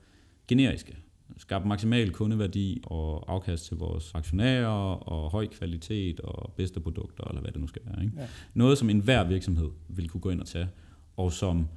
generiske 0.48 0.96
skabe 1.36 1.68
maksimal 1.68 2.10
kundeværdi 2.10 2.80
og 2.84 3.32
afkast 3.32 3.66
til 3.66 3.76
vores 3.76 4.10
aktionærer 4.14 4.66
og 5.08 5.30
høj 5.30 5.46
kvalitet 5.46 6.20
og 6.20 6.52
bedste 6.56 6.80
produkter, 6.80 7.24
eller 7.24 7.40
hvad 7.40 7.52
det 7.52 7.60
nu 7.60 7.66
skal 7.66 7.82
være. 7.84 8.04
Ikke? 8.04 8.20
Ja. 8.20 8.26
Noget, 8.54 8.78
som 8.78 8.90
enhver 8.90 9.28
virksomhed 9.28 9.70
vil 9.88 10.08
kunne 10.08 10.20
gå 10.20 10.30
ind 10.30 10.40
og 10.40 10.46
tage, 10.46 10.68
og 11.16 11.32
som 11.32 11.68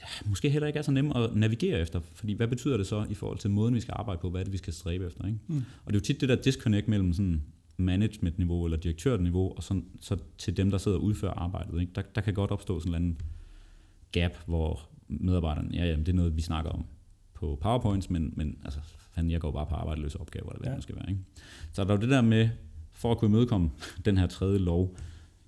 ja, 0.00 0.28
måske 0.28 0.50
heller 0.50 0.66
ikke 0.66 0.78
er 0.78 0.82
så 0.82 0.90
nemt 0.90 1.16
at 1.16 1.36
navigere 1.36 1.80
efter, 1.80 2.00
fordi 2.14 2.32
hvad 2.32 2.48
betyder 2.48 2.76
det 2.76 2.86
så 2.86 3.06
i 3.10 3.14
forhold 3.14 3.38
til 3.38 3.50
måden, 3.50 3.74
vi 3.74 3.80
skal 3.80 3.94
arbejde 3.96 4.20
på, 4.20 4.30
hvad 4.30 4.40
er 4.40 4.44
det, 4.44 4.52
vi 4.52 4.58
skal 4.58 4.72
stræbe 4.72 5.06
efter. 5.06 5.26
Ikke? 5.26 5.38
Mm. 5.46 5.56
Og 5.56 5.92
det 5.92 5.96
er 5.96 6.00
jo 6.00 6.04
tit 6.04 6.20
det 6.20 6.28
der 6.28 6.36
disconnect 6.36 6.88
mellem 6.88 7.12
sådan 7.12 7.42
management-niveau 7.76 8.64
eller 8.64 8.76
direktørniveau, 8.78 9.52
og 9.56 9.62
så, 9.62 9.82
så 10.00 10.16
til 10.38 10.56
dem, 10.56 10.70
der 10.70 10.78
sidder 10.78 10.98
og 10.98 11.04
udfører 11.04 11.32
arbejdet. 11.32 11.80
Ikke? 11.80 11.92
Der, 11.94 12.02
der 12.14 12.20
kan 12.20 12.34
godt 12.34 12.50
opstå 12.50 12.80
sådan 12.80 12.92
en 12.92 12.94
anden 12.94 13.20
gap, 14.12 14.32
hvor 14.46 14.88
medarbejderne, 15.08 15.70
ja, 15.72 15.84
jamen, 15.84 16.06
det 16.06 16.12
er 16.12 16.16
noget, 16.16 16.36
vi 16.36 16.42
snakker 16.42 16.70
om 16.70 16.84
på 17.34 17.58
PowerPoints, 17.62 18.10
men, 18.10 18.32
men 18.36 18.58
altså, 18.64 18.80
fanden, 19.14 19.30
jeg 19.30 19.40
går 19.40 19.52
bare 19.52 19.66
på 19.66 19.74
arbejdeløse 19.74 20.20
opgaver, 20.20 20.50
eller 20.50 20.60
hvad 20.60 20.70
ja. 20.70 20.74
det 20.74 20.82
skal 20.82 20.96
være. 20.96 21.10
Ikke? 21.10 21.20
Så 21.72 21.84
der 21.84 21.90
er 21.90 21.94
jo 21.94 22.00
det 22.00 22.10
der 22.10 22.22
med, 22.22 22.48
for 22.92 23.12
at 23.12 23.18
kunne 23.18 23.28
imødekomme 23.28 23.70
den 24.04 24.18
her 24.18 24.26
tredje 24.26 24.58
lov, 24.58 24.96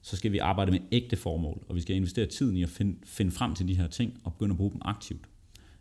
så 0.03 0.17
skal 0.17 0.33
vi 0.33 0.39
arbejde 0.39 0.71
med 0.71 0.81
ægte 0.93 1.17
formål, 1.17 1.65
og 1.69 1.75
vi 1.75 1.81
skal 1.81 1.97
investere 1.97 2.27
tiden 2.27 2.57
i 2.57 2.63
at 2.63 2.69
finde, 2.69 2.97
finde 3.05 3.31
frem 3.31 3.55
til 3.55 3.69
de 3.69 3.75
her 3.75 3.87
ting, 3.87 4.21
og 4.25 4.33
begynde 4.33 4.53
at 4.53 4.57
bruge 4.57 4.73
dem 4.73 4.81
aktivt. 4.85 5.29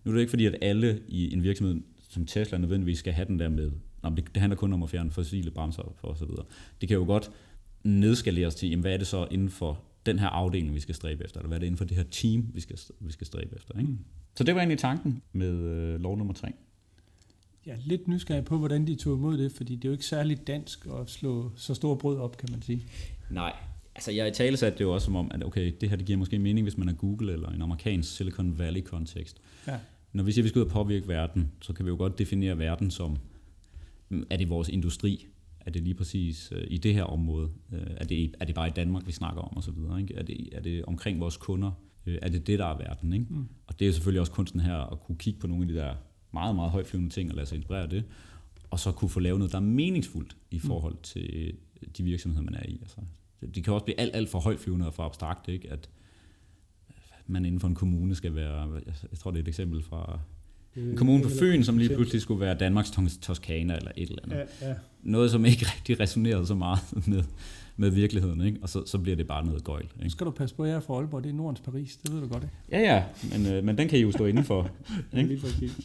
Nu 0.04 0.12
er 0.12 0.14
det 0.14 0.22
ikke 0.22 0.30
fordi, 0.30 0.46
at 0.46 0.56
alle 0.62 1.02
i 1.08 1.34
en 1.34 1.44
virksomhed 1.44 1.82
som 2.10 2.26
Tesla 2.26 2.58
nødvendigvis 2.58 3.00
skal 3.00 3.14
have 3.14 3.28
den 3.28 3.40
der 3.40 3.50
med, 3.50 3.72
Nå, 4.10 4.16
det, 4.16 4.26
det 4.34 4.40
handler 4.40 4.56
kun 4.56 4.74
om 4.74 4.84
at 4.84 4.90
fjerne 4.90 5.12
fossile 5.12 5.52
bremser 5.52 5.94
for 5.96 6.08
osv. 6.08 6.30
Det 6.82 6.90
kan 6.90 6.98
jo 6.98 7.06
godt 7.06 7.32
nedskaleres 7.84 8.56
til, 8.56 8.70
jamen, 8.70 8.82
hvad 8.82 8.94
er 8.94 8.98
det 8.98 9.08
så 9.08 9.28
inden 9.32 9.50
for 9.50 9.80
den 10.06 10.20
her 10.20 10.28
afdeling, 10.28 10.76
vi 10.76 10.80
skal 10.80 10.96
stræbe 10.96 11.24
efter, 11.24 11.40
eller 11.40 11.48
hvad 11.48 11.58
er 11.58 11.60
det 11.60 11.68
inden 11.68 11.78
for 11.78 11.86
det 11.86 11.98
her 11.98 12.04
team, 12.04 12.48
vi 12.54 12.62
skal, 12.62 12.80
vi 13.00 13.12
skal 13.12 13.28
stræbe 13.28 13.56
efter. 13.56 13.80
Ikke? 13.80 13.92
Så 14.36 14.44
det 14.44 14.56
var 14.56 14.62
egentlig 14.62 14.80
tanken 14.80 15.22
med 15.34 15.54
øh, 15.54 16.00
lov 16.02 16.18
nummer 16.18 16.34
tre. 16.34 16.48
Jeg 17.66 17.74
er 17.74 17.80
lidt 17.86 18.08
nysgerrig 18.08 18.46
på, 18.46 18.58
hvordan 18.58 18.88
de 18.88 18.96
tog 18.96 19.18
imod 19.18 19.38
det, 19.38 19.52
fordi 19.52 19.76
det 19.76 19.86
er 19.86 19.90
jo 19.90 19.94
ikke 19.94 20.06
særligt 20.06 20.48
dansk 20.48 20.86
at 20.86 21.10
slå 21.10 21.52
så 21.56 21.74
stor 21.74 21.96
brød 21.96 22.18
op, 22.18 22.38
kan 22.38 22.50
man 22.52 22.62
sige. 22.62 22.84
Nej, 23.30 23.54
altså 23.96 24.12
jeg 24.12 24.28
i 24.28 24.32
tale 24.32 24.58
satte 24.58 24.78
det 24.78 24.84
jo 24.84 24.94
også 24.94 25.06
som 25.06 25.16
om, 25.16 25.32
at 25.34 25.44
okay, 25.44 25.74
det 25.82 25.90
her 25.90 25.96
det 25.96 26.06
giver 26.06 26.18
måske 26.18 26.40
mening, 26.40 26.66
hvis 26.66 26.78
man 26.78 26.90
er 26.90 26.94
Google 26.94 27.34
eller 27.34 27.50
en 27.50 27.62
amerikansk 27.62 28.16
Silicon 28.16 28.58
Valley-kontekst. 28.58 29.42
Ja. 29.68 29.80
Når 30.14 30.24
vi 30.24 30.32
siger, 30.32 30.42
at 30.42 30.44
vi 30.44 30.50
skal 30.50 30.60
ud 30.60 30.66
og 30.66 30.72
påvirke 30.72 31.08
verden, 31.08 31.52
så 31.62 31.74
kan 31.74 31.86
vi 31.86 31.90
jo 31.90 31.96
godt 31.98 32.20
definere 32.20 32.58
verden 32.58 32.92
som, 32.92 33.18
er 34.30 34.38
det 34.38 34.50
vores 34.50 34.70
industri? 34.70 35.28
Er 35.60 35.72
det 35.72 35.84
lige 35.84 35.94
præcis 35.94 36.52
øh, 36.56 36.64
i 36.68 36.78
det 36.78 36.94
her 36.94 37.04
område? 37.04 37.50
Øh, 37.72 37.88
er, 37.98 38.06
det, 38.06 38.36
er 38.40 38.46
det 38.46 38.56
bare 38.56 38.68
i 38.68 38.72
Danmark, 38.72 39.08
vi 39.08 39.12
snakker 39.12 39.42
om 39.42 39.58
osv.? 39.58 39.78
Er 40.16 40.24
det, 40.24 40.50
er 40.52 40.62
det 40.62 40.86
omkring 40.86 41.20
vores 41.20 41.38
kunder? 41.38 41.72
Øh, 42.06 42.18
er 42.22 42.30
det 42.30 42.48
det, 42.48 42.60
der 42.60 42.66
er 42.66 42.78
verden? 42.78 43.14
Ikke? 43.14 43.26
Mm. 43.30 43.48
Og 43.68 43.80
det 43.80 43.88
er 43.88 43.92
selvfølgelig 43.92 44.20
også 44.20 44.32
kunsten 44.32 44.60
her 44.60 44.78
at 44.78 45.00
kunne 45.00 45.18
kigge 45.18 45.40
på 45.40 45.48
nogle 45.48 45.64
af 45.64 45.68
de 45.68 45.76
der 45.76 45.96
meget, 46.34 46.56
meget 46.56 46.72
højflyvende 46.72 47.10
ting 47.10 47.30
og 47.30 47.36
lade 47.36 47.48
sig 47.48 47.56
inspirere 47.56 47.84
af 47.84 47.90
det, 47.90 48.04
og 48.70 48.80
så 48.80 48.92
kunne 48.92 49.10
få 49.10 49.20
lavet 49.20 49.40
noget, 49.40 49.52
der 49.52 49.58
er 49.58 49.62
meningsfuldt 49.62 50.38
i 50.52 50.56
mm. 50.56 50.62
forhold 50.62 50.98
til 51.04 51.54
de 51.98 52.04
virksomheder, 52.04 52.44
man 52.44 52.56
er 52.56 52.66
i. 52.70 52.78
Altså, 52.82 52.98
det 53.56 53.64
kan 53.64 53.74
også 53.74 53.84
blive 53.84 54.00
alt, 54.00 54.16
alt 54.16 54.30
for 54.30 54.40
højflyvende 54.40 54.88
og 54.88 54.94
for 54.94 55.04
abstrakt, 55.04 55.48
ikke? 55.48 55.72
at 55.72 55.90
man 57.28 57.46
inden 57.46 57.60
for 57.60 57.68
en 57.68 57.76
kommune 57.76 58.16
skal 58.16 58.36
være, 58.36 58.82
jeg 59.12 59.20
tror 59.20 59.32
det 59.32 59.38
er 59.38 59.44
et 59.44 59.48
eksempel 59.48 59.84
fra 59.84 60.20
en 60.78 60.96
kommune 60.98 61.24
på 61.24 61.30
Fyn, 61.40 61.64
som 61.64 61.78
lige 61.78 61.96
pludselig 61.96 62.22
skulle 62.22 62.40
være 62.40 62.56
Danmarks 62.56 62.92
Toskana 63.22 63.76
eller 63.76 63.92
et 63.96 64.10
eller 64.10 64.24
andet. 64.24 64.38
Ja, 64.62 64.68
ja. 64.68 64.74
Noget, 65.04 65.32
som 65.32 65.46
ikke 65.46 65.66
rigtig 65.76 66.00
resonerede 66.00 66.48
så 66.48 66.56
meget 66.56 67.08
med, 67.08 67.24
med 67.78 67.90
virkeligheden, 67.90 68.42
ikke? 68.42 68.60
og 68.62 68.70
så, 68.70 68.86
så 68.86 68.98
bliver 68.98 69.16
det 69.16 69.28
bare 69.28 69.46
noget 69.46 69.64
gøjl. 69.64 69.88
Ikke? 70.00 70.10
Skal 70.10 70.26
du 70.26 70.32
passe 70.32 70.56
på 70.56 70.66
jer 70.66 70.80
for 70.80 70.98
Aalborg, 70.98 71.24
det 71.24 71.30
er 71.30 71.34
Nordens 71.34 71.62
Paris, 71.62 71.98
det 71.98 72.14
ved 72.14 72.22
du 72.22 72.28
godt, 72.28 72.44
ikke? 72.44 72.56
Ja, 72.72 72.80
ja, 72.80 73.04
men, 73.32 73.54
øh, 73.54 73.64
men 73.64 73.78
den 73.78 73.88
kan 73.88 74.00
I 74.00 74.02
jo 74.02 74.12
stå 74.12 74.26
indenfor. 74.26 74.70
Ikke? 75.18 75.28
Lige 75.28 75.42
præcis. 75.42 75.78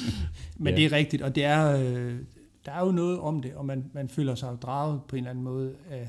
men 0.58 0.68
ja. 0.68 0.76
det 0.76 0.84
er 0.84 0.92
rigtigt, 0.92 1.22
og 1.22 1.34
det 1.34 1.44
er, 1.44 1.76
øh, 1.76 2.18
der 2.66 2.72
er 2.72 2.86
jo 2.86 2.92
noget 2.92 3.18
om 3.18 3.42
det, 3.42 3.54
og 3.54 3.66
man, 3.66 3.84
man 3.92 4.08
føler 4.08 4.34
sig 4.34 4.56
draget 4.62 5.00
på 5.08 5.16
en 5.16 5.20
eller 5.20 5.30
anden 5.30 5.44
måde 5.44 5.74
af, 5.90 6.08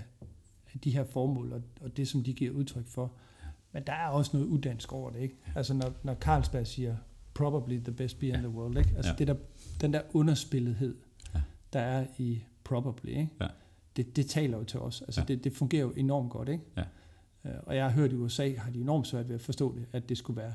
af 0.74 0.80
de 0.84 0.92
her 0.92 1.04
formål, 1.04 1.54
og, 1.54 1.62
og 1.82 1.98
det, 1.98 2.08
som 2.08 2.24
de 2.24 2.34
giver 2.34 2.52
udtryk 2.52 2.88
for. 2.88 3.12
Men 3.72 3.84
der 3.88 3.94
er 3.94 4.08
også 4.08 4.32
noget 4.34 4.48
uddansk 4.48 4.94
over 4.94 5.10
det, 5.12 5.20
ikke? 5.20 5.36
Altså 5.56 5.74
når, 5.74 5.94
når 6.04 6.16
Carlsberg 6.16 6.68
siger, 6.68 6.96
probably 7.38 7.78
the 7.80 7.92
best 7.92 8.20
beer 8.20 8.32
ja. 8.32 8.38
in 8.38 8.44
the 8.44 8.50
world, 8.50 8.78
ikke? 8.78 8.94
Altså 8.96 9.12
ja. 9.12 9.16
det 9.16 9.28
der, 9.28 9.36
den 9.82 9.94
der 9.94 10.02
underspillethed, 10.14 10.96
ja. 11.36 11.42
der 11.74 11.80
er 11.80 12.06
i 12.18 12.44
probably, 12.64 13.10
ikke? 13.10 13.30
Ja 13.42 13.48
det, 13.98 14.16
det 14.16 14.26
taler 14.26 14.58
jo 14.58 14.64
til 14.64 14.80
os. 14.80 15.02
Altså 15.02 15.22
ja. 15.22 15.26
det, 15.26 15.44
det 15.44 15.54
fungerer 15.54 15.82
jo 15.82 15.94
enormt 15.98 16.32
godt, 16.32 16.50
ikke? 16.50 16.64
Ja. 16.78 16.84
Øh, 17.46 17.56
og 17.64 17.76
jeg 17.76 17.84
har 17.84 17.92
hørt 17.92 18.12
i 18.12 18.16
USA, 18.16 18.54
har 18.58 18.72
de 18.72 18.80
enormt 18.80 19.08
svært 19.08 19.28
ved 19.28 19.36
at 19.36 19.42
forstå 19.42 19.76
det, 19.76 19.86
at 19.92 20.10
det 20.10 20.18
skulle 20.18 20.42
være 20.42 20.54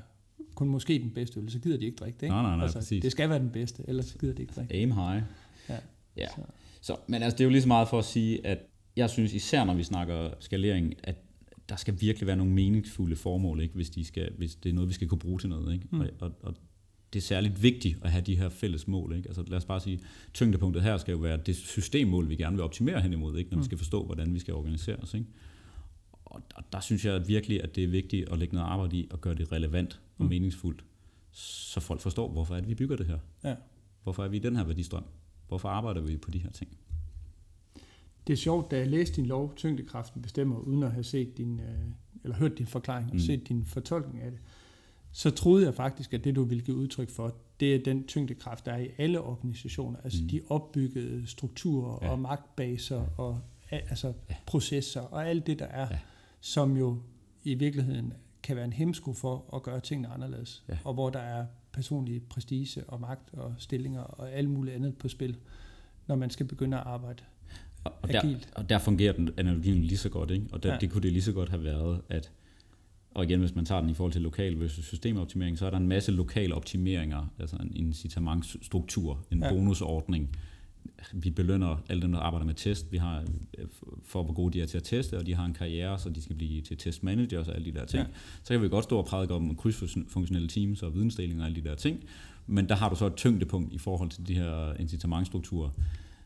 kun 0.55 0.69
måske 0.69 0.99
den 0.99 1.11
bedste 1.11 1.41
øl, 1.41 1.51
så 1.51 1.59
gider 1.59 1.79
de 1.79 1.85
ikke 1.85 1.97
drikke 1.97 2.17
det. 2.17 2.23
Ikke? 2.23 2.35
Nej, 2.35 2.43
nej, 2.43 2.57
nej, 2.57 2.63
altså, 2.63 2.79
præcis. 2.79 3.03
Det 3.03 3.13
skal 3.13 3.29
være 3.31 3.39
den 3.39 3.51
bedste, 3.51 3.85
ellers 3.89 4.17
gider 4.21 4.35
de 4.35 4.43
ikke 4.43 4.55
drikke 4.55 4.75
Aim 4.75 4.93
high. 4.93 5.23
Ja. 5.69 5.77
ja. 6.17 6.27
Så. 6.29 6.43
så. 6.81 6.97
men 7.07 7.23
altså, 7.23 7.37
det 7.37 7.41
er 7.41 7.45
jo 7.45 7.51
lige 7.51 7.63
så 7.63 7.69
meget 7.69 7.89
for 7.89 7.99
at 7.99 8.05
sige, 8.05 8.47
at 8.47 8.59
jeg 8.97 9.11
synes 9.11 9.33
især, 9.33 9.65
når 9.65 9.75
vi 9.75 9.83
snakker 9.83 10.31
skalering, 10.41 10.95
at 11.03 11.17
der 11.69 11.77
skal 11.77 12.01
virkelig 12.01 12.27
være 12.27 12.37
nogle 12.37 12.53
meningsfulde 12.53 13.17
formål, 13.17 13.61
ikke? 13.61 13.75
Hvis, 13.75 13.91
de 13.91 14.05
skal, 14.05 14.33
hvis 14.39 14.55
det 14.55 14.71
er 14.71 14.75
noget, 14.75 14.89
vi 14.89 14.95
skal 14.95 15.09
kunne 15.09 15.19
bruge 15.19 15.39
til 15.39 15.49
noget. 15.49 15.75
Ikke? 15.75 15.87
Mm. 15.91 16.01
Og, 16.01 16.07
og, 16.21 16.33
og 16.43 16.55
det 17.13 17.19
er 17.19 17.23
særligt 17.23 17.63
vigtigt 17.63 17.99
at 18.03 18.11
have 18.11 18.23
de 18.23 18.37
her 18.37 18.49
fælles 18.49 18.89
mål. 18.89 19.17
Ikke? 19.17 19.29
Altså 19.29 19.45
lad 19.47 19.59
os 19.59 19.65
bare 19.65 19.81
sige, 19.81 20.01
tyngdepunktet 20.35 20.83
her 20.83 20.99
skal 20.99 21.13
jo 21.13 21.19
være 21.19 21.37
det 21.37 21.57
systemmål, 21.57 22.29
vi 22.29 22.37
gerne 22.37 22.57
vil 22.57 22.65
optimere 22.65 23.01
hen 23.01 23.13
imod, 23.13 23.39
ikke? 23.39 23.51
når 23.51 23.57
vi 23.57 23.61
mm. 23.61 23.65
skal 23.65 23.79
forstå, 23.79 24.05
hvordan 24.05 24.35
vi 24.35 24.39
skal 24.39 24.55
organisere 24.55 24.97
os. 24.97 25.15
Ikke? 25.15 25.27
Og 26.25 26.43
der, 26.51 26.63
der 26.73 26.81
synes 26.81 27.05
jeg 27.05 27.29
virkelig, 27.29 27.63
at 27.63 27.77
det 27.77 27.85
er 27.85 27.89
vigtigt 27.89 28.29
at 28.29 28.39
lægge 28.39 28.55
noget 28.55 28.69
arbejde 28.69 28.97
i 28.97 29.09
og 29.11 29.21
gøre 29.21 29.35
det 29.35 29.53
relevant 29.53 30.01
og 30.19 30.25
mm. 30.25 30.29
meningsfuldt, 30.29 30.85
så 31.33 31.81
folk 31.81 32.01
forstår, 32.01 32.33
hvorfor 32.33 32.57
er 32.57 32.61
det, 32.61 32.69
vi 32.69 32.75
bygger 32.75 32.97
det 32.97 33.07
her. 33.07 33.19
Ja. 33.45 33.55
Hvorfor 34.03 34.25
er 34.25 34.29
vi 34.29 34.37
i 34.37 34.41
den 34.41 34.57
her 34.57 34.65
værdistrøm? 34.65 35.05
Hvorfor 35.49 35.69
arbejder 35.69 36.01
vi 36.01 36.17
på 36.17 36.31
de 36.31 36.39
her 36.39 36.51
ting? 36.51 36.79
Det 38.27 38.33
er 38.33 38.37
sjovt, 38.37 38.71
da 38.71 38.79
jeg 38.79 38.87
læste 38.87 39.17
din 39.17 39.27
lov, 39.27 39.55
tyngdekraften 39.57 40.23
bestemmer, 40.23 40.59
uden 40.59 40.83
at 40.83 40.93
have 40.93 41.05
set 41.05 41.39
din, 41.39 41.61
øh, 41.61 41.67
eller 42.25 42.37
hørt 42.37 42.59
din 42.59 42.67
forklaring 42.67 43.09
og 43.09 43.15
mm. 43.15 43.21
set 43.21 43.49
din 43.49 43.65
fortolkning 43.65 44.25
af 44.25 44.31
det, 44.31 44.41
så 45.13 45.31
troede 45.31 45.65
jeg 45.65 45.75
faktisk, 45.75 46.15
at 46.15 46.25
det 46.25 46.37
du 46.37 46.45
ville 46.45 46.65
give 46.65 46.77
udtryk 46.77 47.11
for, 47.11 47.37
det 47.61 47.75
er 47.75 47.83
den 47.85 48.05
tyngdekraft, 48.07 48.67
der 48.67 48.73
er 48.73 48.79
i 48.79 48.89
alle 48.99 49.21
organisationer. 49.21 49.99
Altså 50.05 50.23
mm. 50.23 50.29
de 50.29 50.41
opbyggede 50.49 51.27
strukturer 51.27 51.99
ja. 52.03 52.11
og 52.11 52.19
magtbaser 52.19 53.07
og 53.17 53.41
altså 53.71 54.13
ja. 54.31 54.35
processer 54.47 55.01
og 55.01 55.29
alt 55.29 55.47
det, 55.47 55.59
der 55.59 55.67
er, 55.67 55.89
ja. 55.91 55.99
som 56.41 56.77
jo 56.77 57.03
i 57.45 57.55
virkeligheden 57.55 58.13
kan 58.43 58.57
være 58.57 58.65
en 58.65 58.73
hemsko 58.73 59.13
for 59.13 59.55
at 59.55 59.63
gøre 59.63 59.81
tingene 59.81 60.09
anderledes. 60.09 60.65
Ja. 60.69 60.79
Og 60.85 60.95
hvor 60.95 61.11
der 61.11 61.19
er 61.21 61.47
personlig 61.73 62.23
prestige 62.23 62.85
og 62.89 63.01
magt 63.01 63.35
og 63.35 63.55
stillinger 63.59 64.01
og 64.01 64.33
alt 64.33 64.51
muligt 64.51 64.77
andet 64.77 64.97
på 64.97 65.09
spil, 65.09 65.37
når 66.07 66.17
man 66.17 66.31
skal 66.31 66.47
begynde 66.47 66.77
at 66.77 66.83
arbejde 66.87 67.23
og, 67.85 67.93
og 68.03 68.09
Der, 68.13 68.35
og 68.53 68.69
der 68.69 68.79
fungerer 68.79 69.13
den 69.13 69.31
analogien 69.37 69.85
lige 69.85 69.99
så 69.99 70.09
godt, 70.09 70.31
ikke? 70.31 70.47
Og 70.53 70.63
der, 70.63 70.73
ja. 70.73 70.79
det 70.79 70.91
kunne 70.91 71.03
det 71.03 71.13
lige 71.13 71.23
så 71.23 71.33
godt 71.33 71.49
have 71.49 71.65
været, 71.65 72.01
at 72.09 72.31
og 73.15 73.25
igen, 73.25 73.41
hvis 73.41 73.55
man 73.55 73.65
tager 73.65 73.81
den 73.81 73.91
i 73.91 73.95
forhold 73.95 74.13
til 74.13 74.23
lokal 74.23 74.61
versus 74.61 74.85
systemoptimering, 74.85 75.59
så 75.59 75.67
er 75.67 75.71
der 75.71 75.77
en 75.77 75.89
masse 75.89 76.13
lokale 76.13 76.55
optimeringer, 76.55 77.27
altså 77.39 77.57
en 77.57 77.77
incitamentstruktur, 77.77 79.25
en 79.31 79.43
ja. 79.43 79.51
bonusordning. 79.51 80.37
Vi 81.13 81.31
belønner 81.31 81.77
alle 81.89 82.03
dem, 82.03 82.13
der 82.13 82.19
arbejder 82.19 82.47
med 82.47 82.55
test. 82.55 82.93
Vi 82.93 82.97
har 82.97 83.25
for, 84.05 84.23
hvor 84.23 84.35
gode 84.35 84.53
de 84.53 84.63
er 84.63 84.67
til 84.67 84.77
at 84.77 84.85
teste, 84.85 85.19
og 85.19 85.27
de 85.27 85.35
har 85.35 85.45
en 85.45 85.55
karriere, 85.55 85.99
så 85.99 86.11
de 86.11 86.23
skal 86.23 86.37
blive 86.37 86.61
til 86.61 86.77
testmanagers 86.77 87.49
og 87.49 87.55
alle 87.55 87.73
de 87.73 87.79
der 87.79 87.85
ting. 87.85 88.03
Ja. 88.03 88.09
Så 88.43 88.55
kan 88.55 88.63
vi 88.63 88.69
godt 88.69 88.85
stå 88.85 88.99
og 88.99 89.07
prædike 89.07 89.35
om 89.35 89.57
krydsfunktionelle 89.57 90.49
teams 90.49 90.83
og 90.83 90.95
vidensdeling 90.95 91.41
og 91.41 91.47
alle 91.47 91.63
de 91.63 91.69
der 91.69 91.75
ting. 91.75 92.05
Men 92.47 92.69
der 92.69 92.75
har 92.75 92.89
du 92.89 92.97
så 92.97 93.07
et 93.07 93.17
tyngdepunkt 93.17 93.73
i 93.73 93.79
forhold 93.79 94.11
til 94.11 94.29
de 94.29 94.35
her 94.35 94.75
incitamentstrukturer, 94.75 95.71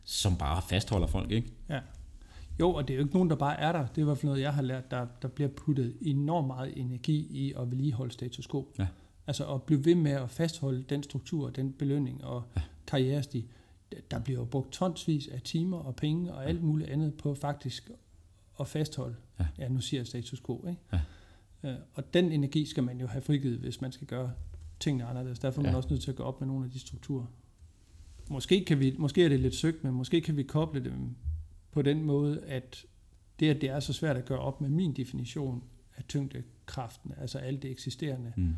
som 0.05 0.37
bare 0.37 0.63
fastholder 0.71 1.07
folk, 1.07 1.31
ikke? 1.31 1.49
Ja. 1.69 1.81
Jo, 2.61 2.71
og 2.71 2.89
det 2.89 2.95
er 2.95 2.99
jo 2.99 3.05
ikke 3.05 3.15
nogen, 3.15 3.31
der 3.31 3.37
bare 3.37 3.61
er 3.61 3.73
der. 3.73 3.87
Det 3.87 3.99
er 3.99 4.03
i 4.03 4.05
hvert 4.05 4.19
fald 4.19 4.29
noget, 4.29 4.41
jeg 4.41 4.55
har 4.55 4.63
lært. 4.63 4.91
Der, 4.91 5.07
der 5.23 5.29
bliver 5.29 5.49
puttet 5.49 5.97
enormt 6.01 6.47
meget 6.47 6.79
energi 6.81 7.27
i 7.31 7.53
at 7.59 7.71
vedligeholde 7.71 8.13
status 8.13 8.49
quo. 8.49 8.69
Ja. 8.79 8.87
Altså 9.27 9.55
at 9.55 9.63
blive 9.63 9.85
ved 9.85 9.95
med 9.95 10.11
at 10.11 10.31
fastholde 10.31 10.83
den 10.83 11.03
struktur, 11.03 11.51
den 11.51 11.73
belønning 11.73 12.25
og 12.25 12.43
ja. 12.57 12.63
karrierestig. 12.87 13.49
Der 14.11 14.19
bliver 14.19 14.39
jo 14.41 14.45
brugt 14.45 14.73
tonsvis 14.73 15.29
af 15.29 15.43
timer 15.43 15.79
og 15.79 15.97
penge 15.97 16.35
og 16.35 16.47
alt 16.47 16.63
muligt 16.63 16.91
andet 16.91 17.15
på 17.15 17.35
faktisk 17.35 17.91
at 18.61 18.69
fastholde. 18.69 19.17
Ja, 19.41 19.47
ja 19.59 19.69
nu 19.69 19.81
siger 19.81 20.01
jeg 20.01 20.07
status 20.07 20.41
quo. 20.41 20.65
Ikke? 20.69 20.81
Ja. 20.93 21.01
Øh, 21.71 21.77
og 21.95 22.15
den 22.15 22.33
energi 22.33 22.65
skal 22.65 22.83
man 22.83 23.01
jo 23.01 23.07
have 23.07 23.23
frigivet, 23.23 23.59
hvis 23.59 23.81
man 23.81 23.93
skal 23.93 24.07
gøre 24.07 24.33
tingene 24.81 25.05
anderledes. 25.05 25.39
Derfor 25.39 25.61
er 25.61 25.63
man 25.63 25.73
ja. 25.73 25.77
også 25.77 25.89
nødt 25.91 26.03
til 26.03 26.11
at 26.11 26.17
gå 26.17 26.23
op 26.23 26.41
med 26.41 26.49
nogle 26.49 26.65
af 26.65 26.71
de 26.71 26.79
strukturer. 26.79 27.27
Måske, 28.31 28.65
kan 28.65 28.81
vi, 28.81 28.95
måske 28.99 29.25
er 29.25 29.29
det 29.29 29.41
lidt 29.41 29.55
søgt, 29.55 29.85
men 29.85 29.95
måske 29.95 30.21
kan 30.21 30.37
vi 30.37 30.43
koble 30.43 30.85
dem 30.85 31.17
på 31.77 31.83
den 31.83 32.03
måde, 32.03 32.41
at 32.47 32.87
det, 33.41 33.51
at 33.51 33.61
det 33.61 33.69
er 33.69 33.81
så 33.81 33.93
svært 33.93 34.17
at 34.17 34.25
gøre 34.25 34.39
op 34.39 34.61
med 34.61 34.69
min 34.69 34.93
definition 34.93 35.63
af 35.97 36.05
tyngdekraften, 36.09 37.13
altså 37.21 37.39
alt 37.39 37.63
det 37.63 37.71
eksisterende, 37.71 38.33
mm. 38.37 38.57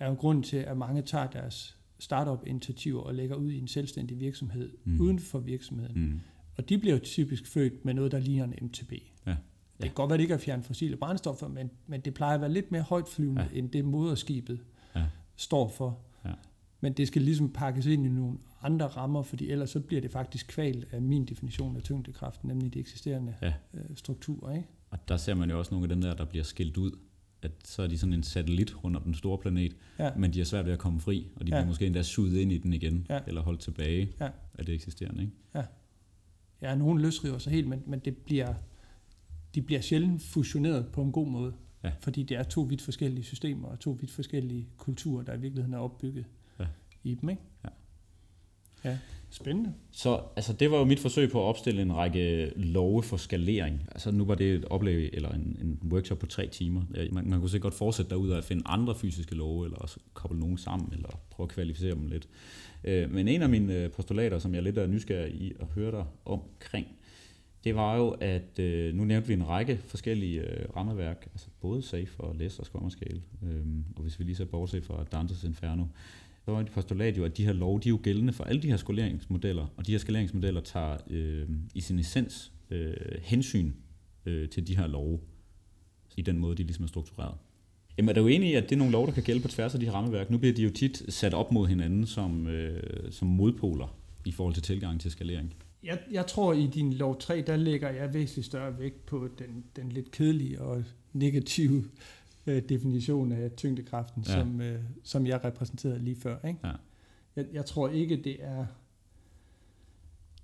er 0.00 0.08
jo 0.08 0.14
grund 0.14 0.44
til, 0.44 0.56
at 0.56 0.76
mange 0.76 1.02
tager 1.02 1.26
deres 1.26 1.78
startup-initiativer 1.98 3.00
og 3.00 3.14
lægger 3.14 3.36
ud 3.36 3.50
i 3.50 3.58
en 3.58 3.68
selvstændig 3.68 4.20
virksomhed 4.20 4.72
mm. 4.84 5.00
uden 5.00 5.18
for 5.18 5.38
virksomheden. 5.38 6.02
Mm. 6.02 6.20
Og 6.56 6.68
de 6.68 6.78
bliver 6.78 6.94
jo 6.94 7.00
typisk 7.04 7.46
født 7.46 7.84
med 7.84 7.94
noget, 7.94 8.12
der 8.12 8.18
ligner 8.18 8.44
en 8.44 8.54
MTB. 8.62 8.92
Ja. 8.92 9.30
Ja. 9.30 9.36
Det 9.76 9.84
kan 9.84 9.94
godt 9.94 10.08
være, 10.08 10.14
at 10.14 10.18
det 10.18 10.24
ikke 10.24 10.34
er 10.34 10.38
fjerne 10.38 10.62
fossile 10.62 10.96
brændstoffer, 10.96 11.48
men, 11.48 11.70
men 11.86 12.00
det 12.00 12.14
plejer 12.14 12.34
at 12.34 12.40
være 12.40 12.52
lidt 12.52 12.72
mere 12.72 12.82
højtflyvende, 12.82 13.48
ja. 13.52 13.58
end 13.58 13.70
det 13.70 13.84
moderskibet 13.84 14.60
ja. 14.96 15.04
står 15.36 15.68
for. 15.68 15.98
Ja. 16.24 16.32
Men 16.84 16.92
det 16.92 17.08
skal 17.08 17.22
ligesom 17.22 17.52
pakkes 17.52 17.86
ind 17.86 18.06
i 18.06 18.08
nogle 18.08 18.38
andre 18.62 18.86
rammer, 18.86 19.22
fordi 19.22 19.50
ellers 19.50 19.70
så 19.70 19.80
bliver 19.80 20.00
det 20.00 20.10
faktisk 20.10 20.46
kvalt 20.46 20.86
af 20.92 21.02
min 21.02 21.24
definition 21.24 21.76
af 21.76 21.82
tyngdekraft, 21.82 22.44
nemlig 22.44 22.74
de 22.74 22.78
eksisterende 22.78 23.34
ja. 23.42 23.52
øh, 23.74 23.80
strukturer. 23.94 24.56
Ikke? 24.56 24.68
Og 24.90 25.08
der 25.08 25.16
ser 25.16 25.34
man 25.34 25.50
jo 25.50 25.58
også 25.58 25.74
nogle 25.74 25.84
af 25.84 25.88
dem 25.88 26.00
der, 26.00 26.14
der 26.14 26.24
bliver 26.24 26.44
skilt 26.44 26.76
ud, 26.76 26.90
at 27.42 27.50
så 27.64 27.82
er 27.82 27.86
de 27.86 27.98
sådan 27.98 28.12
en 28.12 28.22
satellit 28.22 28.84
rundt 28.84 28.96
om 28.96 29.02
den 29.02 29.14
store 29.14 29.38
planet, 29.38 29.76
ja. 29.98 30.10
men 30.16 30.32
de 30.32 30.40
er 30.40 30.44
svært 30.44 30.66
ved 30.66 30.72
at 30.72 30.78
komme 30.78 31.00
fri, 31.00 31.28
og 31.36 31.46
de 31.46 31.50
ja. 31.50 31.56
bliver 31.56 31.66
måske 31.66 31.86
endda 31.86 32.02
suget 32.02 32.36
ind 32.36 32.52
i 32.52 32.58
den 32.58 32.72
igen, 32.72 33.06
ja. 33.10 33.20
eller 33.26 33.42
holdt 33.42 33.60
tilbage 33.60 34.12
ja. 34.20 34.28
af 34.54 34.66
det 34.66 34.74
eksisterende. 34.74 35.22
Ikke? 35.22 35.34
Ja. 35.54 35.62
ja, 36.62 36.74
nogen 36.74 37.00
løsriver 37.00 37.38
sig 37.38 37.52
helt, 37.52 37.68
men, 37.68 37.82
men 37.86 37.98
det 37.98 38.16
bliver, 38.16 38.54
de 39.54 39.62
bliver 39.62 39.80
sjældent 39.80 40.22
fusioneret 40.22 40.86
på 40.92 41.02
en 41.02 41.12
god 41.12 41.26
måde, 41.26 41.52
ja. 41.84 41.92
fordi 42.00 42.22
det 42.22 42.36
er 42.36 42.42
to 42.42 42.60
vidt 42.60 42.82
forskellige 42.82 43.24
systemer 43.24 43.68
og 43.68 43.80
to 43.80 43.90
vidt 43.90 44.10
forskellige 44.10 44.68
kulturer, 44.76 45.22
der 45.22 45.34
i 45.34 45.40
virkeligheden 45.40 45.74
er 45.74 45.78
opbygget. 45.78 46.24
I 47.04 47.14
dem. 47.14 47.28
Ikke? 47.28 47.42
Ja. 47.64 47.68
Ja, 48.84 48.98
spændende. 49.30 49.74
Så 49.90 50.20
altså, 50.36 50.52
det 50.52 50.70
var 50.70 50.78
jo 50.78 50.84
mit 50.84 51.00
forsøg 51.00 51.30
på 51.30 51.40
at 51.40 51.44
opstille 51.44 51.82
en 51.82 51.96
række 51.96 52.52
love 52.56 53.02
for 53.02 53.16
skalering. 53.16 53.88
Altså 53.92 54.10
nu 54.10 54.24
var 54.24 54.34
det 54.34 54.54
et 54.54 54.64
oplæg 54.64 55.10
eller 55.12 55.32
en, 55.32 55.56
en 55.60 55.92
workshop 55.92 56.18
på 56.18 56.26
tre 56.26 56.46
timer. 56.46 56.82
Man, 57.12 57.28
man 57.28 57.40
kunne 57.40 57.50
sikkert 57.50 57.72
godt 57.72 57.78
fortsætte 57.78 58.10
derud 58.10 58.30
og 58.30 58.44
finde 58.44 58.62
andre 58.66 58.94
fysiske 58.94 59.34
love, 59.34 59.64
eller 59.64 59.76
også 59.76 60.00
koble 60.14 60.38
nogen 60.38 60.58
sammen, 60.58 60.92
eller 60.92 61.08
prøve 61.30 61.44
at 61.44 61.50
kvalificere 61.50 61.94
dem 61.94 62.06
lidt. 62.06 62.28
Øh, 62.84 63.10
men 63.10 63.28
en 63.28 63.42
af 63.42 63.48
mine 63.48 63.74
øh, 63.74 63.90
postulater, 63.90 64.38
som 64.38 64.54
jeg 64.54 64.62
lidt 64.62 64.78
er 64.78 64.86
nysgerrig 64.86 65.34
i 65.34 65.52
at 65.60 65.66
høre 65.66 65.90
dig 65.90 66.04
omkring, 66.24 66.86
det 67.64 67.74
var 67.74 67.96
jo, 67.96 68.08
at 68.10 68.58
øh, 68.58 68.94
nu 68.94 69.04
nævnte 69.04 69.28
vi 69.28 69.34
en 69.34 69.48
række 69.48 69.80
forskellige 69.86 70.44
rammeværk, 70.76 71.28
altså 71.32 71.48
både 71.60 71.82
SAFE 71.82 72.20
og 72.20 72.36
LESS 72.36 72.58
og 72.58 72.66
og 72.72 72.92
Scale, 72.92 73.22
og 73.96 74.02
hvis 74.02 74.18
vi 74.18 74.24
lige 74.24 74.36
ser 74.36 74.44
bortset 74.44 74.84
fra 74.84 75.04
Dantes 75.12 75.44
Inferno, 75.44 75.84
så 76.44 76.50
var 76.50 76.62
det 76.62 76.72
postulat 76.72 77.16
jo, 77.16 77.24
at 77.24 77.36
de 77.36 77.44
her 77.44 77.52
lov, 77.52 77.80
de 77.80 77.88
er 77.88 77.90
jo 77.90 78.00
gældende 78.02 78.32
for 78.32 78.44
alle 78.44 78.62
de 78.62 78.68
her 78.68 78.76
skoleringsmodeller, 78.76 79.66
og 79.76 79.86
de 79.86 79.92
her 79.92 79.98
skaleringsmodeller 79.98 80.60
tager 80.60 80.96
øh, 81.10 81.48
i 81.74 81.80
sin 81.80 81.98
essens 81.98 82.52
øh, 82.70 82.94
hensyn 83.22 83.72
øh, 84.26 84.48
til 84.48 84.66
de 84.66 84.76
her 84.76 84.86
love, 84.86 85.20
i 86.16 86.22
den 86.22 86.38
måde, 86.38 86.56
de 86.56 86.62
ligesom 86.62 86.82
er 86.84 86.88
struktureret. 86.88 87.34
Jamen 87.98 88.08
er 88.08 88.12
du 88.12 88.26
enig 88.26 88.50
i, 88.50 88.54
at 88.54 88.62
det 88.62 88.72
er 88.72 88.76
nogle 88.76 88.92
lov, 88.92 89.06
der 89.06 89.12
kan 89.12 89.22
gælde 89.22 89.40
på 89.40 89.48
tværs 89.48 89.74
af 89.74 89.80
de 89.80 89.86
her 89.86 89.92
rammeværk? 89.92 90.30
Nu 90.30 90.38
bliver 90.38 90.54
de 90.54 90.62
jo 90.62 90.70
tit 90.70 91.02
sat 91.08 91.34
op 91.34 91.52
mod 91.52 91.68
hinanden 91.68 92.06
som, 92.06 92.46
øh, 92.46 92.82
som 93.12 93.28
modpoler 93.28 93.96
i 94.24 94.32
forhold 94.32 94.54
til 94.54 94.62
tilgang 94.62 95.00
til 95.00 95.10
skalering. 95.10 95.54
Jeg, 95.82 95.98
jeg 96.10 96.26
tror, 96.26 96.52
i 96.52 96.66
din 96.66 96.92
lov 96.92 97.18
3, 97.18 97.44
der 97.46 97.56
lægger 97.56 97.90
jeg 97.90 98.14
væsentligt 98.14 98.46
større 98.46 98.78
vægt 98.78 99.06
på 99.06 99.28
den, 99.38 99.64
den 99.76 99.92
lidt 99.92 100.10
kedelige 100.10 100.60
og 100.60 100.84
negative 101.12 101.84
øh, 102.46 102.62
definition 102.68 103.32
af 103.32 103.50
tyngdekraften, 103.56 104.24
ja. 104.26 104.32
som, 104.32 104.60
øh, 104.60 104.82
som 105.02 105.26
jeg 105.26 105.44
repræsenterede 105.44 105.98
lige 105.98 106.16
før. 106.16 106.46
Ikke? 106.48 106.58
Ja. 106.64 106.72
Jeg, 107.36 107.46
jeg 107.52 107.66
tror 107.66 107.88
ikke, 107.88 108.16
det 108.16 108.36
er... 108.44 108.66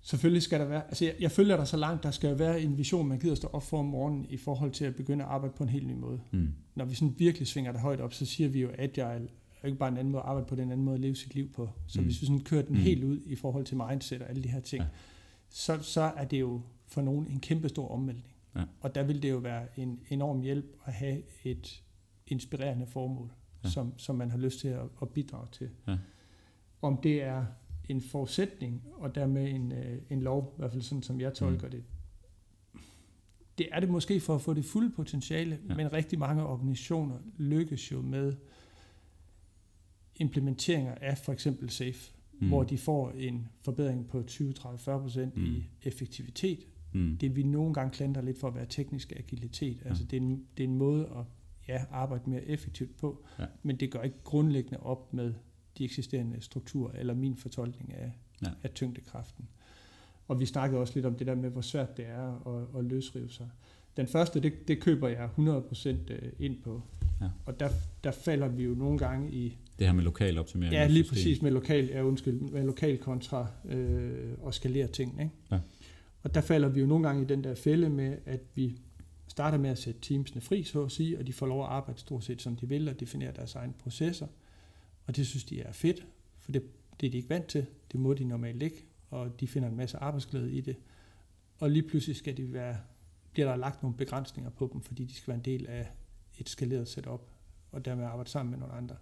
Selvfølgelig 0.03 0.43
skal 0.43 0.61
der 0.61 0.67
være... 0.67 0.85
Altså, 0.85 1.05
jeg, 1.05 1.15
jeg 1.21 1.31
følger 1.31 1.57
dig 1.57 1.69
så 1.69 1.77
langt, 1.77 2.03
der 2.03 2.11
skal 2.11 2.39
være 2.39 2.63
en 2.63 2.79
vision, 2.79 3.09
man 3.09 3.19
gider 3.19 3.35
stå 3.35 3.49
op 3.49 3.63
for 3.63 3.79
om 3.79 3.87
morgenen 3.87 4.27
i 4.31 4.37
forhold 4.37 4.71
til 4.71 4.85
at 4.85 4.97
begynde 4.97 5.25
at 5.25 5.31
arbejde 5.31 5.55
på 5.57 5.63
en 5.63 5.69
helt 5.69 5.87
ny 5.87 5.93
måde. 5.93 6.21
Mm. 6.31 6.49
Når 6.75 6.85
vi 6.85 6.95
sådan 6.95 7.15
virkelig 7.19 7.49
svinger 7.49 7.73
det 7.73 7.81
højt 7.81 8.01
op, 8.01 8.13
så 8.13 8.27
siger 8.27 8.49
vi 8.49 8.61
jo 8.61 8.71
agile, 8.79 9.29
og 9.63 9.69
ikke 9.69 9.79
bare 9.79 9.89
en 9.89 9.97
anden 9.97 10.13
måde 10.13 10.23
at 10.23 10.29
arbejde 10.29 10.47
på, 10.47 10.55
den 10.55 10.73
anden 10.73 10.85
måde 10.85 10.95
at 10.95 11.01
leve 11.01 11.17
sit 11.17 11.35
liv 11.35 11.53
på. 11.53 11.69
Så 11.87 12.01
mm. 12.01 12.07
hvis 12.07 12.21
vi 12.21 12.27
sådan 12.27 12.41
kører 12.41 12.63
den 12.63 12.77
mm. 12.77 12.83
helt 12.83 13.05
ud 13.05 13.21
i 13.27 13.37
forhold 13.37 13.65
til 13.65 13.77
mindset 13.77 14.23
og 14.23 14.29
alle 14.29 14.43
de 14.43 14.49
her 14.49 14.61
ting, 14.61 14.83
ja. 14.83 14.89
så, 15.49 15.79
så 15.83 16.01
er 16.01 16.25
det 16.25 16.41
jo 16.41 16.61
for 16.87 17.03
nogen 17.03 17.27
en 17.27 17.41
kæmpe 17.41 17.69
stor 17.69 17.89
omvæltning. 17.89 18.35
Ja. 18.57 18.63
Og 18.81 18.95
der 18.95 19.03
vil 19.03 19.23
det 19.23 19.31
jo 19.31 19.37
være 19.37 19.67
en 19.77 20.01
enorm 20.09 20.41
hjælp 20.41 20.77
at 20.85 20.93
have 20.93 21.23
et 21.45 21.83
inspirerende 22.31 22.87
formål, 22.87 23.33
ja. 23.64 23.68
som, 23.68 23.99
som 23.99 24.16
man 24.16 24.31
har 24.31 24.39
lyst 24.39 24.61
til 24.61 24.68
at, 24.68 24.87
at 25.03 25.09
bidrage 25.09 25.47
til. 25.53 25.70
Ja. 25.89 25.99
Om 26.83 26.97
det 27.03 27.22
er 27.22 27.45
en 27.89 28.01
forudsætning, 28.01 28.83
og 28.93 29.14
dermed 29.14 29.49
en, 29.49 29.72
øh, 29.72 29.99
en 30.11 30.22
lov, 30.22 30.53
i 30.57 30.59
hvert 30.59 30.70
fald 30.70 30.83
sådan 30.83 31.03
som 31.03 31.20
jeg 31.20 31.35
tolker 31.35 31.66
mm. 31.66 31.70
det, 31.70 31.85
det 33.59 33.68
er 33.72 33.81
det 33.81 33.89
måske 33.89 34.20
for 34.20 34.35
at 34.35 34.41
få 34.41 34.55
det 34.55 34.64
fulde 34.64 34.91
potentiale, 34.91 35.59
ja. 35.68 35.74
men 35.74 35.93
rigtig 35.93 36.18
mange 36.18 36.47
organisationer 36.47 37.16
lykkes 37.37 37.93
jo 37.93 38.03
med 38.03 38.33
implementeringer 40.16 40.95
af 40.95 41.18
for 41.18 41.33
eksempel 41.33 41.70
SAFE, 41.70 42.12
mm. 42.41 42.49
hvor 42.49 42.62
de 42.62 42.78
får 42.78 43.11
en 43.11 43.49
forbedring 43.62 44.09
på 44.09 44.22
20, 44.22 44.53
30, 44.53 44.78
40 44.78 45.01
procent 45.01 45.37
mm. 45.37 45.45
i 45.45 45.64
effektivitet. 45.83 46.66
Mm. 46.93 47.16
Det 47.16 47.37
vi 47.37 47.43
nogle 47.43 47.74
gange 47.74 47.91
klandrer 47.91 48.22
lidt 48.22 48.39
for 48.39 48.49
at 48.49 48.55
være 48.55 48.66
teknisk 48.66 49.12
agilitet. 49.16 49.81
Ja. 49.85 49.89
Altså 49.89 50.05
det 50.05 50.16
er, 50.16 50.20
en, 50.20 50.47
det 50.57 50.64
er 50.64 50.68
en 50.68 50.74
måde 50.74 51.05
at 51.05 51.24
ja, 51.71 51.85
arbejde 51.91 52.31
mere 52.31 52.45
effektivt 52.45 52.97
på, 52.97 53.25
ja. 53.39 53.45
men 53.62 53.77
det 53.77 53.91
gør 53.91 54.03
ikke 54.03 54.23
grundlæggende 54.25 54.81
op 54.81 55.14
med 55.14 55.35
de 55.79 55.85
eksisterende 55.85 56.41
strukturer 56.41 56.93
eller 56.93 57.14
min 57.14 57.37
fortolkning 57.37 57.95
af, 57.95 58.12
ja. 58.43 58.49
af 58.62 58.71
tyngdekraften. 58.71 59.49
Og 60.29 60.41
vi 60.41 60.47
snakkede 60.47 60.81
også 60.81 60.95
lidt 60.95 61.07
om 61.07 61.14
det 61.14 61.27
der 61.27 61.35
med, 61.35 61.51
hvor 61.51 61.61
svært 61.61 61.97
det 61.97 62.07
er 62.09 62.49
at, 62.59 62.79
at 62.79 62.85
løsrive 62.85 63.31
sig. 63.31 63.51
Den 63.97 64.07
første, 64.07 64.41
det, 64.41 64.68
det 64.68 64.81
køber 64.81 65.09
jeg 65.09 65.29
100% 65.39 65.89
øh, 65.89 66.33
ind 66.39 66.62
på. 66.62 66.83
Ja. 67.21 67.27
Og 67.47 67.61
der, 67.61 67.68
der 68.05 68.11
falder 68.11 68.49
vi 68.49 68.64
jo 68.64 68.75
nogle 68.75 68.99
gange 68.99 69.33
i... 69.33 69.57
Det 69.79 69.87
her 69.87 69.95
med 69.95 70.05
lokal 70.05 70.39
optimering. 70.39 70.73
Ja, 70.73 70.87
lige 70.87 71.05
præcis 71.09 71.43
med 71.43 71.51
lokal, 71.51 71.87
ja, 71.87 72.03
undskyld, 72.03 72.41
med 72.41 72.64
lokal 72.64 72.99
kontra 72.99 73.47
øh, 73.68 74.29
og 74.43 74.55
skalere 74.55 74.87
ting. 74.87 75.21
Ikke? 75.21 75.33
Ja. 75.51 75.59
Og 76.23 76.35
der 76.35 76.41
falder 76.41 76.68
vi 76.68 76.81
jo 76.81 76.87
nogle 76.87 77.07
gange 77.07 77.23
i 77.23 77.25
den 77.25 77.45
der 77.45 77.55
fælde 77.55 77.89
med, 77.89 78.16
at 78.27 78.41
vi 78.55 78.79
starter 79.31 79.59
med 79.59 79.70
at 79.70 79.78
sætte 79.78 80.01
teamsene 80.01 80.41
fri, 80.41 80.62
så 80.62 80.85
at 80.85 80.93
sige, 80.93 81.18
og 81.18 81.26
de 81.26 81.33
får 81.33 81.47
lov 81.47 81.62
at 81.62 81.68
arbejde 81.68 82.01
stort 82.01 82.24
set 82.24 82.43
som 82.43 82.57
de 82.57 82.68
vil, 82.68 82.89
og 82.89 83.01
definere 83.01 83.33
deres 83.33 83.55
egne 83.55 83.72
processer. 83.72 84.26
Og 85.07 85.16
det 85.16 85.26
synes 85.26 85.45
de 85.45 85.61
er 85.61 85.72
fedt, 85.72 86.07
for 86.39 86.53
det, 86.53 86.62
det 87.01 87.07
er 87.07 87.11
de 87.11 87.16
ikke 87.16 87.28
vant 87.28 87.47
til. 87.47 87.66
Det 87.93 88.01
må 88.01 88.14
de 88.14 88.24
normalt 88.24 88.62
ikke, 88.62 88.87
og 89.11 89.41
de 89.41 89.49
finder 89.49 89.68
en 89.68 89.76
masse 89.76 89.99
arbejdsglæde 89.99 90.53
i 90.53 90.61
det. 90.61 90.76
Og 91.59 91.70
lige 91.70 91.83
pludselig 91.83 92.16
skal 92.16 92.37
de 92.37 92.53
være, 92.53 92.76
bliver 93.33 93.49
der 93.49 93.57
lagt 93.57 93.83
nogle 93.83 93.97
begrænsninger 93.97 94.51
på 94.51 94.70
dem, 94.72 94.81
fordi 94.81 95.05
de 95.05 95.14
skal 95.14 95.28
være 95.28 95.39
en 95.39 95.45
del 95.45 95.66
af 95.66 95.89
et 96.39 96.49
skaleret 96.49 96.89
setup, 96.89 97.22
og 97.72 97.85
dermed 97.85 98.05
arbejde 98.05 98.31
sammen 98.31 98.51
med 98.51 98.59
nogle 98.59 98.74
andre. 98.74 98.97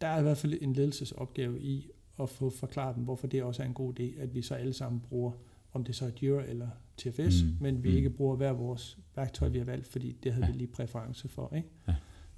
Der 0.00 0.06
er 0.06 0.18
i 0.18 0.22
hvert 0.22 0.38
fald 0.38 0.58
en 0.60 0.72
ledelsesopgave 0.72 1.60
i 1.60 1.90
at 2.20 2.28
få 2.28 2.50
forklaret 2.50 2.96
dem, 2.96 3.04
hvorfor 3.04 3.26
det 3.26 3.42
også 3.42 3.62
er 3.62 3.66
en 3.66 3.74
god 3.74 4.00
idé, 4.00 4.20
at 4.20 4.34
vi 4.34 4.42
så 4.42 4.54
alle 4.54 4.72
sammen 4.72 5.00
bruger, 5.00 5.32
om 5.72 5.84
det 5.84 5.96
så 5.96 6.06
er 6.06 6.10
Jira 6.22 6.44
eller 6.44 6.68
TFS, 6.96 7.42
mm. 7.42 7.56
men 7.60 7.82
vi 7.82 7.90
mm. 7.90 7.96
ikke 7.96 8.10
bruger 8.10 8.36
hver 8.36 8.52
vores 8.52 8.98
værktøj, 9.16 9.48
vi 9.48 9.58
har 9.58 9.64
valgt, 9.64 9.86
fordi 9.86 10.12
det 10.22 10.32
havde 10.32 10.46
ja. 10.46 10.52
vi 10.52 10.58
lige 10.58 10.68
præference 10.68 11.28
for. 11.28 11.54
Ikke? 11.56 11.68
Ja. 11.88 11.94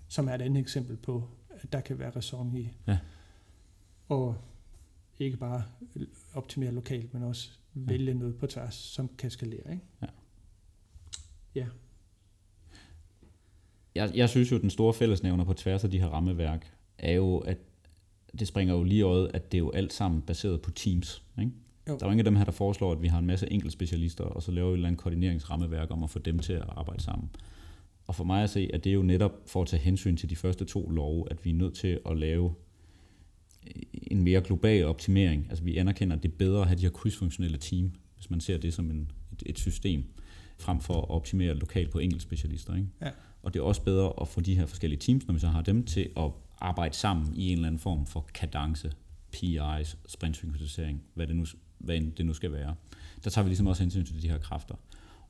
Som 0.09 0.29
er 0.29 0.35
et 0.35 0.43
andet 0.43 0.61
eksempel 0.61 0.97
på, 0.97 1.29
at 1.51 1.73
der 1.73 1.81
kan 1.81 1.99
være 1.99 2.11
ræson 2.11 2.57
i. 2.57 2.71
Ja. 2.87 2.99
Og 4.09 4.37
ikke 5.19 5.37
bare 5.37 5.63
optimere 6.35 6.73
lokalt, 6.73 7.15
men 7.15 7.23
også 7.23 7.51
ja. 7.77 7.81
vælge 7.81 8.15
noget 8.15 8.37
på 8.37 8.47
tværs, 8.47 8.75
som 8.75 9.11
kan 9.19 9.31
skalere. 9.31 9.73
Ikke? 9.73 9.85
Ja. 10.03 10.07
ja 11.55 11.67
jeg, 13.95 14.11
jeg 14.15 14.29
synes 14.29 14.51
jo, 14.51 14.57
at 14.57 14.63
den 14.63 14.71
store 14.71 14.95
fællesnævner 14.95 15.45
på 15.45 15.53
tværs 15.53 15.85
af 15.85 15.91
de 15.91 16.01
her 16.01 16.07
rammeværk, 16.07 16.77
er 16.99 17.13
jo, 17.13 17.39
at 17.39 17.59
det 18.39 18.49
springer 18.49 18.75
jo 18.75 18.83
lige 18.83 19.03
øjet, 19.03 19.31
at 19.35 19.53
det 19.53 19.59
er 19.59 19.63
jo 19.63 19.71
alt 19.71 19.93
sammen 19.93 20.23
baseret 20.23 20.63
på 20.63 20.71
teams. 20.71 21.25
Ikke? 21.39 21.53
Jo. 21.89 21.93
Der 21.93 22.05
er 22.05 22.09
jo 22.09 22.11
ingen 22.11 22.19
af 22.19 22.25
dem 22.25 22.37
her, 22.37 22.45
der 22.45 22.53
foreslår, 22.53 22.93
at 22.93 23.03
vi 23.03 23.09
har 23.09 23.19
en 23.19 23.27
masse 23.27 23.47
specialister, 23.69 24.25
og 24.25 24.43
så 24.43 24.53
laver 24.53 24.69
vi 24.69 24.73
et 24.73 24.77
eller 24.77 24.89
andet 24.89 25.01
koordineringsrammeværk 25.01 25.91
om 25.91 26.03
at 26.03 26.11
få 26.11 26.19
dem 26.19 26.39
til 26.39 26.53
at 26.53 26.65
arbejde 26.69 27.03
sammen. 27.03 27.31
Og 28.07 28.15
for 28.15 28.25
mig 28.25 28.43
at 28.43 28.51
se, 28.51 28.71
at 28.75 28.85
det 28.85 28.91
er 28.91 28.95
jo 28.95 29.03
netop 29.03 29.33
for 29.47 29.63
at 29.63 29.69
tage 29.69 29.83
hensyn 29.83 30.17
til 30.17 30.31
de 30.31 30.37
første 30.37 30.65
to 30.65 30.89
love, 30.89 31.31
at 31.31 31.45
vi 31.45 31.51
er 31.51 31.55
nødt 31.55 31.75
til 31.75 32.01
at 32.11 32.19
lave 32.19 32.55
en 33.93 34.23
mere 34.23 34.41
global 34.41 34.85
optimering. 34.85 35.47
Altså 35.49 35.65
vi 35.65 35.77
anerkender, 35.77 36.17
at 36.17 36.23
det 36.23 36.33
er 36.33 36.37
bedre 36.37 36.61
at 36.61 36.67
have 36.67 36.77
de 36.77 36.83
her 36.83 36.91
krydsfunktionelle 36.91 37.59
team, 37.59 37.93
hvis 38.17 38.31
man 38.31 38.41
ser 38.41 38.59
det 38.59 38.75
som 38.75 38.91
en, 38.91 39.11
et, 39.33 39.43
et 39.47 39.59
system, 39.59 40.05
frem 40.59 40.81
for 40.81 40.95
at 40.95 41.11
optimere 41.11 41.55
lokalt 41.55 41.91
på 41.91 42.01
specialister. 42.19 42.75
Ikke? 42.75 42.89
Ja. 43.03 43.11
Og 43.43 43.55
det 43.55 43.61
er 43.61 43.65
også 43.65 43.83
bedre 43.83 44.13
at 44.21 44.29
få 44.29 44.41
de 44.41 44.55
her 44.55 44.67
forskellige 44.67 44.99
teams, 44.99 45.27
når 45.27 45.35
vi 45.35 45.41
så 45.41 45.49
har 45.49 45.63
dem, 45.63 45.85
til 45.85 46.09
at 46.17 46.31
arbejde 46.61 46.95
sammen 46.95 47.35
i 47.37 47.49
en 47.49 47.53
eller 47.53 47.67
anden 47.67 47.79
form 47.79 48.07
for 48.07 48.27
kadence, 48.35 48.93
PI's, 49.37 49.97
sprintsynkronisering, 50.07 51.03
hvad 51.15 51.27
det 51.27 51.37
nu, 51.37 51.45
hvad 51.85 52.01
det 52.17 52.27
nu 52.27 52.33
skal 52.33 52.53
være. 52.53 52.75
Der 53.25 53.31
tager 53.31 53.43
vi 53.43 53.49
ligesom 53.49 53.67
også 53.67 53.83
hensyn 53.83 54.05
til 54.05 54.23
de 54.23 54.31
her 54.31 54.39
kræfter. 54.39 54.75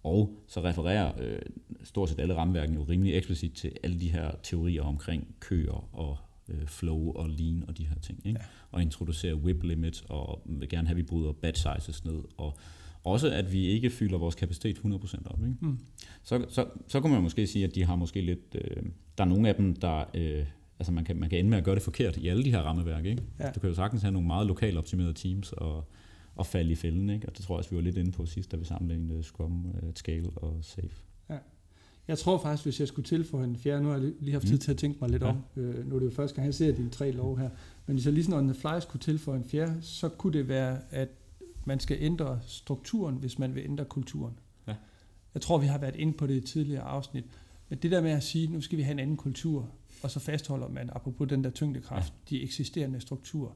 Og 0.03 0.39
så 0.47 0.65
refererer 0.65 1.13
øh, 1.21 1.39
stort 1.85 2.09
set 2.09 2.21
alle 2.21 2.35
rammeværkene 2.35 2.79
jo 2.79 2.85
rimelig 2.85 3.15
eksplicit 3.15 3.53
til 3.53 3.73
alle 3.83 4.01
de 4.01 4.09
her 4.09 4.31
teorier 4.43 4.83
omkring 4.83 5.35
køer 5.41 5.89
og 5.93 6.17
øh, 6.49 6.67
flow 6.67 7.13
og 7.13 7.31
lean 7.31 7.65
og 7.69 7.79
de 7.79 7.87
her 7.87 7.99
ting. 8.03 8.21
Ikke? 8.25 8.41
Ja. 8.41 8.47
Og 8.71 8.83
introducere 8.83 9.35
whip 9.35 9.63
limit 9.63 10.05
og 10.09 10.43
vil 10.47 10.69
gerne 10.69 10.89
have, 10.89 10.93
at 10.93 10.97
vi 10.97 11.03
bryder 11.03 11.33
batch 11.33 11.67
sizes 11.67 12.05
ned 12.05 12.23
og 12.37 12.59
også 13.05 13.31
at 13.31 13.53
vi 13.53 13.67
ikke 13.67 13.91
fylder 13.91 14.19
vores 14.19 14.35
kapacitet 14.35 14.79
100% 14.79 15.33
op. 15.33 15.45
Ikke? 15.45 15.57
Mm. 15.61 15.79
Så, 16.23 16.45
så, 16.49 16.67
så 16.89 17.01
kunne 17.01 17.13
man 17.13 17.23
måske 17.23 17.47
sige, 17.47 17.65
at 17.65 17.75
de 17.75 17.85
har 17.85 17.97
måske 17.97 18.21
lidt... 18.21 18.55
Øh, 18.55 18.83
der 19.19 19.25
er 19.25 19.29
nogle 19.29 19.49
af 19.49 19.55
dem, 19.55 19.77
der... 19.77 20.05
Øh, 20.15 20.45
altså 20.79 20.93
man 20.93 21.05
kan, 21.05 21.17
man 21.17 21.31
kan 21.31 21.39
ende 21.39 21.51
med 21.51 21.59
at 21.59 21.65
gøre 21.65 21.75
det 21.75 21.83
forkert 21.83 22.17
i 22.17 22.29
alle 22.29 22.45
de 22.45 22.51
her 22.51 22.61
rammeværk. 22.61 23.05
Ikke? 23.05 23.23
Ja. 23.41 23.51
Du 23.51 23.61
kan 23.61 23.69
jo 23.69 23.75
sagtens 23.75 24.03
have 24.03 24.13
nogle 24.13 24.27
meget 24.27 24.47
lokalt 24.47 24.79
optimerede 24.79 25.13
teams 25.13 25.53
og, 25.53 25.89
og 26.37 26.47
falde 26.47 26.72
i 26.72 26.74
fælden. 26.74 27.11
Ikke? 27.11 27.28
Og 27.28 27.37
det 27.37 27.45
tror 27.45 27.55
jeg 27.55 27.59
også, 27.59 27.70
vi 27.70 27.76
var 27.76 27.82
lidt 27.82 27.97
inde 27.97 28.12
på 28.12 28.26
sidst, 28.26 28.53
da 28.53 28.57
vi 28.57 28.64
sammenlignede 28.64 29.22
Scrum, 29.22 29.66
uh, 29.66 29.95
Scale 29.95 30.30
og 30.37 30.59
Safe. 30.62 30.95
Ja. 31.30 31.39
Jeg 32.09 32.18
tror 32.18 32.39
faktisk, 32.39 32.64
hvis 32.64 32.80
jeg 32.80 32.89
skulle 32.89 33.07
tilføje 33.07 33.45
en 33.45 33.57
fjerde, 33.57 33.82
nu 33.82 33.89
har 33.89 33.97
jeg 33.97 34.12
lige 34.20 34.32
haft 34.32 34.47
tid 34.47 34.55
mm. 34.55 34.61
til 34.61 34.70
at 34.70 34.76
tænke 34.76 34.99
mig 35.01 35.11
lidt 35.11 35.22
ja. 35.22 35.28
om, 35.28 35.45
øh, 35.57 35.89
nu 35.89 35.95
er 35.95 35.99
det 35.99 36.07
jo 36.07 36.11
første 36.11 36.35
gang, 36.35 36.47
jeg 36.47 36.55
ser 36.55 36.72
dine 36.72 36.91
tre 36.91 37.11
lov 37.11 37.39
her, 37.39 37.51
men 37.87 37.97
hvis 37.97 38.05
jeg 38.05 38.14
lige 38.14 38.24
sådan 38.24 38.39
on 38.39 38.49
the 38.49 38.61
fly 38.61 38.80
skulle 38.80 39.03
tilføje 39.03 39.39
en 39.39 39.45
fjerde, 39.45 39.82
så 39.82 40.09
kunne 40.09 40.32
det 40.32 40.49
være, 40.49 40.78
at 40.91 41.09
man 41.64 41.80
skal 41.80 41.97
ændre 42.01 42.41
strukturen, 42.47 43.14
hvis 43.14 43.39
man 43.39 43.55
vil 43.55 43.62
ændre 43.64 43.85
kulturen. 43.85 44.39
Ja. 44.66 44.74
Jeg 45.35 45.43
tror, 45.43 45.59
vi 45.59 45.66
har 45.66 45.78
været 45.78 45.97
inde 45.97 46.12
på 46.12 46.26
det 46.26 46.35
i 46.35 46.41
tidligere 46.41 46.82
afsnit. 46.82 47.24
Men 47.68 47.78
det 47.78 47.91
der 47.91 48.03
med 48.03 48.11
at 48.11 48.22
sige, 48.22 48.47
nu 48.47 48.61
skal 48.61 48.78
vi 48.78 48.82
have 48.82 48.93
en 48.93 48.99
anden 48.99 49.16
kultur, 49.16 49.70
og 50.03 50.11
så 50.11 50.20
fastholder 50.20 50.68
man, 50.68 50.91
apropos 50.93 51.28
den 51.28 51.45
der 51.45 51.51
tyngdekraft, 51.51 52.12
ja. 52.30 52.37
de 52.37 52.43
eksisterende 52.43 53.01
strukturer. 53.01 53.53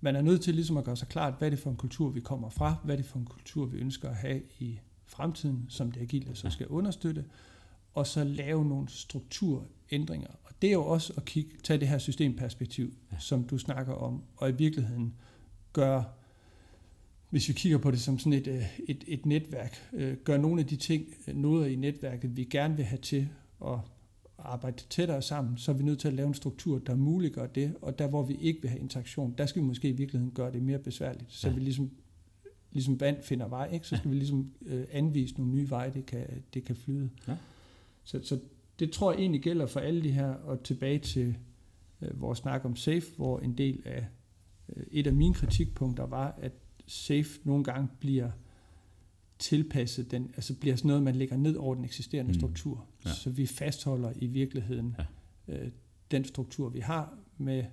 Man 0.00 0.16
er 0.16 0.20
nødt 0.20 0.40
til 0.40 0.54
ligesom 0.54 0.76
at 0.76 0.84
gøre 0.84 0.96
sig 0.96 1.08
klart, 1.08 1.34
hvad 1.38 1.48
er 1.48 1.50
det 1.50 1.58
for 1.58 1.70
en 1.70 1.76
kultur, 1.76 2.08
vi 2.08 2.20
kommer 2.20 2.48
fra, 2.48 2.76
hvad 2.84 2.94
er 2.94 2.96
det 2.96 3.06
for 3.06 3.18
en 3.18 3.24
kultur, 3.24 3.66
vi 3.66 3.78
ønsker 3.78 4.08
at 4.08 4.16
have 4.16 4.42
i 4.58 4.80
fremtiden, 5.06 5.66
som 5.68 5.92
det 5.92 6.00
agile 6.00 6.34
så 6.34 6.50
skal 6.50 6.66
understøtte, 6.66 7.24
og 7.94 8.06
så 8.06 8.24
lave 8.24 8.64
nogle 8.64 8.88
strukturændringer. 8.88 10.28
Og 10.44 10.52
det 10.62 10.68
er 10.68 10.72
jo 10.72 10.86
også 10.86 11.12
at 11.16 11.24
kigge, 11.24 11.50
tage 11.62 11.80
det 11.80 11.88
her 11.88 11.98
systemperspektiv, 11.98 12.94
som 13.18 13.44
du 13.44 13.58
snakker 13.58 13.94
om, 13.94 14.22
og 14.36 14.48
i 14.48 14.52
virkeligheden 14.52 15.14
gøre 15.72 16.04
hvis 17.30 17.48
vi 17.48 17.52
kigger 17.52 17.78
på 17.78 17.90
det 17.90 18.00
som 18.00 18.18
sådan 18.18 18.32
et, 18.32 18.46
øh, 18.46 18.62
et, 18.88 19.04
et 19.06 19.26
netværk, 19.26 19.90
øh, 19.92 20.16
gør 20.16 20.36
nogle 20.36 20.60
af 20.60 20.66
de 20.66 20.76
ting, 20.76 21.04
øh, 21.28 21.36
noget 21.36 21.70
i 21.70 21.76
netværket, 21.76 22.36
vi 22.36 22.44
gerne 22.44 22.76
vil 22.76 22.84
have 22.84 22.98
til 22.98 23.28
at 23.64 23.78
arbejde 24.38 24.82
tættere 24.90 25.22
sammen, 25.22 25.58
så 25.58 25.72
er 25.72 25.76
vi 25.76 25.82
nødt 25.82 25.98
til 25.98 26.08
at 26.08 26.14
lave 26.14 26.28
en 26.28 26.34
struktur, 26.34 26.78
der 26.78 26.94
muliggør 26.94 27.46
det, 27.46 27.74
og 27.82 27.98
der 27.98 28.08
hvor 28.08 28.22
vi 28.22 28.34
ikke 28.34 28.62
vil 28.62 28.70
have 28.70 28.80
interaktion, 28.80 29.34
der 29.38 29.46
skal 29.46 29.62
vi 29.62 29.66
måske 29.66 29.88
i 29.88 29.92
virkeligheden 29.92 30.34
gøre 30.34 30.52
det 30.52 30.62
mere 30.62 30.78
besværligt, 30.78 31.32
så 31.32 31.48
ja. 31.48 31.54
vi 31.54 31.60
ligesom, 31.60 31.90
ligesom 32.72 33.00
vand 33.00 33.22
finder 33.22 33.48
vej, 33.48 33.70
ikke? 33.72 33.86
så 33.86 33.96
skal 33.96 34.08
ja. 34.08 34.10
vi 34.10 34.16
ligesom 34.16 34.50
øh, 34.66 34.84
anvise 34.90 35.34
nogle 35.34 35.52
nye 35.52 35.70
veje, 35.70 35.92
det 35.94 36.06
kan, 36.06 36.26
det 36.54 36.64
kan 36.64 36.76
flyde. 36.76 37.10
Ja. 37.28 37.36
Så, 38.04 38.20
så 38.22 38.38
det 38.78 38.92
tror 38.92 39.12
jeg 39.12 39.20
egentlig 39.20 39.42
gælder 39.42 39.66
for 39.66 39.80
alle 39.80 40.02
de 40.02 40.10
her, 40.10 40.28
og 40.28 40.62
tilbage 40.62 40.98
til 40.98 41.36
øh, 42.02 42.20
vores 42.20 42.38
snak 42.38 42.64
om 42.64 42.76
SAFE, 42.76 43.06
hvor 43.16 43.38
en 43.38 43.58
del 43.58 43.82
af, 43.84 44.06
øh, 44.76 44.84
et 44.90 45.06
af 45.06 45.12
mine 45.12 45.34
kritikpunkter 45.34 46.06
var, 46.06 46.38
at 46.42 46.52
safe 46.86 47.40
nogle 47.44 47.64
gange 47.64 47.88
bliver 48.00 48.30
tilpasset, 49.38 50.10
den, 50.10 50.30
altså 50.36 50.54
bliver 50.54 50.76
sådan 50.76 50.88
noget, 50.88 51.02
man 51.02 51.16
lægger 51.16 51.36
ned 51.36 51.56
over 51.56 51.74
den 51.74 51.84
eksisterende 51.84 52.32
mm. 52.32 52.38
struktur. 52.38 52.86
Ja. 53.04 53.10
Så 53.10 53.30
vi 53.30 53.46
fastholder 53.46 54.12
i 54.16 54.26
virkeligheden 54.26 54.96
ja. 55.48 55.54
øh, 55.54 55.70
den 56.10 56.24
struktur, 56.24 56.68
vi 56.68 56.80
har 56.80 57.18
med 57.38 57.64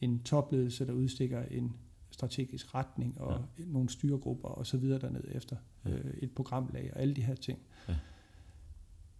en 0.00 0.22
topledelse, 0.22 0.86
der 0.86 0.92
udstikker 0.92 1.42
en 1.42 1.72
strategisk 2.10 2.74
retning 2.74 3.20
og 3.20 3.44
ja. 3.58 3.64
nogle 3.66 3.88
styregrupper 3.88 4.48
og 4.48 4.66
så 4.66 4.76
videre 4.76 5.00
derned 5.00 5.24
efter 5.32 5.56
ja. 5.84 5.90
øh, 5.90 6.14
et 6.18 6.30
programlag 6.30 6.90
og 6.94 7.00
alle 7.00 7.14
de 7.14 7.22
her 7.22 7.34
ting. 7.34 7.58
Ja. 7.88 7.94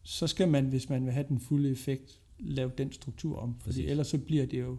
Så 0.02 0.26
skal 0.26 0.48
man, 0.48 0.66
hvis 0.66 0.88
man 0.88 1.04
vil 1.04 1.12
have 1.12 1.26
den 1.28 1.40
fulde 1.40 1.70
effekt, 1.70 2.20
lave 2.38 2.70
den 2.78 2.92
struktur 2.92 3.38
om, 3.38 3.54
fordi 3.60 3.64
Præcis. 3.64 3.90
ellers 3.90 4.06
så 4.06 4.18
bliver 4.18 4.46
det 4.46 4.60
jo 4.60 4.76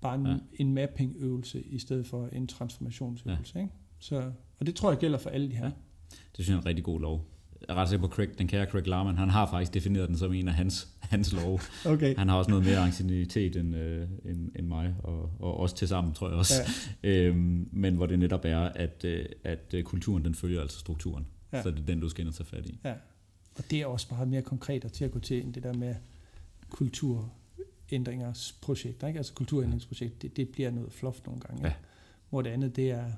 bare 0.00 0.14
en, 0.14 0.26
ja. 0.26 0.36
en 0.54 0.74
mapping-øvelse 0.74 1.62
i 1.62 1.78
stedet 1.78 2.06
for 2.06 2.26
en 2.26 2.46
transformationsøvelse. 2.46 3.58
Ja. 3.58 3.62
Ikke? 3.62 3.74
Så, 3.98 4.32
og 4.58 4.66
det 4.66 4.74
tror 4.74 4.90
jeg 4.90 4.98
gælder 4.98 5.18
for 5.18 5.30
alle 5.30 5.50
de 5.50 5.56
her. 5.56 5.66
Ja. 5.66 5.72
Det 6.36 6.44
synes 6.44 6.48
jeg 6.48 6.54
er 6.54 6.60
en 6.60 6.66
rigtig 6.66 6.84
god 6.84 7.00
lov. 7.00 7.26
Jeg 7.68 7.74
er 7.74 7.80
ret 7.80 7.88
sikker 7.88 8.06
på, 8.06 8.14
Craig, 8.14 8.38
den 8.38 8.48
kære 8.48 8.66
Craig 8.66 8.86
Larman, 8.86 9.18
han 9.18 9.28
har 9.28 9.50
faktisk 9.50 9.74
defineret 9.74 10.08
den 10.08 10.18
som 10.18 10.32
en 10.32 10.48
af 10.48 10.54
hans, 10.54 10.88
hans 11.12 11.32
love. 11.32 11.58
Okay. 11.86 12.16
Han 12.16 12.28
har 12.28 12.36
også 12.36 12.50
noget 12.50 12.64
mere 12.64 12.78
ancienitet 12.78 13.56
end, 13.56 13.76
øh, 13.76 14.08
end, 14.24 14.50
end 14.56 14.66
mig, 14.66 14.94
og, 15.04 15.30
og 15.38 15.56
også 15.56 15.76
til 15.76 15.88
sammen, 15.88 16.14
tror 16.14 16.28
jeg 16.28 16.38
også. 16.38 16.54
Ja. 17.02 17.08
øhm, 17.10 17.68
men 17.72 17.94
hvor 17.96 18.06
det 18.06 18.18
netop 18.18 18.44
er, 18.44 18.58
at, 18.58 19.04
øh, 19.04 19.26
at 19.44 19.74
øh, 19.74 19.84
kulturen 19.84 20.24
den 20.24 20.34
følger 20.34 20.60
altså 20.60 20.78
strukturen. 20.78 21.26
Ja. 21.52 21.62
Så 21.62 21.70
det 21.70 21.78
er 21.78 21.86
den, 21.86 22.00
du 22.00 22.08
skal 22.08 22.20
ind 22.20 22.28
og 22.28 22.34
tage 22.34 22.46
fat 22.46 22.66
i. 22.66 22.80
Ja. 22.84 22.94
Og 23.58 23.64
det 23.70 23.80
er 23.80 23.86
også 23.86 24.08
bare 24.08 24.26
mere 24.26 24.42
konkret 24.42 24.92
til 24.92 25.04
at 25.04 25.10
gå 25.10 25.18
til, 25.18 25.44
end 25.44 25.54
det 25.54 25.62
der 25.62 25.72
med 25.72 25.94
kulturændringers 26.70 28.58
projekt. 28.62 29.02
Ikke? 29.02 29.18
Altså 29.18 29.32
kulturændringsprojekt, 29.32 30.22
det, 30.22 30.36
det 30.36 30.48
bliver 30.48 30.70
noget 30.70 30.92
fluff 30.92 31.18
nogle 31.26 31.40
gange. 31.40 31.66
Ja. 31.66 31.72
Hvor 32.30 32.42
det 32.42 32.50
andet, 32.50 32.76
det 32.76 32.90
er, 32.90 33.12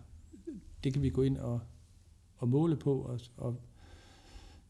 det 0.84 0.92
kan 0.92 1.02
vi 1.02 1.10
gå 1.10 1.22
ind 1.22 1.36
og, 1.36 1.60
og 2.38 2.48
måle 2.48 2.76
på, 2.76 2.98
og, 2.98 3.20
og 3.36 3.60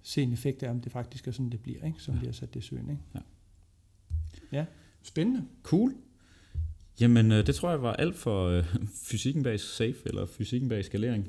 se 0.02 0.22
en 0.22 0.32
effekt 0.32 0.62
af, 0.62 0.70
om 0.70 0.80
det 0.80 0.92
faktisk 0.92 1.28
er 1.28 1.32
sådan, 1.32 1.50
det 1.50 1.60
bliver, 1.60 1.84
ikke? 1.86 2.02
som 2.02 2.14
ja. 2.14 2.20
vi 2.20 2.26
har 2.26 2.32
sat 2.32 2.54
det 2.54 2.60
i 2.60 2.66
søen. 2.66 2.90
Ikke? 2.90 3.02
Ja. 3.14 3.20
ja, 4.52 4.66
spændende. 5.02 5.44
Cool. 5.62 5.94
Jamen, 7.00 7.32
øh, 7.32 7.46
det 7.46 7.54
tror 7.54 7.70
jeg 7.70 7.82
var 7.82 7.92
alt 7.92 8.16
for 8.16 8.46
øh, 8.48 8.64
fysikken 9.10 9.42
bag 9.42 9.60
safe, 9.60 9.96
eller 10.04 10.26
fysikken 10.26 10.68
bag 10.68 10.84
skalering. 10.84 11.28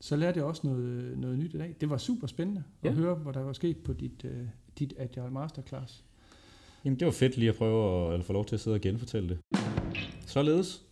Så 0.00 0.16
lærte 0.16 0.38
jeg 0.38 0.44
også 0.44 0.66
noget, 0.66 1.18
noget 1.18 1.38
nyt 1.38 1.54
i 1.54 1.58
dag. 1.58 1.76
Det 1.80 1.90
var 1.90 1.96
super 1.96 2.26
spændende 2.26 2.62
ja. 2.84 2.88
at 2.88 2.94
høre, 2.94 3.14
hvad 3.14 3.32
der 3.32 3.40
var 3.40 3.52
sket 3.52 3.76
på 3.76 3.92
dit, 3.92 4.24
uh, 4.24 4.30
dit 4.78 4.94
Agile 4.98 5.30
Masterclass. 5.30 6.04
Jamen, 6.84 6.98
det 6.98 7.06
var 7.06 7.12
fedt 7.12 7.36
lige 7.36 7.48
at 7.48 7.56
prøve 7.56 8.12
at, 8.12 8.20
at 8.20 8.24
få 8.24 8.32
lov 8.32 8.44
til 8.44 8.56
at 8.56 8.60
sidde 8.60 8.74
og 8.74 8.80
genfortælle 8.80 9.28
det. 9.28 9.38
Således. 10.26 10.82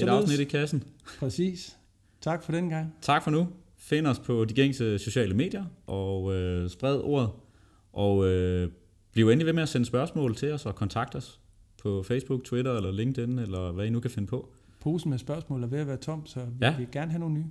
Et 0.00 0.08
afsnit 0.08 0.40
i 0.40 0.44
kassen. 0.44 0.84
Præcis. 1.18 1.78
Tak 2.20 2.42
for 2.42 2.52
den 2.52 2.68
gang. 2.68 2.94
Tak 3.00 3.22
for 3.24 3.30
nu. 3.30 3.48
Find 3.82 4.06
os 4.06 4.18
på 4.18 4.44
de 4.44 4.54
gængse 4.54 4.98
sociale 4.98 5.34
medier, 5.34 5.64
og 5.86 6.34
øh, 6.34 6.70
spred 6.70 7.00
ordet. 7.04 7.30
Og 7.92 8.26
øh, 8.26 8.70
bliv 9.12 9.28
endelig 9.28 9.46
ved 9.46 9.52
med 9.52 9.62
at 9.62 9.68
sende 9.68 9.86
spørgsmål 9.86 10.36
til 10.36 10.52
os 10.52 10.66
og 10.66 10.74
kontakt 10.74 11.14
os 11.14 11.40
på 11.82 12.02
Facebook, 12.02 12.44
Twitter 12.44 12.72
eller 12.76 12.92
LinkedIn, 12.92 13.38
eller 13.38 13.72
hvad 13.72 13.86
I 13.86 13.90
nu 13.90 14.00
kan 14.00 14.10
finde 14.10 14.28
på. 14.28 14.48
Posen 14.80 15.10
med 15.10 15.18
spørgsmål 15.18 15.62
er 15.62 15.66
ved 15.66 15.78
at 15.78 15.86
være 15.86 15.96
tom, 15.96 16.26
så 16.26 16.40
vi 16.44 16.66
ja. 16.66 16.76
vil 16.76 16.88
gerne 16.92 17.10
have 17.10 17.20
nogle 17.20 17.34
nye. 17.34 17.50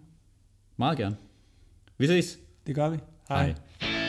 Meget 0.77 0.97
gerne. 0.97 1.15
Vi 1.97 2.07
ses. 2.07 2.39
Det 2.67 2.75
gør 2.75 2.89
vi. 2.89 2.97
Hej. 3.29 3.45
Hej. 3.79 4.00